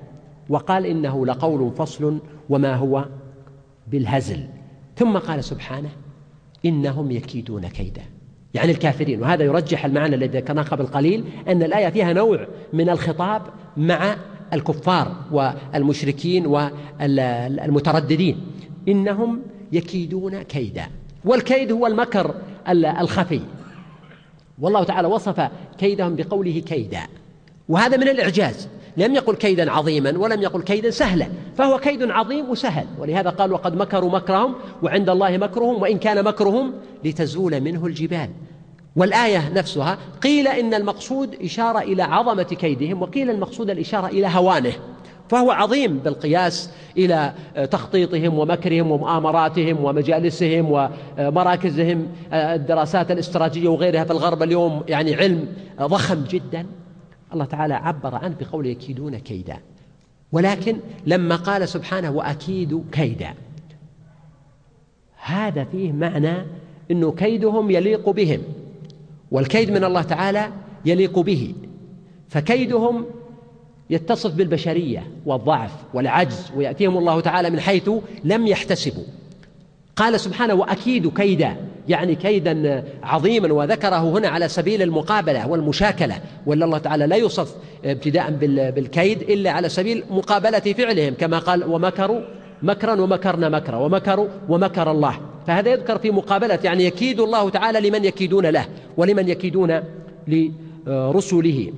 وقال 0.50 0.86
إنه 0.86 1.26
لقول 1.26 1.72
فصل 1.72 2.20
وما 2.50 2.76
هو 2.76 3.06
بالهزل. 3.88 4.40
ثم 4.96 5.18
قال 5.18 5.44
سبحانه 5.44 5.90
إنهم 6.66 7.12
يكيدون 7.12 7.68
كيدا 7.68 8.02
يعني 8.58 8.72
الكافرين. 8.72 9.22
وهذا 9.22 9.44
يرجح 9.44 9.86
المعنى 9.86 10.16
الذي 10.16 10.38
ذكرناه 10.38 10.64
قبل 10.64 10.86
قليل 10.86 11.24
أن 11.48 11.64
الآية 11.64 11.90
فيها 11.90 12.14
نوع 12.14 12.48
من 12.74 12.90
الخطاب 12.90 13.42
مع 13.78 14.16
الكفار 14.54 15.16
والمشركين 15.32 16.48
والمترددين. 16.48 18.42
إنهم 18.88 19.42
يكيدون 19.72 20.42
كيدا. 20.42 20.86
والكيد 21.26 21.72
هو 21.72 21.88
المكر 21.88 22.36
الخفي. 23.02 23.42
والله 24.60 24.84
تعالى 24.84 25.08
وصف 25.08 25.50
كيدهم 25.78 26.16
بقوله 26.16 26.60
كيدا. 26.60 27.02
وهذا 27.70 27.98
من 27.98 28.08
الإعجاز. 28.08 28.68
لم 28.98 29.16
يقل 29.16 29.36
كيدا 29.36 29.72
عظيما 29.72 30.18
ولم 30.18 30.42
يقل 30.42 30.62
كيدا 30.62 30.90
سهلا. 30.90 31.28
فهو 31.58 31.78
كيد 31.78 32.12
عظيم 32.12 32.50
وسهل. 32.50 32.86
ولهذا 33.00 33.30
قال 33.30 33.54
وقد 33.54 33.76
مكروا 33.76 34.12
مكرهم 34.12 34.56
وعند 34.84 35.10
الله 35.10 35.38
مكرهم 35.38 35.82
وإن 35.82 35.98
كان 35.98 36.24
مكرهم 36.24 36.74
لتزول 37.06 37.62
منه 37.62 37.86
الجبال. 37.86 38.30
والآية 38.98 39.50
نفسها 39.54 39.98
قيل 40.22 40.48
إن 40.48 40.74
المقصود 40.74 41.36
إشارة 41.36 41.80
إلى 41.80 42.04
عظمة 42.04 42.44
كيدهم 42.44 43.02
وقيل 43.02 43.30
المقصود 43.30 43.70
الإشارة 43.70 44.08
إلى 44.08 44.28
هوانه. 44.28 44.74
فهو 45.30 45.52
عظيم 45.52 45.98
بالقياس 45.98 46.70
إلى 46.98 47.34
تخطيطهم 47.72 48.40
ومكرهم 48.40 48.92
ومؤامراتهم 48.92 49.84
ومجالسهم 49.84 50.90
ومراكزهم 51.18 52.08
الدراسات 52.34 53.12
الاستراتيجية 53.12 53.70
وغيرها 53.70 54.04
في 54.04 54.12
الغرب 54.12 54.44
اليوم 54.44 54.84
يعني 54.88 55.16
علم 55.16 55.48
ضخم 55.82 56.24
جدا. 56.24 56.66
الله 57.34 57.46
تعالى 57.46 57.74
عبر 57.74 58.16
عنه 58.16 58.36
بقول 58.40 58.66
يكيدون 58.66 59.18
كيدا. 59.18 59.58
ولكن 60.32 60.78
لما 61.06 61.36
قال 61.36 61.70
سبحانه 61.70 62.12
وأكيد 62.12 62.84
كيدا 62.92 63.34
هذا 65.24 65.64
فيه 65.64 65.92
معنى 65.92 66.34
أنه 66.92 67.12
كيدهم 67.12 67.72
يليق 67.72 68.10
بهم. 68.10 68.40
والكيد 69.32 69.72
من 69.72 69.84
الله 69.84 70.02
تعالى 70.02 70.50
يليق 70.86 71.20
به 71.20 71.54
فكيدهم 72.30 73.06
يتصف 73.90 74.34
بالبشرية 74.34 75.08
والضعف 75.26 75.72
والعجز 75.94 76.52
ويأتيهم 76.56 76.98
الله 76.98 77.20
تعالى 77.20 77.50
من 77.50 77.60
حيث 77.60 77.90
لم 78.24 78.48
يحتسبوا. 78.48 79.04
قال 79.96 80.20
سبحانه 80.20 80.54
وأكيد 80.54 81.14
كيدا 81.14 81.56
يعني 81.88 82.16
كيدا 82.16 82.84
عظيما 83.04 83.54
وذكره 83.54 84.00
هنا 84.00 84.28
على 84.28 84.48
سبيل 84.48 84.82
المقابلة 84.82 85.48
والمشاكلة 85.48 86.16
ولا 86.46 86.66
الله 86.66 86.78
تعالى 86.78 87.08
لا 87.08 87.16
يوصف 87.16 87.56
ابتداء 87.86 88.32
بالكيد 88.72 89.22
إلا 89.22 89.52
على 89.52 89.70
سبيل 89.70 90.04
مقابلة 90.10 90.60
فعلهم 90.60 91.14
كما 91.14 91.40
قال 91.40 91.64
ومكروا 91.64 92.22
مكرا 92.64 93.02
ومكرنا 93.02 93.50
مكرا 93.50 93.78
ومكروا 93.78 94.28
ومكر 94.50 94.92
الله 94.92 95.20
فهذا 95.48 95.70
يذكر 95.70 95.98
في 95.98 96.12
مقابلة 96.12 96.60
يعني 96.64 96.86
يكيد 96.86 97.20
الله 97.20 97.50
تعالى 97.50 97.90
لمن 97.90 98.06
يكيدون 98.06 98.46
له 98.46 98.66
ولمن 98.98 99.30
يكيدون 99.30 99.84
لرسله. 100.28 101.74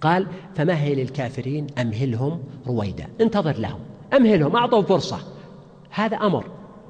قال 0.00 0.26
فمهل 0.54 1.00
الكافرين 1.00 1.66
أمهلهم 1.78 2.40
رويدا. 2.66 3.06
انتظر 3.20 3.58
لهم. 3.58 3.78
أمهلهم 4.16 4.56
أعطوا 4.56 4.82
فرصة. 4.82 5.18
هذا 5.90 6.16
أمر 6.16 6.44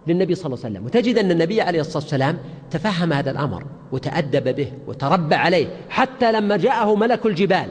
للنبي 0.07 0.35
صلى 0.35 0.47
الله 0.47 0.65
عليه 0.65 0.75
وسلم. 0.75 0.87
وتجد 0.87 1.19
أن 1.19 1.31
النبي 1.31 1.61
عليه 1.61 1.81
الصلاة 1.81 2.03
والسلام 2.03 2.39
تفهم 2.71 3.13
هذا 3.13 3.31
الأمر 3.31 3.65
وتأدب 3.93 4.57
به 4.57 4.73
وتربى 4.87 5.35
عليه 5.35 5.67
حتى 5.89 6.33
لما 6.33 6.57
جاءه 6.57 6.95
ملك 6.95 7.27
الجبال 7.27 7.67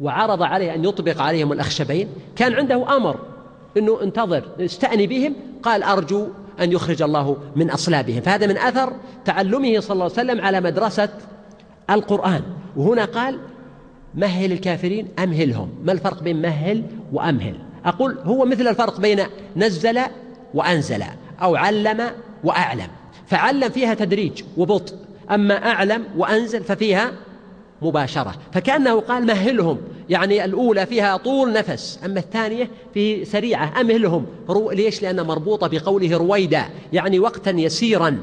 وعرض 0.00 0.42
عليه 0.42 0.74
أن 0.74 0.84
يطبق 0.84 1.20
عليهم 1.20 1.52
الأخشبين 1.52 2.08
كان 2.36 2.54
عنده 2.54 2.96
أمر 2.96 3.16
أنه 3.76 4.02
انتظر 4.02 4.42
استأني 4.60 5.06
بهم 5.06 5.34
قال 5.62 5.82
أرجو 5.82 6.28
أن 6.60 6.72
يخرج 6.72 7.02
الله 7.02 7.36
من 7.56 7.70
أصلابهم. 7.70 8.20
فهذا 8.20 8.46
من 8.46 8.58
أثر 8.58 8.92
تعلمه 9.24 9.80
صلى 9.80 9.92
الله 9.92 10.04
عليه 10.04 10.14
وسلم 10.14 10.40
على 10.40 10.60
مدرسة 10.60 11.08
القرآن. 11.90 12.42
وهنا 12.76 13.04
قال 13.04 13.38
مهل 14.14 14.52
الكافرين 14.52 15.08
أمهلهم 15.18 15.68
ما 15.84 15.92
الفرق 15.92 16.22
بين 16.22 16.42
مهل 16.42 16.84
وأمهل 17.12 17.58
أقول 17.84 18.18
هو 18.24 18.44
مثل 18.44 18.68
الفرق 18.68 19.00
بين 19.00 19.20
نزل 19.56 20.00
وأنزل 20.54 21.02
أو 21.42 21.56
علم 21.56 22.10
وأعلم. 22.44 22.88
فعلم 23.26 23.68
فيها 23.68 23.94
تدريج 23.94 24.42
وبطء 24.56 24.94
أما 25.30 25.54
أعلم 25.54 26.04
وأنزل 26.16 26.64
ففيها 26.64 27.12
مباشرة 27.82 28.34
فكأنه 28.52 29.00
قال 29.00 29.26
مهلهم 29.26 29.78
يعني 30.08 30.44
الأولى 30.44 30.86
فيها 30.86 31.16
طول 31.16 31.52
نفس 31.52 32.00
أما 32.04 32.20
الثانية 32.20 32.70
في 32.94 33.24
سريعة 33.24 33.80
أمهلهم. 33.80 34.26
رو... 34.48 34.70
ليش؟ 34.70 35.02
لأنها 35.02 35.24
مربوطة 35.24 35.66
بقوله 35.66 36.16
رويدا 36.16 36.64
يعني 36.92 37.18
وقتا 37.18 37.50
يسيرا. 37.50 38.18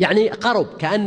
يعني 0.00 0.28
قرب 0.28 0.66
كأن 0.78 1.06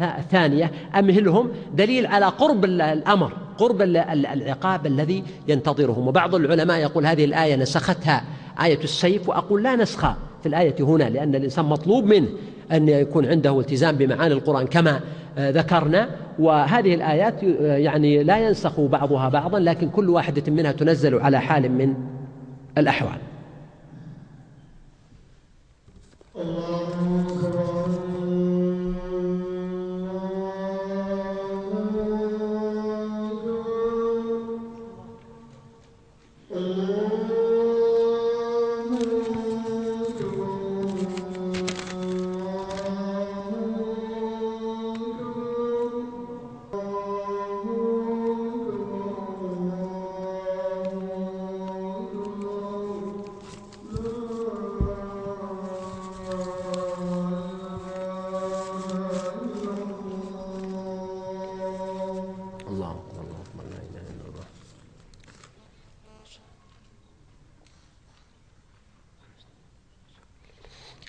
الثانية 0.00 0.72
أمهلهم. 0.98 1.50
دليل 1.74 2.06
على 2.06 2.26
قرب 2.26 2.64
الأمر 2.64 3.32
قرب 3.58 3.82
العقاب 3.82 4.86
الذي 4.86 5.24
ينتظرهم. 5.48 6.08
وبعض 6.08 6.34
العلماء 6.34 6.78
يقول 6.78 7.06
هذه 7.06 7.24
الآية 7.24 7.56
نسختها 7.56 8.24
آية 8.64 8.84
السيف 8.84 9.28
وأقول 9.28 9.62
لا 9.62 9.76
نسخ 9.76 10.00
في 10.42 10.46
الآية 10.46 10.74
هنا 10.80 11.04
لأن 11.04 11.34
الإنسان 11.34 11.64
مطلوب 11.64 12.04
منه. 12.04 12.28
أن 12.72 12.88
يكون 12.88 13.26
عنده 13.26 13.60
التزام 13.60 13.96
بمعاني 13.96 14.34
القرآن 14.34 14.66
كما 14.66 15.00
ذكرنا. 15.38 16.08
وهذه 16.38 16.94
الآيات 16.94 17.42
يعني 17.82 18.24
لا 18.24 18.38
ينسخ 18.38 18.80
بعضها 18.80 19.28
بعضا 19.28 19.58
لكن 19.58 19.90
كل 19.90 20.08
واحدة 20.08 20.52
منها 20.52 20.72
تنزل 20.72 21.20
على 21.20 21.40
حال 21.40 21.72
من 21.72 21.94
الأحوال. 22.78 23.18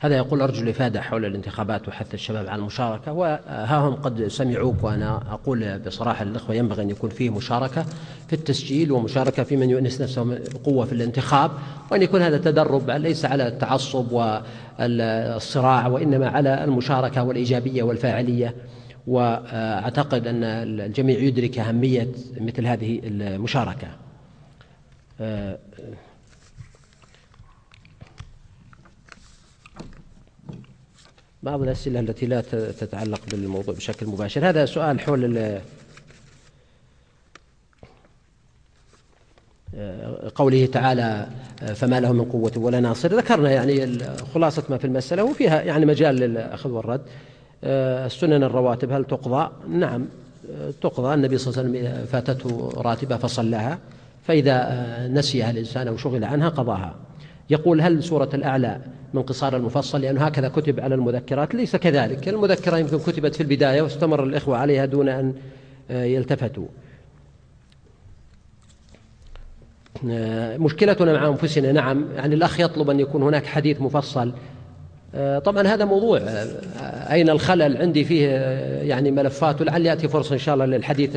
هذا 0.10 0.18
يقول 0.18 0.42
أرجو 0.42 0.64
الإفادة 0.64 1.02
حول 1.02 1.26
الانتخابات 1.26 1.88
وحث 1.88 2.14
الشباب 2.14 2.48
على 2.48 2.60
المشاركة 2.60 3.12
وها 3.12 3.78
هم 3.78 3.94
قد 3.94 4.28
سمعوك 4.28 4.84
وأنا 4.84 5.22
أقول 5.32 5.80
بصراحة 5.80 6.26
للإخوة 6.26 6.56
ينبغي 6.56 6.84
أن 6.84 6.90
يكون 6.90 7.10
فيه 7.10 7.30
مشاركة 7.30 7.86
في 8.28 8.34
التسجيل 8.34 8.92
ومشاركة 8.92 9.44
في 9.44 9.58
من 9.58 9.70
يؤنس 9.70 10.02
نفسه 10.02 10.24
بقوة 10.24 10.86
في 10.86 10.94
الانتخاب 10.94 11.52
وأن 11.92 12.02
يكون 12.02 12.22
هذا 12.22 12.38
تدرب 12.38 12.90
ليس 12.90 13.26
على 13.26 13.48
التعصب 13.48 14.12
والصراع 14.12 15.88
وإنما 15.88 16.30
على 16.30 16.64
المشاركة 16.64 17.24
والإيجابية 17.24 17.84
والفاعلية 17.84 18.56
وأعتقد 19.08 20.28
أن 20.28 20.44
الجميع 20.44 21.20
يدرك 21.20 21.60
أهمية 21.60 22.08
مثل 22.42 22.66
هذه 22.66 23.02
المشاركة. 23.04 23.88
بعض 31.44 31.62
الأسئلة 31.62 32.00
التي 32.00 32.26
لا 32.26 32.42
تتعلق 32.80 33.22
بالموضوع 33.32 33.76
بشكل 33.76 34.06
مباشر. 34.08 34.50
هذا 34.50 34.66
سؤال 34.66 35.00
حول 35.00 35.60
قوله 40.36 40.66
تعالى 40.66 41.28
فما 41.76 42.00
له 42.00 42.12
من 42.12 42.26
قوة 42.26 42.52
ولا 42.56 42.80
ناصر. 42.80 43.16
ذكرنا 43.16 43.52
يعني 43.52 44.00
خلاصة 44.34 44.64
ما 44.70 44.78
في 44.78 44.86
المسألة 44.86 45.24
وفيها 45.24 45.62
يعني 45.62 45.86
مجال 45.86 46.16
للأخذ 46.16 46.70
والرد. 46.70 47.02
السنن 47.64 48.44
الرواتب 48.44 48.92
هل 48.92 49.06
تقضى؟ 49.06 49.52
نعم 49.70 50.08
تقضى. 50.82 51.14
النبي 51.14 51.38
صلى 51.38 51.54
الله 51.54 51.80
عليه 51.80 51.90
وسلم 51.90 52.06
فاتته 52.06 52.72
راتبة 52.78 53.18
فصلاها 53.18 53.80
فإذا 54.24 55.08
نسيها 55.08 55.52
الإنسان 55.52 55.88
أو 55.88 55.98
شغل 55.98 56.24
عنها 56.24 56.50
قضاها. 56.50 56.96
يقول 57.50 57.82
هل 57.82 58.04
سورة 58.04 58.30
الأعلى 58.34 58.82
من 59.14 59.22
قصار 59.22 59.56
المفصل 59.56 60.02
لأنه 60.02 60.26
هكذا 60.26 60.50
كتب 60.50 60.80
على 60.80 60.96
المذكرات. 60.96 61.56
ليس 61.56 61.76
كذلك. 61.76 62.30
المذكرة 62.30 62.78
يمكن 62.78 63.00
كتبت 63.00 63.36
في 63.36 63.42
البداية 63.42 63.82
واستمر 63.82 64.24
الإخوة 64.24 64.58
عليها 64.58 64.86
دون 64.86 65.10
أن 65.10 65.34
آه، 65.92 66.04
يلتفتوا. 66.04 66.66
آه، 70.10 70.58
مشكلتنا 70.58 71.14
مع 71.14 71.28
أنفسنا 71.28 71.72
نعم 71.72 72.06
يعني 72.16 72.36
الأخ 72.36 72.60
يطلب 72.60 72.90
أن 72.90 73.00
يكون 73.00 73.24
هناك 73.24 73.46
حديث 73.46 73.82
مفصل. 73.82 74.34
آه، 75.16 75.40
طبعا 75.40 75.68
هذا 75.68 75.86
موضوع 75.86 76.20
أين 77.12 77.30
الخلل؟ 77.30 77.78
عندي 77.78 78.04
فيه 78.04 78.28
يعني 78.82 79.12
ملفات 79.12 79.62
ولعل 79.62 79.86
يأتي 79.86 80.08
فرصة 80.08 80.34
إن 80.34 80.40
شاء 80.40 80.54
الله 80.56 80.66
للحديث 80.66 81.16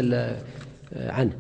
عنه. 0.97 1.33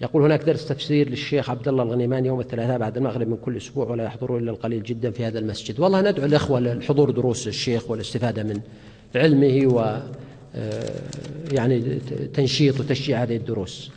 يقول 0.00 0.22
هناك 0.22 0.42
درس 0.42 0.66
تفسير 0.66 1.08
للشيخ 1.08 1.50
عبد 1.50 1.68
الله 1.68 1.82
الغنيمان 1.82 2.26
يوم 2.26 2.40
الثلاثاء 2.40 2.78
بعد 2.78 2.96
المغرب 2.96 3.28
من 3.28 3.36
كل 3.36 3.56
أسبوع 3.56 3.86
ولا 3.86 4.04
يحضره 4.04 4.38
إلا 4.38 4.50
القليل 4.50 4.82
جدا 4.82 5.10
في 5.10 5.24
هذا 5.24 5.38
المسجد، 5.38 5.80
والله 5.80 6.00
ندعو 6.00 6.26
الإخوة 6.26 6.60
لحضور 6.60 7.10
دروس 7.10 7.48
الشيخ 7.48 7.90
والاستفادة 7.90 8.42
من 8.42 8.60
علمه 9.14 9.74
و 9.74 10.00
آه، 10.54 11.00
يعني 11.52 11.98
تنشيط 12.34 12.80
وتشجيع 12.80 13.22
هذه 13.22 13.36
الدروس. 13.36 13.90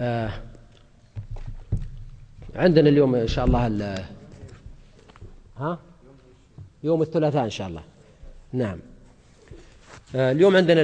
آه، 0.00 0.30
عندنا 2.54 2.88
اليوم 2.88 3.14
إن 3.14 3.28
شاء 3.28 3.44
الله 3.44 4.04
ها 5.56 5.78
يوم 6.84 7.02
الثلاثاء 7.02 7.44
إن 7.44 7.50
شاء 7.50 7.68
الله. 7.68 7.82
نعم. 8.52 8.78
آه، 10.14 10.32
اليوم 10.32 10.56
عندنا 10.56 10.82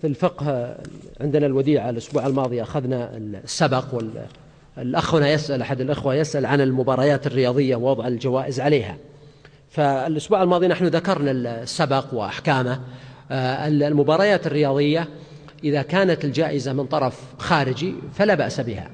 في 0.00 0.06
الفقه 0.06 0.76
عندنا 1.20 1.46
الوديعة. 1.46 1.90
الأسبوع 1.90 2.26
الماضي 2.26 2.62
أخذنا 2.62 3.16
السبق 3.16 3.84
والأخ 4.76 5.14
هنا 5.14 5.30
يسأل 5.30 5.62
أحد 5.62 5.80
الأخوة 5.80 6.14
يسأل 6.14 6.46
عن 6.46 6.60
المباريات 6.60 7.26
الرياضية 7.26 7.76
ووضع 7.76 8.06
الجوائز 8.06 8.60
عليها. 8.60 8.96
فالأسبوع 9.70 10.42
الماضي 10.42 10.68
نحن 10.68 10.86
ذكرنا 10.86 11.30
السبق 11.30 12.14
وأحكامه. 12.14 12.80
آه، 13.30 13.68
المباريات 13.68 14.46
الرياضية 14.46 15.08
إذا 15.64 15.82
كانت 15.82 16.24
الجائزة 16.24 16.72
من 16.72 16.86
طرف 16.86 17.20
خارجي 17.38 17.94
فلا 18.14 18.34
بأس 18.34 18.60
بها. 18.60 18.90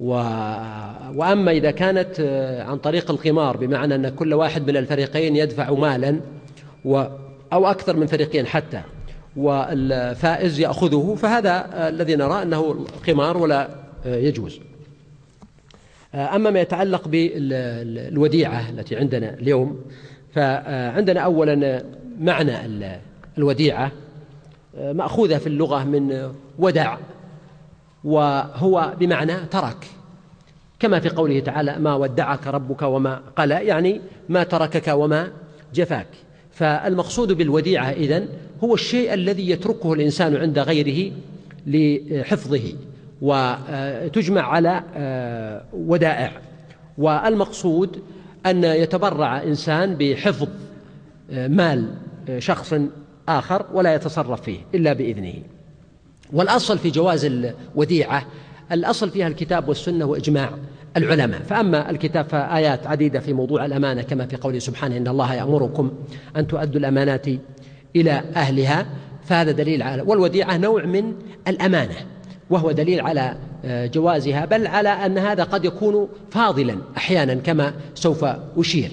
و... 0.00 0.12
وأما 1.14 1.50
إذا 1.50 1.70
كانت 1.70 2.20
آه، 2.20 2.62
عن 2.62 2.78
طريق 2.78 3.10
القمار 3.10 3.56
بمعنى 3.56 3.94
أن 3.94 4.08
كل 4.08 4.34
واحد 4.34 4.70
من 4.70 4.76
الفريقين 4.76 5.36
يدفع 5.36 5.70
مالا 5.70 6.20
و... 6.84 7.04
أو 7.52 7.66
أكثر 7.66 7.96
من 7.96 8.06
فريقين 8.06 8.46
حتى. 8.46 8.82
والفائز 9.36 10.60
يأخذه 10.60 11.16
فهذا 11.18 11.88
الذي 11.88 12.16
نرى 12.16 12.42
أنه 12.42 12.86
قمار 13.06 13.36
ولا 13.36 13.68
يجوز. 14.04 14.60
أما 16.14 16.50
ما 16.50 16.60
يتعلق 16.60 17.08
بالوديعة 17.08 18.70
التي 18.70 18.96
عندنا 18.96 19.34
اليوم 19.34 19.84
فعندنا 20.34 21.20
أولا 21.20 21.84
معنى 22.20 22.56
الوديعة 23.38 23.92
مأخوذة 24.78 25.38
في 25.38 25.46
اللغة 25.46 25.84
من 25.84 26.32
ودع 26.58 26.96
وهو 28.04 28.92
بمعنى 29.00 29.34
ترك. 29.50 29.86
كما 30.80 31.00
في 31.00 31.08
قوله 31.08 31.40
تعالى 31.40 31.78
ما 31.78 31.94
ودعك 31.94 32.46
ربك 32.46 32.82
وما 32.82 33.20
قال 33.36 33.50
يعني 33.50 34.00
ما 34.28 34.42
تركك 34.42 34.88
وما 34.88 35.30
جفاك. 35.74 36.06
فالمقصود 36.52 37.32
بالوديعة 37.32 37.90
إذن 37.90 38.28
هو 38.64 38.74
الشيء 38.74 39.14
الذي 39.14 39.50
يتركه 39.50 39.92
الإنسان 39.92 40.36
عند 40.36 40.58
غيره 40.58 41.12
لحفظه 41.66 42.72
وتجمع 43.22 44.42
على 44.42 44.82
آه، 44.94 45.64
ودائع. 45.72 46.32
والمقصود 46.98 48.02
أن 48.46 48.64
يتبرع 48.64 49.42
إنسان 49.42 49.94
بحفظ 49.94 50.48
آه، 51.30 51.48
مال 51.48 51.94
آه، 52.28 52.38
شخص 52.38 52.74
آخر 53.28 53.66
ولا 53.72 53.94
يتصرف 53.94 54.42
فيه 54.42 54.58
إلا 54.74 54.92
بإذنه. 54.92 55.34
والأصل 56.32 56.78
في 56.78 56.90
جواز 56.90 57.24
الوديعة 57.24 58.26
الأصل 58.72 59.10
فيها 59.10 59.28
الكتاب 59.28 59.68
والسنة 59.68 60.04
وإجماع. 60.04 60.50
العلماء. 60.96 61.40
فأما 61.40 61.90
الكتاب 61.90 62.24
فآيات 62.24 62.86
عديدة 62.86 63.20
في 63.20 63.32
موضوع 63.32 63.64
الأمانة 63.64 64.02
كما 64.02 64.26
في 64.26 64.36
قوله 64.36 64.58
سبحانه 64.58 64.96
إن 64.96 65.08
الله 65.08 65.34
يأمركم 65.34 65.92
أن 66.36 66.46
تؤدوا 66.46 66.80
الأمانات 66.80 67.26
إلى 67.96 68.22
أهلها 68.36 68.86
فهذا 69.24 69.50
دليل 69.52 69.82
على 69.82 70.02
والوديعة 70.02 70.56
نوع 70.56 70.84
من 70.84 71.14
الأمانة 71.48 71.94
وهو 72.50 72.72
دليل 72.72 73.00
على 73.00 73.36
آه، 73.64 73.86
جوازها 73.86 74.44
بل 74.44 74.66
على 74.66 74.88
أن 74.88 75.18
هذا 75.18 75.44
قد 75.44 75.64
يكون 75.64 76.08
فاضلا 76.30 76.76
أحيانا 76.96 77.34
كما 77.34 77.72
سوف 77.94 78.24
أشير. 78.56 78.90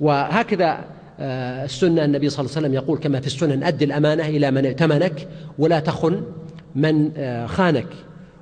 وهكذا 0.00 0.84
آه، 1.20 1.64
السنة 1.64 2.04
النبي 2.04 2.30
صلى 2.30 2.44
الله 2.44 2.56
عليه 2.56 2.66
وسلم 2.66 2.74
يقول 2.74 2.98
كما 2.98 3.20
في 3.20 3.26
السنن 3.26 3.62
أد 3.62 3.82
الأمانة 3.82 4.26
إلى 4.26 4.50
من 4.50 4.66
ائتمنك 4.66 5.28
ولا 5.58 5.80
تخن 5.80 6.22
من 6.74 7.10
آه، 7.16 7.46
خانك. 7.46 7.86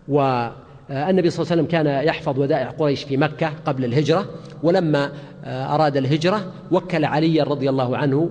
و 0.09 0.48
النبي 0.90 1.31
صلى 1.31 1.43
الله 1.43 1.52
عليه 1.52 1.62
وسلم 1.62 1.66
كان 1.66 2.06
يحفظ 2.06 2.39
ودائع 2.39 2.70
قريش 2.70 3.05
في 3.05 3.16
مكة 3.16 3.52
قبل 3.66 3.85
الهجرة 3.85 4.27
ولما 4.62 5.12
آه، 5.44 5.74
أراد 5.74 5.97
الهجرة 5.97 6.52
وكل 6.70 7.05
علي 7.05 7.43
رضي 7.43 7.70
الله 7.70 7.97
عنه 7.97 8.31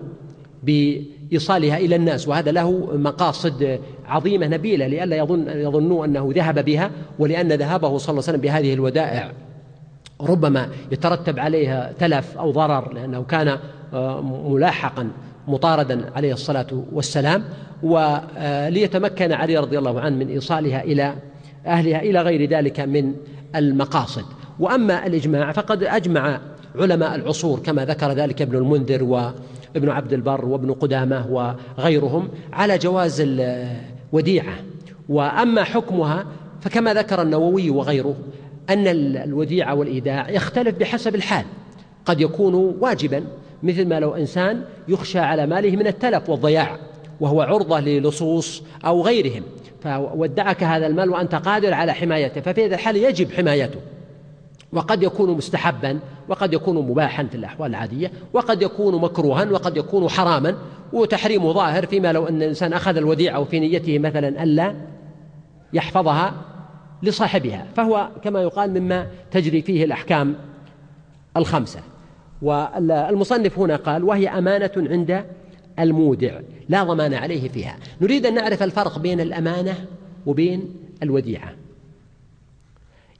بإيصالها 0.64 1.78
إلى 1.78 1.96
الناس 1.96 2.28
وهذا 2.28 2.52
له 2.52 2.90
مقاصد 2.94 3.80
عظيمة 4.06 4.48
نبيلة 4.48 4.88
لئلا 4.88 5.16
يظن 5.16 5.48
يظنوا 5.50 6.06
أنه 6.06 6.32
ذهب 6.36 6.66
بها 6.66 6.92
ولأن 7.20 7.54
ذهابه 7.54 7.98
صلى 7.98 8.10
الله 8.10 8.24
عليه 8.24 8.38
وسلم 8.38 8.42
بهذه 8.42 8.74
الودائع 8.74 9.32
ربما 10.22 10.70
يترتب 10.92 11.40
عليها 11.40 11.94
تلف 12.00 12.38
أو 12.38 12.52
ضرر 12.52 12.94
لأنه 12.94 13.24
كان 13.24 13.58
آه، 13.94 14.22
ملاحقا 14.22 15.10
مطاردا 15.48 16.12
عليه 16.16 16.34
الصلاة 16.34 16.68
والسلام 16.94 17.44
وليتمكن 17.84 19.32
علي 19.32 19.58
رضي 19.58 19.78
الله 19.78 20.02
عنه 20.02 20.16
من 20.16 20.28
إيصالها 20.28 20.84
إلى 20.84 21.14
أهلها 21.68 22.02
إلى 22.02 22.22
غير 22.22 22.50
ذلك 22.50 22.80
من 22.80 23.14
المقاصد. 23.56 24.26
وأما 24.60 25.08
الإجماع 25.08 25.52
فقد 25.52 25.84
أجمع 25.84 26.40
علماء 26.76 27.16
العصور 27.16 27.60
كما 27.60 27.86
ذكر 27.86 28.12
ذلك 28.12 28.42
ابن 28.42 28.58
المنذر 28.58 29.04
وابن 29.04 29.90
عبد 29.90 30.14
البر 30.14 30.46
وابن 30.46 30.74
قدامة 30.74 31.28
وغيرهم 31.78 32.30
على 32.54 32.78
جواز 32.78 33.24
الوديعة. 33.28 34.56
وأما 35.10 35.64
حكمها 35.64 36.26
فكما 36.62 36.94
ذكر 36.94 37.22
النووي 37.22 37.70
وغيره 37.70 38.16
أن 38.70 38.88
الوديعة 38.88 39.76
والإيداع 39.76 40.30
يختلف 40.30 40.78
بحسب 40.78 41.16
الحال. 41.16 41.46
قد 42.06 42.22
يكون 42.22 42.54
واجبا 42.80 43.24
مثل 43.64 43.88
ما 43.88 44.00
لو 44.00 44.16
إنسان 44.16 44.62
يخشى 44.88 45.20
على 45.20 45.48
ماله 45.48 45.76
من 45.76 45.88
التلف 45.88 46.30
والضياع 46.30 46.78
وهو 47.20 47.42
عرضة 47.42 47.80
للصوص 47.80 48.64
أو 48.86 49.02
غيرهم. 49.02 49.44
فودعك 49.88 50.64
هذا 50.64 50.88
المال 50.88 51.10
وأنت 51.10 51.36
قادر 51.36 51.74
على 51.74 51.94
حمايته 51.94 52.42
ففي 52.42 52.66
هذا 52.66 52.76
الحال 52.76 52.96
يجب 52.96 53.32
حمايته. 53.32 53.80
وقد 54.74 55.04
يكون 55.04 55.38
مستحبا 55.38 56.00
وقد 56.30 56.54
يكون 56.54 56.76
مباحا 56.76 57.24
في 57.24 57.36
الأحوال 57.36 57.70
العادية 57.70 58.12
وقد 58.34 58.62
يكون 58.62 59.02
مكروها 59.02 59.52
وقد 59.52 59.78
يكون 59.78 60.10
حراما 60.10 60.56
وتحريمه 60.94 61.52
ظاهر 61.52 61.86
فيما 61.86 62.14
لو 62.14 62.28
أن 62.28 62.42
الإنسان 62.42 62.74
أخذ 62.74 62.98
الوديعة 62.98 63.40
وفي 63.40 63.60
نيته 63.60 64.00
مثلا 64.00 64.44
ألا 64.44 64.76
يحفظها 65.74 66.34
لصاحبها. 67.04 67.66
فهو 67.76 68.10
كما 68.24 68.42
يقال 68.42 68.82
مما 68.82 69.08
تجري 69.32 69.62
فيه 69.62 69.86
الأحكام 69.86 70.36
الخمسة. 71.38 71.80
والمصنف 72.42 73.60
هنا 73.60 73.76
قال 73.76 74.04
وهي 74.04 74.30
أمانة 74.30 74.72
عند 74.78 75.26
المودع. 75.80 76.40
لا 76.70 76.84
ضمان 76.84 77.14
عليه 77.14 77.50
فيها. 77.50 77.78
نريد 78.02 78.26
أن 78.26 78.34
نعرف 78.34 78.64
الفرق 78.64 79.00
بين 79.00 79.20
الأمانة 79.20 79.86
وبين 80.26 80.74
الوديعة. 81.04 81.54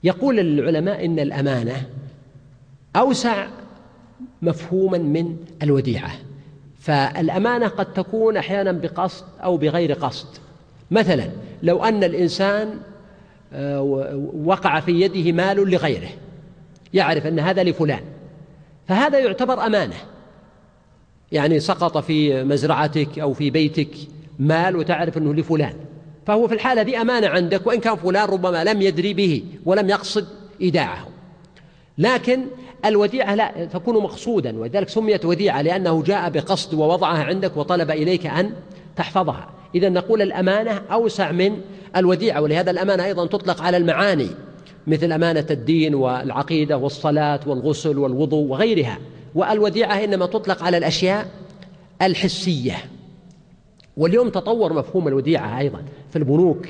يقول 0.04 0.38
العلماء 0.38 1.04
إن 1.04 1.18
الأمانة 1.18 1.86
أوسع 2.96 3.46
مفهوما 4.42 4.98
من 4.98 5.36
الوديعة. 5.62 6.10
فالأمانة 6.80 7.68
قد 7.68 7.92
تكون 7.92 8.36
أحيانا 8.36 8.72
بقصد 8.72 9.24
أو 9.44 9.56
بغير 9.56 9.92
قصد. 9.92 10.28
مثلا 10.90 11.30
لو 11.62 11.84
أن 11.84 12.04
الإنسان 12.04 12.80
آه، 13.52 13.82
وقع 14.44 14.80
في 14.80 15.00
يده 15.00 15.32
مال 15.32 15.70
لغيره 15.70 16.08
يعرف 16.94 17.26
أن 17.26 17.38
هذا 17.38 17.62
لفلان 17.62 18.00
فهذا 18.88 19.18
يعتبر 19.18 19.66
أمانة. 19.66 19.96
يعني 21.32 21.60
سقط 21.60 21.98
في 21.98 22.44
مزرعتك 22.44 23.18
أو 23.18 23.32
في 23.32 23.50
بيتك 23.50 23.88
مال 24.38 24.76
وتعرف 24.76 25.18
أنه 25.18 25.34
لفلان. 25.34 25.74
فهو 26.26 26.48
في 26.48 26.54
الحالة 26.54 26.82
دي 26.82 27.00
أمانة 27.00 27.26
عندك 27.26 27.66
وإن 27.66 27.80
كان 27.80 27.96
فلان 27.96 28.28
ربما 28.28 28.64
لم 28.64 28.82
يدري 28.82 29.14
به 29.14 29.42
ولم 29.64 29.88
يقصد 29.88 30.26
إيداعه. 30.60 31.08
لكن 31.98 32.40
الوديعة 32.84 33.34
لا 33.34 33.64
تكون 33.64 33.94
مقصودا 34.02 34.58
ولذلك 34.58 34.88
سميت 34.88 35.24
وديعة 35.24 35.62
لأنه 35.62 36.02
جاء 36.02 36.30
بقصد 36.30 36.74
ووضعها 36.74 37.24
عندك 37.24 37.56
وطلب 37.56 37.90
إليك 37.90 38.26
أن 38.26 38.52
تحفظها. 38.96 39.48
إذا 39.74 39.88
نقول 39.88 40.22
الأمانة 40.22 40.82
أوسع 40.92 41.32
من 41.32 41.60
الوديعة 41.96 42.40
ولهذا 42.40 42.70
الأمانة 42.70 43.04
أيضا 43.04 43.26
تطلق 43.26 43.62
على 43.62 43.76
المعاني 43.76 44.28
مثل 44.86 45.12
أمانة 45.12 45.46
الدين 45.50 45.94
والعقيدة 45.94 46.76
والصلاة 46.76 47.40
والغسل 47.46 47.98
والوضوء 47.98 48.46
وغيرها. 48.46 48.98
والوديعة 49.34 50.04
إنما 50.04 50.26
تطلق 50.26 50.62
على 50.62 50.76
الأشياء 50.76 51.26
الحسية. 52.02 52.76
واليوم 53.96 54.28
تطور 54.28 54.72
مفهوم 54.72 55.08
الوديعة 55.08 55.58
أيضا 55.58 55.82
في 56.10 56.16
البنوك. 56.18 56.66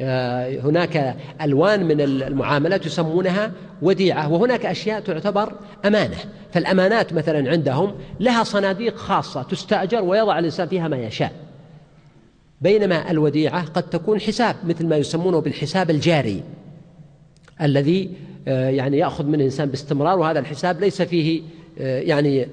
آه، 0.00 0.60
هناك 0.60 1.16
ألوان 1.42 1.84
من 1.84 2.00
المعاملات 2.00 2.86
يسمونها 2.86 3.52
وديعة 3.82 4.32
وهناك 4.32 4.66
أشياء 4.66 5.00
تعتبر 5.00 5.52
أمانة. 5.84 6.16
فالأمانات 6.52 7.12
مثلا 7.12 7.50
عندهم 7.50 7.94
لها 8.20 8.44
صناديق 8.44 8.96
خاصة 8.96 9.42
تستأجر 9.42 10.02
ويضع 10.02 10.38
الإنسان 10.38 10.68
فيها 10.68 10.88
ما 10.88 10.96
يشاء. 10.96 11.32
بينما 12.60 13.10
الوديعة 13.10 13.64
قد 13.64 13.82
تكون 13.82 14.20
حساب 14.20 14.56
مثل 14.64 14.86
ما 14.86 14.96
يسمونه 14.96 15.40
بالحساب 15.40 15.90
الجاري 15.90 16.42
الذي 17.62 18.10
آه، 18.48 18.68
يعني 18.68 18.98
يأخذ 18.98 19.26
من 19.26 19.34
الإنسان 19.34 19.68
باستمرار 19.68 20.18
وهذا 20.18 20.38
الحساب 20.38 20.80
ليس 20.80 21.02
فيه 21.02 21.42
يعني 21.76 22.48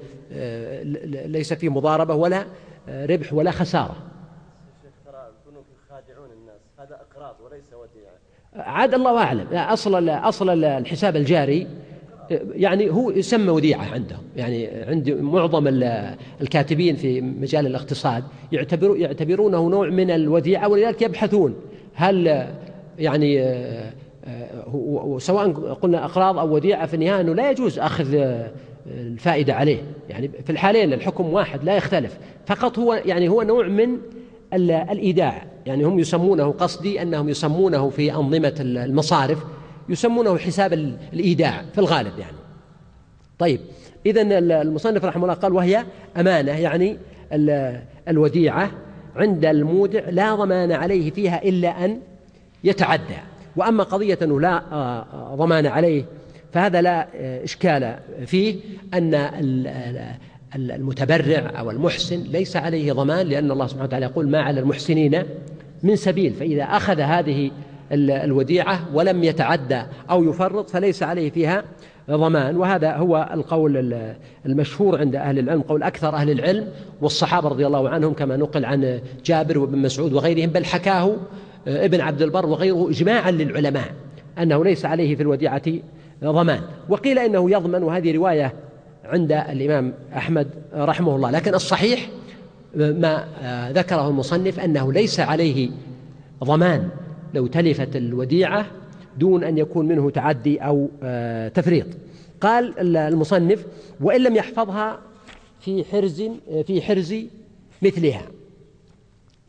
ليس 1.26 1.52
فيه 1.52 1.68
مضاربة 1.68 2.14
ولا 2.14 2.44
ربح 2.88 3.32
ولا 3.32 3.50
خسارة. 3.50 3.96
عاد 8.54 8.94
الله 8.94 9.18
أعلم. 9.18 9.46
أصل 9.52 10.08
أصل 10.08 10.64
الحساب 10.64 11.16
الجاري 11.16 11.66
يعني 12.54 12.90
هو 12.90 13.10
يسمى 13.10 13.50
وديعة 13.50 13.84
عندهم. 13.84 14.22
يعني 14.36 14.68
عند 14.68 15.10
معظم 15.10 15.68
الكاتبين 16.40 16.96
في 16.96 17.20
مجال 17.20 17.66
الاقتصاد 17.66 18.24
يعتبروا 18.52 18.96
يعتبرونه 18.96 19.68
نوع 19.68 19.88
من 19.88 20.10
الوديعة 20.10 20.68
ولذلك 20.68 21.02
يبحثون 21.02 21.56
هل 21.94 22.46
يعني 22.98 23.54
سواء 25.18 25.52
قلنا 25.52 26.04
أقراض 26.04 26.38
أو 26.38 26.54
وديعة 26.54 26.86
في 26.86 26.94
النهاية 26.94 27.20
أنه 27.20 27.34
لا 27.34 27.50
يجوز 27.50 27.78
أخذ 27.78 28.42
الفائدة 28.86 29.54
عليه. 29.54 29.82
يعني 30.08 30.30
في 30.44 30.52
الحالين 30.52 30.92
الحكم 30.92 31.32
واحد 31.32 31.64
لا 31.64 31.76
يختلف. 31.76 32.18
فقط 32.46 32.78
هو 32.78 32.94
يعني 32.94 33.28
هو 33.28 33.42
نوع 33.42 33.68
من 33.68 33.98
الإيداع. 34.54 35.44
يعني 35.66 35.84
هم 35.84 35.98
يسمونه 35.98 36.50
قصدي 36.50 37.02
أنهم 37.02 37.28
يسمونه 37.28 37.90
في 37.90 38.14
أنظمة 38.14 38.54
المصارف 38.60 39.38
يسمونه 39.88 40.38
حساب 40.38 40.72
الإيداع 41.12 41.64
في 41.72 41.78
الغالب 41.78 42.18
يعني. 42.18 42.36
طيب 43.38 43.60
إذا 44.06 44.22
المصنف 44.38 45.04
رحمه 45.04 45.22
الله 45.22 45.34
قال 45.34 45.52
وهي 45.52 45.84
أمانة 46.16 46.52
يعني 46.52 46.96
الوديعة 48.08 48.70
عند 49.16 49.44
المودع 49.44 50.08
لا 50.10 50.34
ضمان 50.34 50.72
عليه 50.72 51.10
فيها 51.10 51.42
إلا 51.42 51.84
أن 51.84 52.00
يتعدى. 52.64 53.16
وأما 53.56 53.84
قضية 53.84 54.18
أنه 54.22 54.40
لا 54.40 54.62
آه، 54.72 55.34
ضمان 55.34 55.66
عليه 55.66 56.04
فهذا 56.52 56.82
لا 56.82 57.08
آه، 57.14 57.44
إشكال 57.44 57.96
فيه 58.26 58.56
أن 58.94 59.14
المتبرع 60.54 61.52
أو 61.58 61.70
المحسن 61.70 62.22
ليس 62.22 62.56
عليه 62.56 62.92
ضمان 62.92 63.26
لأن 63.26 63.50
الله 63.50 63.66
سبحانه 63.66 63.84
وتعالى 63.84 64.06
يقول 64.06 64.28
ما 64.28 64.40
على 64.40 64.60
المحسنين 64.60 65.22
من 65.82 65.96
سبيل 65.96 66.32
فإذا 66.32 66.62
أخذ 66.62 67.00
هذه 67.00 67.50
الوديعة 67.92 68.88
ولم 68.94 69.24
يتعدى 69.24 69.82
أو 70.10 70.24
يفرط 70.24 70.70
فليس 70.70 71.02
عليه 71.02 71.30
فيها 71.30 71.64
ضمان. 72.10 72.56
وهذا 72.56 72.96
هو 72.96 73.30
القول 73.34 73.94
المشهور 74.46 74.98
عند 74.98 75.16
أهل 75.16 75.38
العلم 75.38 75.62
قول 75.62 75.82
أكثر 75.82 76.14
أهل 76.14 76.30
العلم 76.30 76.68
والصحابة 77.00 77.48
رضي 77.48 77.66
الله 77.66 77.88
عنهم 77.88 78.12
كما 78.12 78.36
نقل 78.36 78.64
عن 78.64 79.00
جابر 79.24 79.58
وابن 79.58 79.78
مسعود 79.78 80.12
وغيرهم 80.12 80.50
بل 80.50 80.64
حكاه 80.64 81.16
ابن 81.66 82.00
عبد 82.00 82.22
البر 82.22 82.46
وغيره 82.46 82.90
إجماعا 82.90 83.30
للعلماء 83.30 83.94
أنه 84.38 84.64
ليس 84.64 84.84
عليه 84.84 85.16
في 85.16 85.22
الوديعة 85.22 85.62
ضمان. 86.30 86.60
وقيل 86.88 87.18
إنه 87.18 87.50
يضمن 87.50 87.82
وهذه 87.82 88.16
رواية 88.16 88.52
عند 89.04 89.32
الإمام 89.32 89.94
أحمد 90.16 90.48
رحمه 90.74 91.16
الله. 91.16 91.30
لكن 91.30 91.54
الصحيح 91.54 92.08
ما 92.74 93.24
ذكره 93.74 94.08
المصنف 94.08 94.60
أنه 94.60 94.92
ليس 94.92 95.20
عليه 95.20 95.70
ضمان. 96.44 96.88
لو 97.34 97.46
تلفت 97.46 97.96
الوديعة 97.96 98.66
دون 99.18 99.44
أن 99.44 99.58
يكون 99.58 99.88
منه 99.88 100.10
تعدي 100.10 100.58
أو 100.58 100.88
آه، 101.02 101.48
تفريط. 101.48 101.86
قال 102.40 102.96
المصنف 102.96 103.66
وإن 104.00 104.20
لم 104.20 104.36
يحفظها 104.36 104.98
في 105.60 105.84
حرز 105.84 106.22
في 106.66 106.82
حرز 106.82 107.14
مثلها. 107.82 108.22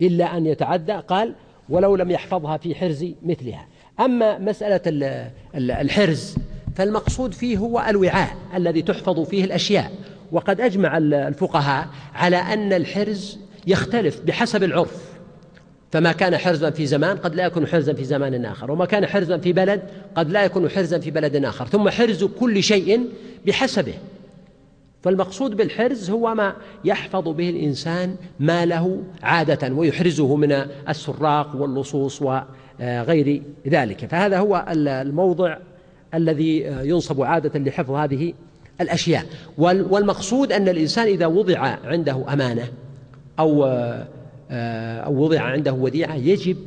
إلا 0.02 0.38
أن 0.38 0.46
يتعدى 0.46 0.94
قال 0.94 1.36
ولو 1.70 1.96
لم 1.96 2.12
يحفظها 2.12 2.58
في 2.58 2.76
حرز 2.76 3.06
مثلها. 3.26 3.68
أما 4.00 4.38
مسألة 4.38 4.82
الحرز 5.56 6.36
فالمقصود 6.76 7.34
فيه 7.34 7.58
هو 7.58 7.86
الوعاء 7.90 8.36
الذي 8.56 8.82
تحفظ 8.82 9.20
فيه 9.20 9.44
الأشياء. 9.44 9.92
وقد 10.32 10.62
أجمع 10.62 10.98
الفقهاء 10.98 11.88
على 12.16 12.38
أن 12.38 12.74
الحرز 12.74 13.40
يختلف 13.68 14.22
بحسب 14.22 14.64
العرف. 14.64 15.14
فما 15.92 16.12
كان 16.12 16.38
حرزا 16.38 16.70
في 16.70 16.86
زمان 16.86 17.18
قد 17.18 17.36
لا 17.36 17.46
يكون 17.46 17.68
حرزا 17.68 17.94
في 17.94 18.04
زمان 18.04 18.46
آخر 18.46 18.72
وما 18.72 18.86
كان 18.86 19.06
حرزا 19.06 19.38
في 19.38 19.54
بلد 19.54 19.82
قد 20.16 20.32
لا 20.32 20.44
يكون 20.44 20.70
حرزا 20.70 21.00
في 21.00 21.12
بلد 21.12 21.46
آخر. 21.46 21.68
ثم 21.68 21.90
حرز 21.90 22.24
كل 22.24 22.64
شيء 22.64 23.10
بحسبه. 23.48 23.94
فالمقصود 25.04 25.58
بالحرز 25.58 26.10
هو 26.10 26.36
ما 26.36 26.54
يحفظ 26.86 27.28
به 27.28 27.50
الإنسان 27.50 28.16
ماله 28.40 29.04
عادة 29.24 29.74
ويحرزه 29.74 30.36
من 30.36 30.52
السراق 30.90 31.56
واللصوص 31.56 32.22
وغير 32.22 33.42
ذلك. 33.68 34.06
فهذا 34.06 34.40
هو 34.40 34.66
الموضع 34.70 35.58
الذي 36.14 36.58
ينصب 36.84 37.22
عادة 37.22 37.60
لحفظ 37.60 37.92
هذه 37.92 38.34
الأشياء. 38.82 39.26
والمقصود 39.58 40.52
أن 40.52 40.70
الإنسان 40.70 41.08
إذا 41.08 41.26
وضع 41.26 41.60
عنده 41.84 42.34
أمانة 42.34 42.68
أو 43.40 43.66
آه، 44.52 45.00
أو 45.00 45.24
وضع 45.24 45.42
عنده 45.42 45.74
وديعة 45.74 46.16
يجب 46.16 46.58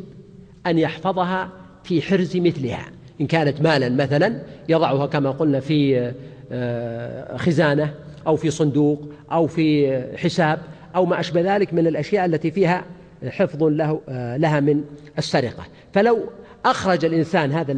أن 0.66 0.78
يحفظها 0.78 1.48
في 1.84 2.02
حرز 2.02 2.36
مثلها. 2.36 2.86
إن 3.20 3.26
كانت 3.26 3.60
مالا 3.60 3.88
مثلا 3.88 4.42
يضعها 4.68 5.06
كما 5.06 5.30
قلنا 5.30 5.60
في 5.60 6.12
آه، 6.52 7.36
خزانة 7.36 7.94
أو 8.26 8.36
في 8.36 8.50
صندوق 8.50 9.08
أو 9.32 9.46
في 9.46 9.98
حساب 10.16 10.58
أو 10.96 11.06
ما 11.06 11.20
أشبه 11.20 11.56
ذلك 11.56 11.74
من 11.74 11.86
الأشياء 11.86 12.24
التي 12.26 12.50
فيها 12.50 12.84
حفظ 13.28 13.62
له 13.62 14.00
آه، 14.08 14.36
لها 14.36 14.60
من 14.60 14.84
السرقة. 15.18 15.64
فلو 15.92 16.18
أخرج 16.64 17.04
الإنسان 17.04 17.52
هذا 17.52 17.72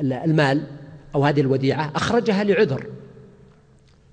المال 0.00 0.62
أو 1.14 1.24
هذه 1.24 1.40
الوديعة 1.40 1.92
أخرجها 1.94 2.44
لعذر. 2.44 2.86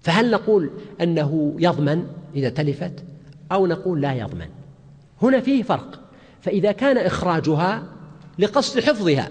فهل 0.02 0.32
نقول 0.32 0.70
أنه 1.02 1.56
يضمن 1.60 2.08
إذا 2.36 2.50
تلفت؟ 2.50 3.04
أو 3.52 3.68
نقول 3.68 4.02
لا 4.02 4.14
يضمن. 4.14 4.48
هنا 5.22 5.40
فيه 5.40 5.64
فرق. 5.64 6.00
فإذا 6.42 6.72
كان 6.72 6.98
إخراجها 6.98 7.84
لقصد 8.40 8.80
حفظها 8.80 9.30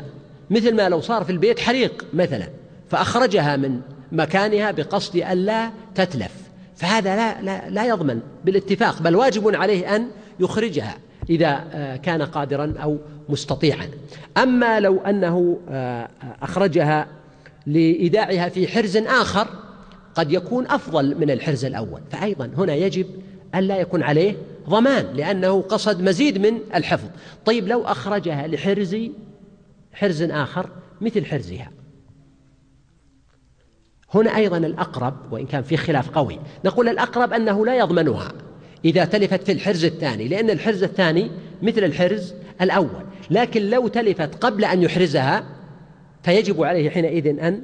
مثل 0.51 0.74
ما 0.77 0.89
لو 0.89 1.01
صار 1.01 1.24
في 1.24 1.32
البيت 1.32 1.60
حريق 1.60 2.06
مثلا 2.14 2.48
فأخرجها 2.90 3.56
من 3.56 3.81
مكانها 4.12 4.70
بقصد 4.70 5.16
ألا 5.16 5.70
تتلف. 5.94 6.32
فهذا 6.77 7.16
لا, 7.16 7.43
لا, 7.43 7.70
لا 7.70 7.86
يضمن 7.86 8.20
بالاتفاق 8.44 9.02
بل 9.02 9.16
واجب 9.16 9.55
عليه 9.55 9.97
أن 9.97 10.06
يخرجها. 10.40 10.97
إذا 11.30 11.64
آه، 11.72 11.97
كان 11.97 12.22
قادرا 12.22 12.74
أو 12.82 12.98
مستطيعا. 13.28 13.88
أما 14.36 14.80
لو 14.80 15.01
أنه 15.01 15.59
آه، 15.68 16.09
أخرجها 16.42 17.09
لإيداعها 17.66 18.48
في 18.48 18.68
حرز 18.68 18.97
آخر 18.97 19.48
قد 20.14 20.32
يكون 20.32 20.66
أفضل 20.66 21.20
من 21.20 21.30
الحرز 21.30 21.64
الأول. 21.64 22.01
فأيضا 22.10 22.51
هنا 22.56 22.74
يجب 22.74 23.06
ألا 23.55 23.76
يكون 23.76 24.02
عليه 24.02 24.36
ضمان 24.68 25.06
لأنه 25.14 25.60
قصد 25.62 26.02
مزيد 26.02 26.38
من 26.38 26.59
الحفظ. 26.74 27.09
طيب 27.44 27.68
لو 27.68 27.84
أخرجها 27.84 28.47
لحرز 28.47 28.97
حرز 29.92 30.22
آخر 30.22 30.70
مثل 31.01 31.26
حرزها. 31.26 31.70
هنا 34.14 34.36
أيضا 34.36 34.56
الأقرب 34.56 35.32
وإن 35.32 35.47
كان 35.47 35.62
في 35.62 35.76
خلاف 35.76 36.10
قوي 36.10 36.38
نقول 36.64 36.88
الأقرب 36.88 37.32
أنه 37.32 37.66
لا 37.66 37.78
يضمنها. 37.78 38.32
إذا 38.85 39.05
تلفت 39.05 39.43
في 39.43 39.52
الحرز 39.52 39.85
الثاني 39.85 40.28
لأن 40.28 40.51
الحرز 40.51 40.82
الثاني 40.82 41.31
مثل 41.62 41.85
الحرز 41.85 42.35
الأول. 42.61 43.05
لكن 43.31 43.70
لو 43.70 43.89
تلفت 43.89 44.35
قبل 44.35 44.65
أن 44.65 44.82
يحرزها 44.82 45.44
فيجب 46.23 46.62
عليه 46.62 46.90
حينئذ 46.90 47.27
أن 47.27 47.62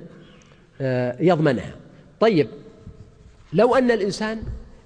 آه، 0.80 1.16
يضمنها. 1.20 1.74
طيب 2.20 2.48
لو 3.52 3.74
أن 3.74 3.90
الإنسان 3.90 4.38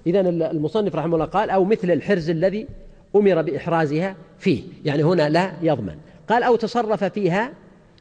إذا 0.07 0.19
المصنف 0.29 0.95
رحمه 0.95 1.15
الله 1.15 1.25
قال 1.25 1.49
أو 1.49 1.65
مثل 1.65 1.91
الحرز 1.91 2.29
الذي 2.29 2.67
أمر 3.15 3.41
بإحرازها 3.41 4.15
فيه 4.39 4.61
يعني 4.85 5.03
هنا 5.03 5.29
لا 5.29 5.53
يضمن. 5.61 5.95
قال 6.29 6.43
أو 6.43 6.55
تصرف 6.55 7.03
فيها 7.03 7.51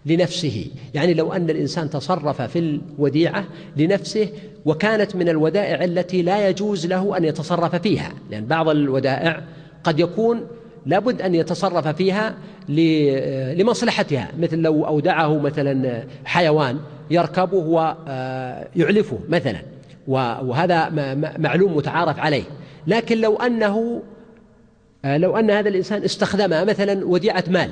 لنفسه. 0.07 0.67
يعني 0.95 1.15
لو 1.15 1.33
أن 1.33 1.51
الإنسان 1.51 1.91
تصرف 1.91 2.43
في 2.43 2.59
الوديعة 2.59 3.45
لنفسه 3.77 4.29
وكانت 4.65 5.17
من 5.17 5.29
الودائع 5.29 5.85
التي 5.85 6.23
لا 6.23 6.49
يجوز 6.49 6.87
له 6.87 7.17
أن 7.17 7.25
يتصرف 7.25 7.75
فيها 7.75 8.13
لأن 8.31 8.47
بعض 8.47 8.69
الودائع 8.69 9.43
قد 9.85 10.01
يكون 10.01 10.47
لابد 10.87 11.23
أن 11.23 11.35
يتصرف 11.35 11.89
فيها 11.89 12.35
لمصلحتها 13.55 14.29
مثل 14.39 14.59
لو 14.59 14.87
أودعه 14.87 15.39
مثلا 15.39 16.05
حيوان 16.25 16.79
يركبه 17.11 17.57
ويعلفه 17.57 19.19
مثلا 19.29 19.59
وهذا 20.09 20.89
معلوم 21.39 21.77
متعارف 21.77 22.19
عليه. 22.19 22.43
لكن 22.87 23.21
لو 23.21 23.37
أنه 23.37 24.03
لو 25.05 25.37
أن 25.37 25.51
هذا 25.51 25.69
الإنسان 25.69 26.05
استخدمها 26.05 26.65
مثلا 26.65 27.07
وديعة 27.07 27.45
مال 27.49 27.71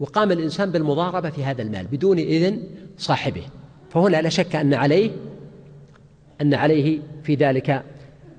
وقام 0.00 0.32
الإنسان 0.32 0.70
بالمضاربة 0.70 1.30
في 1.30 1.44
هذا 1.44 1.62
المال 1.62 1.86
بدون 1.86 2.18
إذن 2.18 2.62
صاحبه 2.98 3.42
فهنا 3.90 4.22
لا 4.22 4.28
شك 4.28 4.56
أن 4.56 4.74
عليه 4.74 5.10
أن 6.42 6.54
عليه 6.54 6.98
في 7.22 7.34
ذلك 7.34 7.82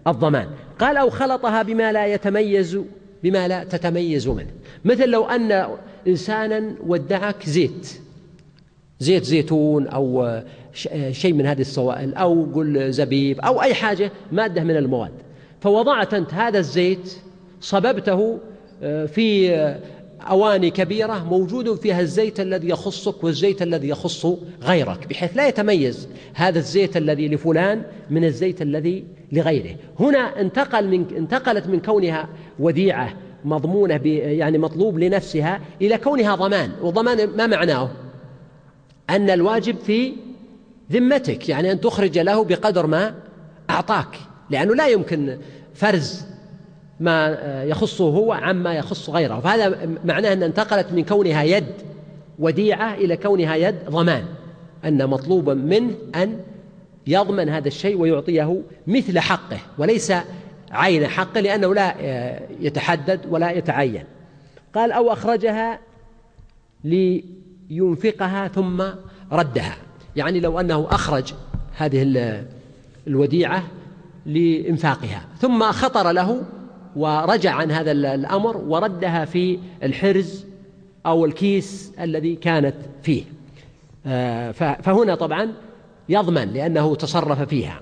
الضمان. 0.08 0.48
قال 0.80 0.98
أو 0.98 1.10
خلطها 1.10 1.62
بما 1.62 1.92
لا 1.92 2.08
يتميز 2.08 2.80
بما 3.24 3.48
لا 3.48 3.64
تتميز 3.64 4.28
منه. 4.28 4.52
مثل 4.86 5.10
لو 5.10 5.26
أن 5.26 5.68
إنسانا 6.08 6.76
ودعك 6.88 7.46
زيت 7.46 8.00
زيت 9.00 9.24
زيتون 9.24 9.88
أو 9.88 10.42
شيء 11.12 11.34
من 11.34 11.46
هذه 11.46 11.62
السوائل 11.62 12.14
أو 12.14 12.46
قل 12.56 12.92
زبيب 12.92 13.40
أو 13.40 13.62
أي 13.62 13.74
حاجة 13.74 14.12
مادة 14.32 14.64
من 14.64 14.78
المواد. 14.78 15.12
فوضعت 15.62 16.14
أنت 16.14 16.34
هذا 16.34 16.60
الزيت 16.60 17.18
صببته 17.62 18.40
آه، 18.84 19.06
في 19.06 19.50
أواني 20.30 20.72
كبيرة 20.72 21.24
موجود 21.24 21.80
فيها 21.80 22.02
الزيت 22.02 22.40
الذي 22.40 22.70
يخصك 22.70 23.24
والزيت 23.24 23.62
الذي 23.62 23.90
يخص 23.90 24.28
غيرك 24.62 25.08
بحيث 25.08 25.38
لا 25.38 25.48
يتميز 25.48 26.08
هذا 26.34 26.60
الزيت 26.60 26.98
الذي 26.98 27.28
لفلان 27.28 27.84
من 28.10 28.26
الزيت 28.26 28.62
الذي 28.62 29.06
لغيره. 29.32 29.76
هنا 30.00 30.42
انتقل 30.42 30.88
من 30.88 31.06
انتقلت 31.18 31.68
من 31.68 31.80
كونها 31.80 32.30
وديعة 32.60 33.14
مضمونة 33.46 34.00
يعني 34.06 34.58
مطلوب 34.58 35.00
لنفسها 35.00 35.62
إلى 35.82 35.98
كونها 35.98 36.36
ضمان. 36.36 36.72
وضمان 36.82 37.30
ما 37.30 37.48
معناه؟ 37.48 37.92
أن 39.10 39.30
الواجب 39.30 39.78
في 39.78 40.14
ذمتك 40.92 41.50
يعني 41.50 41.72
أن 41.72 41.82
تخرج 41.82 42.20
له 42.20 42.44
بقدر 42.44 42.88
ما 42.88 43.16
أعطاك 43.70 44.20
لأنه 44.50 44.76
لا 44.76 44.88
يمكن 44.88 45.38
فرز 45.74 46.33
ما 47.04 47.38
يخصه 47.64 48.04
هو 48.04 48.34
عما 48.34 48.74
يخص 48.74 49.10
غيره. 49.10 49.40
فهذا 49.40 49.90
معناه 50.06 50.34
أن 50.34 50.44
انتقلت 50.44 50.92
من 50.92 51.04
كونها 51.06 51.44
يد 51.44 51.74
وديعة 52.40 52.94
إلى 52.94 53.18
كونها 53.18 53.56
يد 53.56 53.76
ضمان. 53.90 54.26
أن 54.86 55.08
مطلوبا 55.08 55.54
منه 55.54 55.96
أن 56.16 56.40
يضمن 57.08 57.50
هذا 57.50 57.68
الشيء 57.68 57.98
ويعطيه 57.98 58.62
مثل 58.88 59.20
حقه 59.20 59.58
وليس 59.78 60.14
عين 60.72 61.08
حقه 61.08 61.40
لأنه 61.42 61.74
لا 61.74 61.96
يتحدد 62.60 63.20
ولا 63.30 63.52
يتعين. 63.52 64.04
قال 64.76 64.92
أو 64.92 65.14
أخرجها 65.14 65.80
لينفقها 66.84 68.48
ثم 68.48 68.84
ردها. 69.32 69.76
يعني 70.16 70.40
لو 70.40 70.60
أنه 70.60 70.88
أخرج 70.92 71.34
هذه 71.78 72.44
الوديعة 73.08 73.64
لإنفاقها 74.26 75.26
ثم 75.40 75.64
خطر 75.64 76.12
له 76.12 76.42
ورجع 76.96 77.52
عن 77.54 77.72
هذا 77.72 77.92
الأمر 77.92 78.58
وردها 78.58 79.26
في 79.26 79.60
الحرز 79.84 80.46
أو 81.06 81.26
الكيس 81.26 81.92
الذي 82.00 82.36
كانت 82.36 82.76
فيه. 83.04 83.24
آه، 84.06 84.52
فهنا 84.52 85.16
طبعا 85.16 85.52
يضمن 86.10 86.54
لأنه 86.54 86.96
تصرف 86.96 87.42
فيها. 87.42 87.82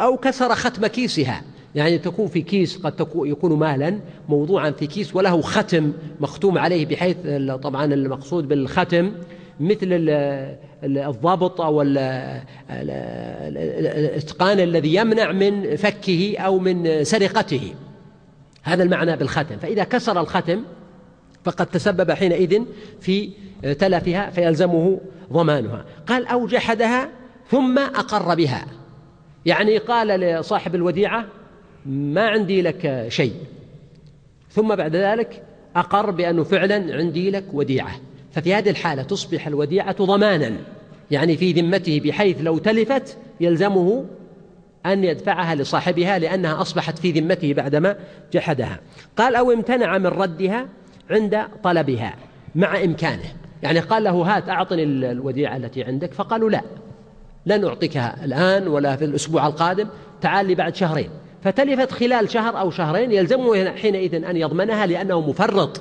أو 0.00 0.16
كسر 0.16 0.54
ختم 0.54 0.86
كيسها. 0.86 1.42
يعني 1.74 1.98
تكون 1.98 2.26
في 2.26 2.42
كيس 2.42 2.76
قد 2.76 3.08
يكون 3.14 3.58
مالا 3.58 4.00
موضوعا 4.28 4.70
في 4.70 4.86
كيس 4.86 5.16
وله 5.16 5.42
ختم 5.42 5.92
مختوم 6.20 6.58
عليه 6.58 6.86
بحيث 6.86 7.16
طبعا 7.62 7.84
المقصود 7.84 8.48
بالختم 8.48 9.12
مثل 9.60 9.88
الضابط 10.84 11.60
أو 11.60 11.82
الإتقان 13.50 14.60
الذي 14.60 14.94
يمنع 14.94 15.32
من 15.32 15.76
فكه 15.76 16.38
أو 16.38 16.58
من 16.58 17.04
سرقته. 17.04 17.74
هذا 18.64 18.82
المعنى 18.82 19.16
بالختم 19.16 19.56
فإذا 19.56 19.84
كسر 19.84 20.20
الختم 20.20 20.62
فقد 21.44 21.66
تسبب 21.66 22.10
حينئذ 22.10 22.62
في 23.00 23.30
تلفها 23.78 24.30
فيلزمه 24.30 25.00
ضمانها. 25.32 25.84
قال 26.06 26.26
أو 26.26 26.46
جحدها 26.46 27.08
ثم 27.50 27.78
أقر 27.78 28.34
بها. 28.34 28.66
يعني 29.46 29.78
قال 29.78 30.08
لصاحب 30.08 30.74
الوديعة 30.74 31.24
ما 31.86 32.28
عندي 32.28 32.62
لك 32.62 33.06
شيء. 33.08 33.34
ثم 34.50 34.74
بعد 34.74 34.96
ذلك 34.96 35.42
أقر 35.76 36.10
بأنه 36.10 36.44
فعلا 36.44 36.96
عندي 36.96 37.30
لك 37.30 37.44
وديعة. 37.52 38.00
ففي 38.32 38.54
هذه 38.54 38.70
الحالة 38.70 39.02
تصبح 39.02 39.46
الوديعة 39.46 40.04
ضمانا. 40.04 40.52
يعني 41.10 41.36
في 41.36 41.52
ذمته 41.52 42.00
بحيث 42.04 42.36
لو 42.40 42.58
تلفت 42.58 43.16
يلزمه 43.40 44.04
أن 44.86 45.04
يدفعها 45.04 45.54
لصاحبها 45.54 46.18
لأنها 46.18 46.60
أصبحت 46.60 46.98
في 46.98 47.12
ذمته 47.12 47.54
بعدما 47.54 47.96
جحدها. 48.32 48.80
قال 49.16 49.36
أو 49.36 49.52
امتنع 49.52 49.98
من 49.98 50.06
ردها 50.06 50.68
عند 51.10 51.40
طلبها 51.62 52.14
مع 52.54 52.84
إمكانه. 52.84 53.32
يعني 53.62 53.80
قال 53.80 54.04
له 54.04 54.10
هات 54.10 54.48
أعطني 54.48 54.82
الوديعة 54.82 55.56
التي 55.56 55.84
عندك. 55.84 56.12
فقالوا 56.12 56.50
لا 56.50 56.60
لن 57.46 57.64
أعطيكها 57.64 58.24
الآن 58.24 58.68
ولا 58.68 58.96
في 58.96 59.04
الأسبوع 59.04 59.46
القادم 59.46 59.88
تعال 60.20 60.46
لي 60.46 60.54
بعد 60.54 60.74
شهرين. 60.74 61.10
فتلفت 61.42 61.92
خلال 61.92 62.30
شهر 62.30 62.60
أو 62.60 62.70
شهرين 62.70 63.12
يلزمه 63.12 63.70
حينئذ 63.70 64.24
أن 64.24 64.36
يضمنها 64.36 64.86
لأنه 64.86 65.20
مفرط 65.20 65.80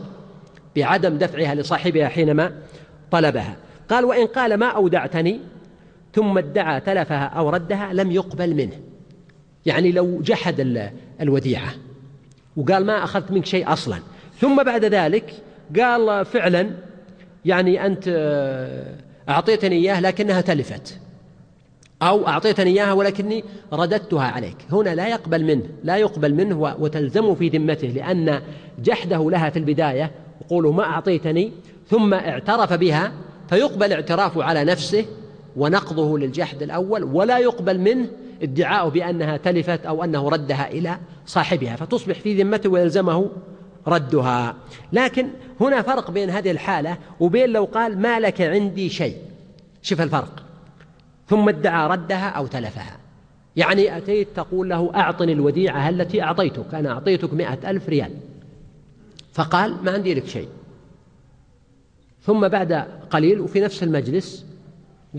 بعدم 0.75 1.17
دفعها 1.17 1.55
لصاحبها 1.55 2.07
حينما 2.07 2.51
طلبها. 3.11 3.55
قال 3.89 4.05
وإن 4.05 4.27
قال 4.27 4.57
ما 4.57 4.67
أودعتني؟ 4.67 5.39
ثم 6.13 6.37
ادعى 6.37 6.79
تلفها 6.79 7.25
أو 7.25 7.49
ردها 7.49 7.93
لم 7.93 8.11
يقبل 8.11 8.55
منه. 8.55 8.92
يعني 9.65 9.91
لو 9.91 10.21
جحد 10.21 10.89
الوديعة. 11.21 11.73
وقال 12.57 12.85
ما 12.85 13.03
أخذت 13.03 13.31
منك 13.31 13.45
شيء 13.45 13.73
أصلا. 13.73 13.97
ثم 14.39 14.63
بعد 14.63 14.85
ذلك 14.85 15.33
قال 15.79 16.25
فعلا 16.25 16.69
يعني 17.45 17.85
أنت 17.85 18.07
أعطيتني 19.29 19.75
إياه 19.75 19.99
لكنها 19.99 20.41
تلفت. 20.41 20.99
أو 22.01 22.27
أعطيتني 22.27 22.69
إياها 22.69 22.93
ولكني 22.93 23.43
رددتها 23.73 24.23
عليك. 24.23 24.57
هنا 24.71 24.95
لا 24.95 25.07
يقبل 25.07 25.43
منه 25.43 25.63
لا 25.83 25.97
يقبل 25.97 26.33
منه 26.33 26.75
وتلزم 26.79 27.35
في 27.35 27.49
ذمته 27.49 27.87
لأن 27.87 28.41
جحده 28.83 29.29
لها 29.29 29.49
في 29.49 29.59
البداية 29.59 30.11
وقوله 30.41 30.71
ما 30.71 30.83
أعطيتني 30.83 31.51
ثم 31.89 32.13
اعترف 32.13 32.73
بها 32.73 33.11
فيقبل 33.49 33.93
اعترافه 33.93 34.43
على 34.43 34.63
نفسه 34.63 35.05
ونقضه 35.57 36.19
للجحد 36.19 36.63
الأول 36.63 37.03
ولا 37.03 37.37
يقبل 37.37 37.79
منه 37.79 38.07
ادعاؤه 38.43 38.89
بأنها 38.89 39.37
تلفت 39.37 39.85
أو 39.85 40.03
أنه 40.03 40.29
ردها 40.29 40.71
إلى 40.71 40.97
صاحبها 41.25 41.75
فتصبح 41.75 42.19
في 42.19 42.43
ذمته 42.43 42.69
ويلزمه 42.69 43.29
ردها. 43.87 44.55
لكن 44.93 45.27
هنا 45.61 45.81
فرق 45.81 46.11
بين 46.11 46.29
هذه 46.29 46.51
الحالة 46.51 46.97
وبين 47.19 47.49
لو 47.49 47.65
قال 47.65 47.99
ما 47.99 48.19
لك 48.19 48.41
عندي 48.41 48.89
شيء. 48.89 49.17
شوف 49.81 50.01
الفرق. 50.01 50.43
ثم 51.27 51.49
ادعى 51.49 51.87
ردها 51.89 52.29
أو 52.29 52.47
تلفها. 52.47 52.97
يعني 53.55 53.97
أتيت 53.97 54.27
تقول 54.35 54.69
له 54.69 54.91
أعطني 54.95 55.33
الوديعة 55.33 55.89
التي 55.89 56.23
أعطيتك 56.23 56.73
أنا 56.73 56.91
أعطيتك 56.91 57.33
مئة 57.33 57.69
ألف 57.69 57.89
ريال. 57.89 58.11
فقال 59.33 59.75
ما 59.83 59.91
عندي 59.91 60.13
لك 60.13 60.25
شيء. 60.25 60.47
ثم 62.21 62.47
بعد 62.47 62.73
قليل 63.09 63.39
وفي 63.39 63.59
نفس 63.59 63.83
المجلس 63.83 64.45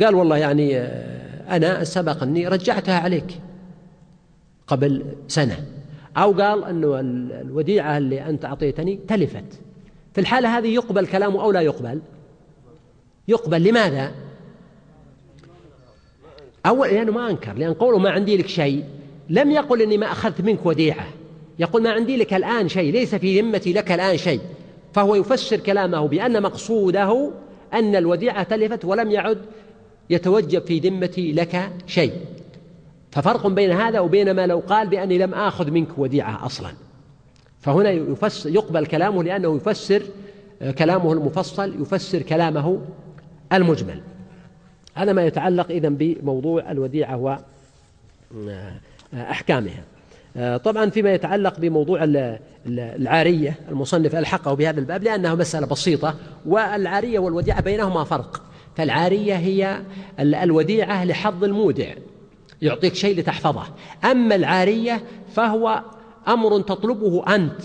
قال 0.01 0.15
والله 0.15 0.37
يعني 0.37 0.79
أنا 1.51 1.85
سبق 1.85 2.23
أني 2.23 2.49
رجعتها 2.49 2.99
عليك 2.99 3.41
قبل 4.67 5.03
سنة. 5.29 5.65
أو 6.17 6.33
قال 6.33 6.65
أنه 6.65 7.01
الوديعة 7.41 7.99
اللي 7.99 8.29
أنت 8.29 8.45
أعطيتني 8.45 9.01
تلفت. 9.09 9.61
في 10.15 10.21
الحالة 10.21 10.59
هذه 10.59 10.75
يقبل 10.75 11.07
كلامه 11.07 11.43
أو 11.43 11.53
لا 11.53 11.61
يقبل؟ 11.61 12.01
يقبل. 13.29 13.63
لماذا؟ 13.63 14.13
أول 16.67 16.89
لأنه 16.89 17.13
ما 17.13 17.31
أنكر 17.31 17.53
لأن 17.53 17.75
قوله 17.75 17.99
ما 17.99 18.11
عندي 18.11 18.37
لك 18.37 18.47
شيء. 18.47 18.85
لم 19.29 19.51
يقل 19.51 19.83
إني 19.83 19.99
ما 19.99 20.13
أخذت 20.13 20.41
منك 20.41 20.67
وديعة. 20.67 21.07
يقول 21.59 21.83
ما 21.83 21.91
عندي 21.91 22.17
لك 22.17 22.35
الآن 22.35 22.69
شيء 22.69 22.93
ليس 22.93 23.15
في 23.15 23.41
ذمتي 23.41 23.73
لك 23.73 23.93
الآن 23.93 24.17
شيء. 24.17 24.41
فهو 24.93 25.15
يفسر 25.15 25.57
كلامه 25.57 26.09
بأن 26.09 26.43
مقصوده 26.43 27.31
أن 27.73 27.97
الوديعة 27.97 28.43
تلفت 28.43 28.85
ولم 28.85 29.11
يعد 29.11 29.39
يتوجب 30.11 30.67
في 30.67 30.79
ذمتي 30.79 31.33
لك 31.33 31.73
شيء. 31.87 32.13
ففرق 33.11 33.47
بين 33.47 33.71
هذا 33.71 34.01
وبين 34.01 34.31
ما 34.31 34.47
لو 34.47 34.63
قال 34.69 34.89
بأني 34.89 35.19
لم 35.19 35.35
آخذ 35.35 35.71
منك 35.71 35.89
وديعة 35.99 36.47
أصلا. 36.47 36.71
فهنا 37.61 37.91
يفسر 37.91 38.51
يقبل 38.51 38.87
كلامه 38.87 39.23
لأنه 39.23 39.57
يفسر 39.57 40.03
كلامه 40.79 41.13
المفصل 41.13 41.83
يفسر 41.83 42.23
كلامه 42.23 42.81
المجمل. 43.53 44.01
هذا 44.95 45.13
ما 45.13 45.27
يتعلق 45.27 45.71
إذن 45.71 45.97
بموضوع 45.97 46.71
الوديعة 46.71 47.39
وأحكامها 49.13 49.85
طبعا 50.57 50.91
فيما 50.91 51.15
يتعلق 51.15 51.61
بموضوع 51.61 51.99
العارية 52.67 53.57
المصنف 53.69 54.17
ألحقه 54.17 54.55
بهذا 54.55 54.81
الباب 54.81 55.03
لأنها 55.03 55.35
مسألة 55.35 55.67
بسيطة 55.67 56.15
والعارية 56.47 57.19
والوديعة 57.19 57.63
بينهما 57.63 58.05
فرق. 58.05 58.43
فالعارية 58.77 59.35
هي 59.35 59.81
الوديعة 60.21 61.05
لحظ 61.05 61.45
المودع. 61.45 61.95
يعطيك 62.63 62.95
شيء 62.95 63.19
لتحفظه. 63.19 63.63
أما 64.05 64.35
العارية 64.35 65.03
فهو 65.35 65.83
أمر 66.29 66.61
تطلبه 66.61 67.35
أنت 67.35 67.63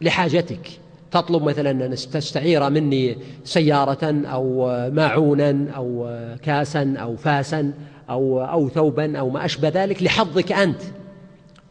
لحاجتك. 0.00 0.68
تطلب 1.10 1.42
مثلا 1.42 1.70
أن 1.70 1.90
تستعير 1.90 2.70
مني 2.70 3.16
سيارة 3.44 4.26
أو 4.26 4.66
ماعونا 4.90 5.70
أو 5.76 6.18
كاسا 6.42 6.94
أو 6.98 7.16
فاسا 7.16 7.72
أو 8.10 8.44
أو 8.44 8.68
ثوبا 8.68 9.18
أو 9.18 9.30
ما 9.30 9.44
أشبه 9.44 9.68
ذلك 9.68 10.02
لحظك 10.02 10.52
أنت 10.52 10.82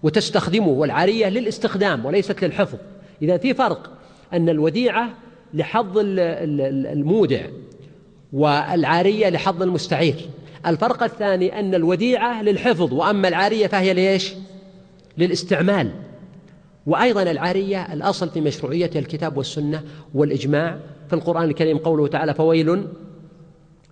وتستخدمه. 0.04 0.68
والعارية 0.68 1.30
للاستخدام 1.30 2.06
وليست 2.06 2.44
للحفظ. 2.44 2.78
إذا 3.22 3.38
في 3.38 3.54
فرق 3.54 3.92
أن 4.34 4.50
الوديعة 4.50 5.10
لحظ 5.54 5.98
المودع. 5.98 7.42
والعارية 8.34 9.30
لحظ 9.30 9.62
المستعير. 9.62 10.30
الفرق 10.68 11.04
الثاني 11.04 11.60
أن 11.60 11.76
الوديعة 11.76 12.44
للحفظ 12.44 12.94
وأما 12.94 13.28
العارية 13.28 13.68
فهي 13.68 13.94
ليش؟ 13.94 14.34
للاستعمال. 15.18 15.92
وأيضا 16.88 17.22
العارية 17.22 17.94
الأصل 17.94 18.30
في 18.30 18.42
مشروعية 18.42 18.92
الكتاب 18.96 19.38
والسنة 19.38 19.84
والإجماع 20.14 20.78
في 21.08 21.14
القرآن 21.14 21.44
الكريم 21.44 21.78
قوله 21.78 22.08
تعالى 22.08 22.34
فويل 22.34 22.88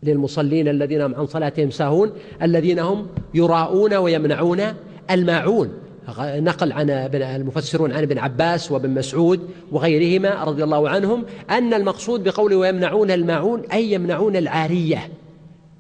للمصلين 0.03 0.67
الذين 0.67 1.01
هم 1.01 1.15
عن 1.15 1.25
صلاتهم 1.25 1.71
ساهون 1.71 2.11
الذين 2.41 2.79
هم 2.79 3.07
يراءون 3.33 3.93
ويمنعون 3.93 4.61
الماعون. 5.11 5.73
نقل 6.19 6.71
عن 6.71 6.89
المفسرون 7.13 7.91
عن 7.91 8.03
ابن 8.03 8.17
عباس 8.17 8.71
وابن 8.71 8.89
مسعود 8.89 9.49
وغيرهما 9.71 10.43
رضي 10.43 10.63
الله 10.63 10.89
عنهم 10.89 11.25
أن 11.49 11.73
المقصود 11.73 12.23
بقوله 12.23 12.55
ويمنعون 12.55 13.11
الماعون 13.11 13.61
أي 13.73 13.91
يمنعون 13.91 14.35
العارية 14.35 15.09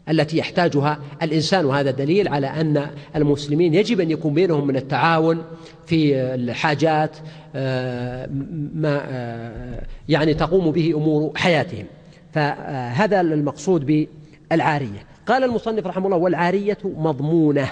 التي 0.09 0.37
يحتاجها 0.37 0.99
الإنسان 1.21 1.65
وهذا 1.65 1.91
دليل 1.91 2.27
على 2.27 2.47
أن 2.47 2.87
المسلمين 3.15 3.73
يجب 3.73 4.01
أن 4.01 4.11
يكون 4.11 4.33
بينهم 4.33 4.67
من 4.67 4.75
التعاون 4.75 5.43
في 5.85 6.15
الحاجات 6.15 7.17
آه، 7.55 8.29
ما 8.73 9.01
آه، 9.09 9.81
يعني 10.09 10.33
تقوم 10.33 10.71
به 10.71 10.93
أمور 10.95 11.31
حياتهم. 11.35 11.85
فهذا 12.33 13.21
المقصود 13.21 14.07
بالعارية. 14.51 15.05
قال 15.27 15.43
المصنف 15.43 15.87
رحمه 15.87 16.05
الله 16.05 16.17
والعارية 16.17 16.77
مضمونة 16.83 17.69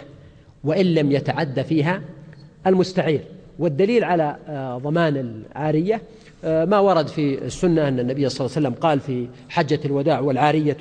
وإن 0.64 0.86
لم 0.86 1.12
يتعد 1.12 1.62
فيها 1.62 2.02
المستعير. 2.68 3.22
والدليل 3.60 4.04
على 4.04 4.38
آه، 4.48 4.78
ضمان 4.78 5.18
العارية 5.18 6.02
ما 6.44 6.80
ورد 6.80 7.08
في 7.08 7.46
السنة 7.46 7.88
أن 7.88 8.00
النبي 8.00 8.30
صلى 8.30 8.46
الله 8.46 8.58
عليه 8.58 8.68
وسلم 8.68 8.82
قال 8.82 9.00
في 9.00 9.28
حجة 9.50 9.80
الوداع 9.86 10.20
والعارية 10.20 10.78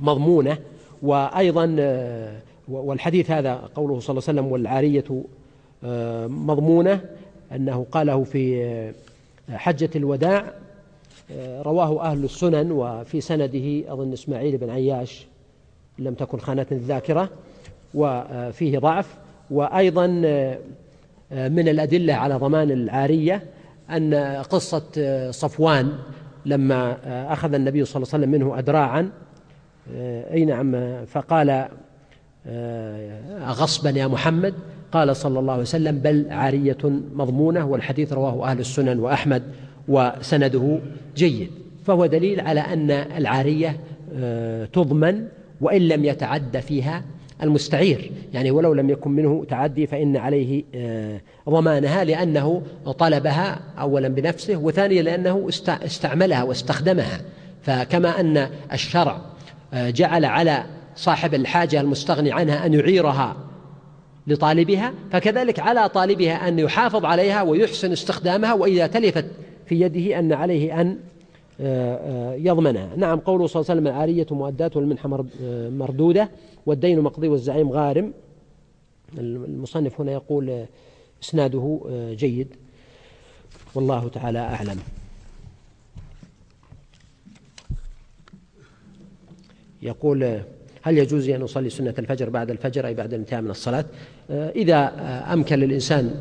مضمونة 0.00 0.58
وأيضا 1.02 1.76
آه، 1.78 2.38
والحديث 2.68 3.30
هذا 3.30 3.54
قوله 3.54 4.00
صلى 4.00 4.10
الله 4.10 4.22
عليه 4.28 4.40
وسلم 4.40 4.52
والعارية 4.52 5.24
آه، 5.84 6.26
مضمونة 6.26 7.00
أنه 7.52 7.86
قاله 7.92 8.24
في 8.24 8.64
آه، 8.64 9.56
حجة 9.56 9.90
الوداع 9.96 10.52
رواه 11.40 12.02
أهل 12.02 12.24
السنن 12.24 12.72
وفي 12.72 13.20
سنده 13.20 13.92
أظن 13.92 14.12
إسماعيل 14.12 14.56
بن 14.56 14.70
عياش 14.70 15.26
لم 15.98 16.14
تكن 16.14 16.38
خانتني 16.38 16.78
الذاكرة 16.78 17.30
وفيه 17.94 18.78
ضعف. 18.78 19.16
وأيضا 19.52 20.06
من 21.30 21.68
الأدلة 21.68 22.14
على 22.14 22.34
ضمان 22.34 22.70
العارية 22.70 23.42
أن 23.90 24.14
قصة 24.50 25.30
صفوان 25.30 25.92
لما 26.46 26.96
أخذ 27.32 27.54
النبي 27.54 27.84
صلى 27.84 27.96
الله 27.96 28.14
عليه 28.14 28.24
وسلم 28.24 28.30
منه 28.30 28.58
أدراعا 28.58 29.10
آه، 29.94 30.34
أي 30.34 30.44
نعم 30.44 31.04
فقال 31.06 31.68
آه، 32.46 33.50
غصبا 33.52 33.90
يا 33.90 34.06
محمد. 34.06 34.54
قال 34.92 35.16
صلى 35.16 35.38
الله 35.38 35.52
عليه 35.52 35.62
وسلم 35.62 35.98
بل 35.98 36.26
عارية 36.30 36.78
مضمونة 37.14 37.66
والحديث 37.66 38.12
رواه 38.12 38.50
أهل 38.50 38.58
السنن 38.58 38.98
وأحمد 38.98 39.42
وسنده 39.88 40.78
جيد. 41.16 41.50
فهو 41.84 42.06
دليل 42.06 42.40
على 42.40 42.60
أن 42.60 42.90
العارية 42.90 43.76
آه، 44.14 44.64
تضمن 44.64 45.26
وإن 45.60 45.82
لم 45.82 46.04
يتعد 46.04 46.60
فيها 46.60 47.02
المستعير. 47.42 48.12
يعني 48.34 48.50
ولو 48.50 48.72
لم 48.74 48.90
يكن 48.90 49.10
منه 49.10 49.44
تعدي 49.48 49.86
فإن 49.86 50.16
عليه 50.16 50.64
ضمانها 51.48 52.04
لأنه 52.04 52.62
طلبها 52.98 53.60
أولا 53.78 54.08
بنفسه 54.08 54.56
وثانيا 54.56 55.02
لأنه 55.02 55.48
استعملها 55.68 56.42
واستخدمها. 56.42 57.20
فكما 57.62 58.20
أن 58.20 58.48
الشرع 58.72 59.18
جعل 59.74 60.24
على 60.24 60.64
صاحب 60.96 61.34
الحاجة 61.34 61.80
المستغني 61.80 62.32
عنها 62.32 62.66
أن 62.66 62.74
يعيرها 62.74 63.36
لطالبها 64.26 64.92
فكذلك 65.10 65.60
على 65.60 65.88
طالبها 65.88 66.48
أن 66.48 66.58
يحافظ 66.58 67.04
عليها 67.04 67.42
ويحسن 67.42 67.92
استخدامها 67.92 68.52
وإذا 68.54 68.86
تلفت 68.86 69.24
في 69.66 69.80
يده 69.80 70.18
أن 70.18 70.32
عليه 70.32 70.80
أن 70.80 70.96
آه، 71.60 71.96
آه، 71.96 72.34
يضمنها. 72.34 72.88
نعم 72.96 73.18
قوله 73.18 73.46
صلى 73.46 73.60
الله 73.60 73.70
عليه 73.70 73.80
وسلم 73.80 73.94
العارية 73.94 74.26
مؤداة 74.30 74.70
والمنحة 74.74 75.24
آه، 75.44 75.70
مردودة. 75.70 76.28
والدين 76.66 77.00
مقضي 77.00 77.28
والزعيم 77.28 77.72
غارم. 77.72 78.12
المصنف 79.18 80.00
هنا 80.00 80.12
يقول 80.12 80.66
إسناده 81.22 81.80
جيد. 82.18 82.56
والله 83.74 84.08
تعالى 84.08 84.38
أعلم. 84.38 84.78
يقول 89.82 90.42
هل 90.82 90.98
يجوز 90.98 91.28
أن 91.28 91.42
أصلي 91.42 91.70
سنة 91.70 91.94
الفجر 91.98 92.30
بعد 92.30 92.50
الفجر 92.50 92.86
أي 92.86 92.94
بعد 92.94 93.14
الانتهاء 93.14 93.42
من 93.42 93.50
الصلاة؟ 93.50 93.84
آه، 94.30 94.50
إذا 94.50 94.76
آه، 94.76 95.32
أمكن 95.32 95.56
للإنسان 95.56 96.14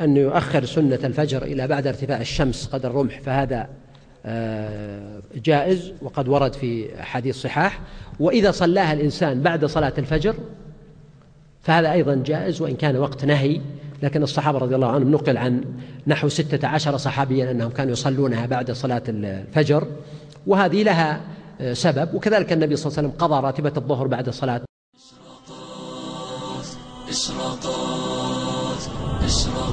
أن 0.00 0.16
يؤخر 0.16 0.64
سنة 0.64 1.00
الفجر 1.04 1.42
إلى 1.42 1.66
بعد 1.66 1.86
ارتفاع 1.86 2.20
الشمس 2.20 2.66
قدر 2.66 2.90
الرمح 2.90 3.20
فهذا 3.20 3.60
آه، 3.60 3.68
جائز 5.34 5.92
وقد 6.02 6.28
ورد 6.28 6.52
في 6.52 7.02
حديث 7.02 7.36
صحاح. 7.36 7.80
وإذا 8.20 8.50
صلاها 8.50 8.92
الإنسان 8.92 9.42
بعد 9.42 9.64
صلاة 9.64 9.92
الفجر 9.98 10.34
فهذا 11.62 11.92
أيضا 11.92 12.14
جائز 12.14 12.60
وإن 12.60 12.76
كان 12.76 12.96
وقت 12.96 13.24
نهي. 13.24 13.60
لكن 14.02 14.22
الصحابة 14.22 14.58
رضي 14.58 14.74
الله 14.74 14.88
عنهم 14.88 15.10
نقل 15.10 15.36
عن 15.36 15.64
نحو 16.06 16.28
ستة 16.28 16.68
عشر 16.68 16.96
صحابيا 16.96 17.50
أنهم 17.50 17.70
كانوا 17.70 17.92
يصلونها 17.92 18.46
بعد 18.46 18.70
صلاة 18.70 19.02
الفجر 19.08 19.86
وهذه 20.46 20.82
لها 20.82 21.20
سبب. 21.72 22.14
وكذلك 22.14 22.52
النبي 22.52 22.76
صلى 22.76 22.86
الله 22.86 22.98
عليه 22.98 23.08
وسلم 23.08 23.20
قضى 23.20 23.46
راتبة 23.46 23.72
الظهر 23.76 24.06
بعد 24.06 24.30
صلاة. 24.30 24.60
إشراقات 27.08 27.88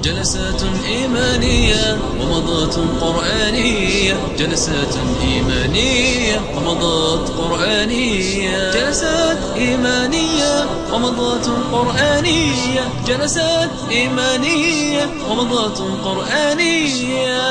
جلسات 0.05 0.61
إيمانية 0.87 1.97
ومضات 2.21 2.75
قرآنية. 3.01 4.13
جلسات 4.39 4.95
إيمانية 5.23 6.41
ومضات 6.55 7.29
قرآنية. 7.29 8.71
جلسات 8.71 9.37
إيمانية 9.57 10.65
ومضات 10.93 11.45
قرآنية. 11.71 12.89
جلسات 13.07 13.69
إيمانية 13.91 15.09
ومضات 15.29 15.77
قرآنية. 16.05 17.41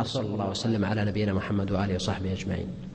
وصلى 0.00 0.26
الله 0.26 0.50
وسلم 0.50 0.84
على 0.84 1.04
نبينا 1.04 1.32
محمد 1.32 1.70
وآله 1.70 1.94
وصحبه 1.94 2.32
أجمعين. 2.32 2.91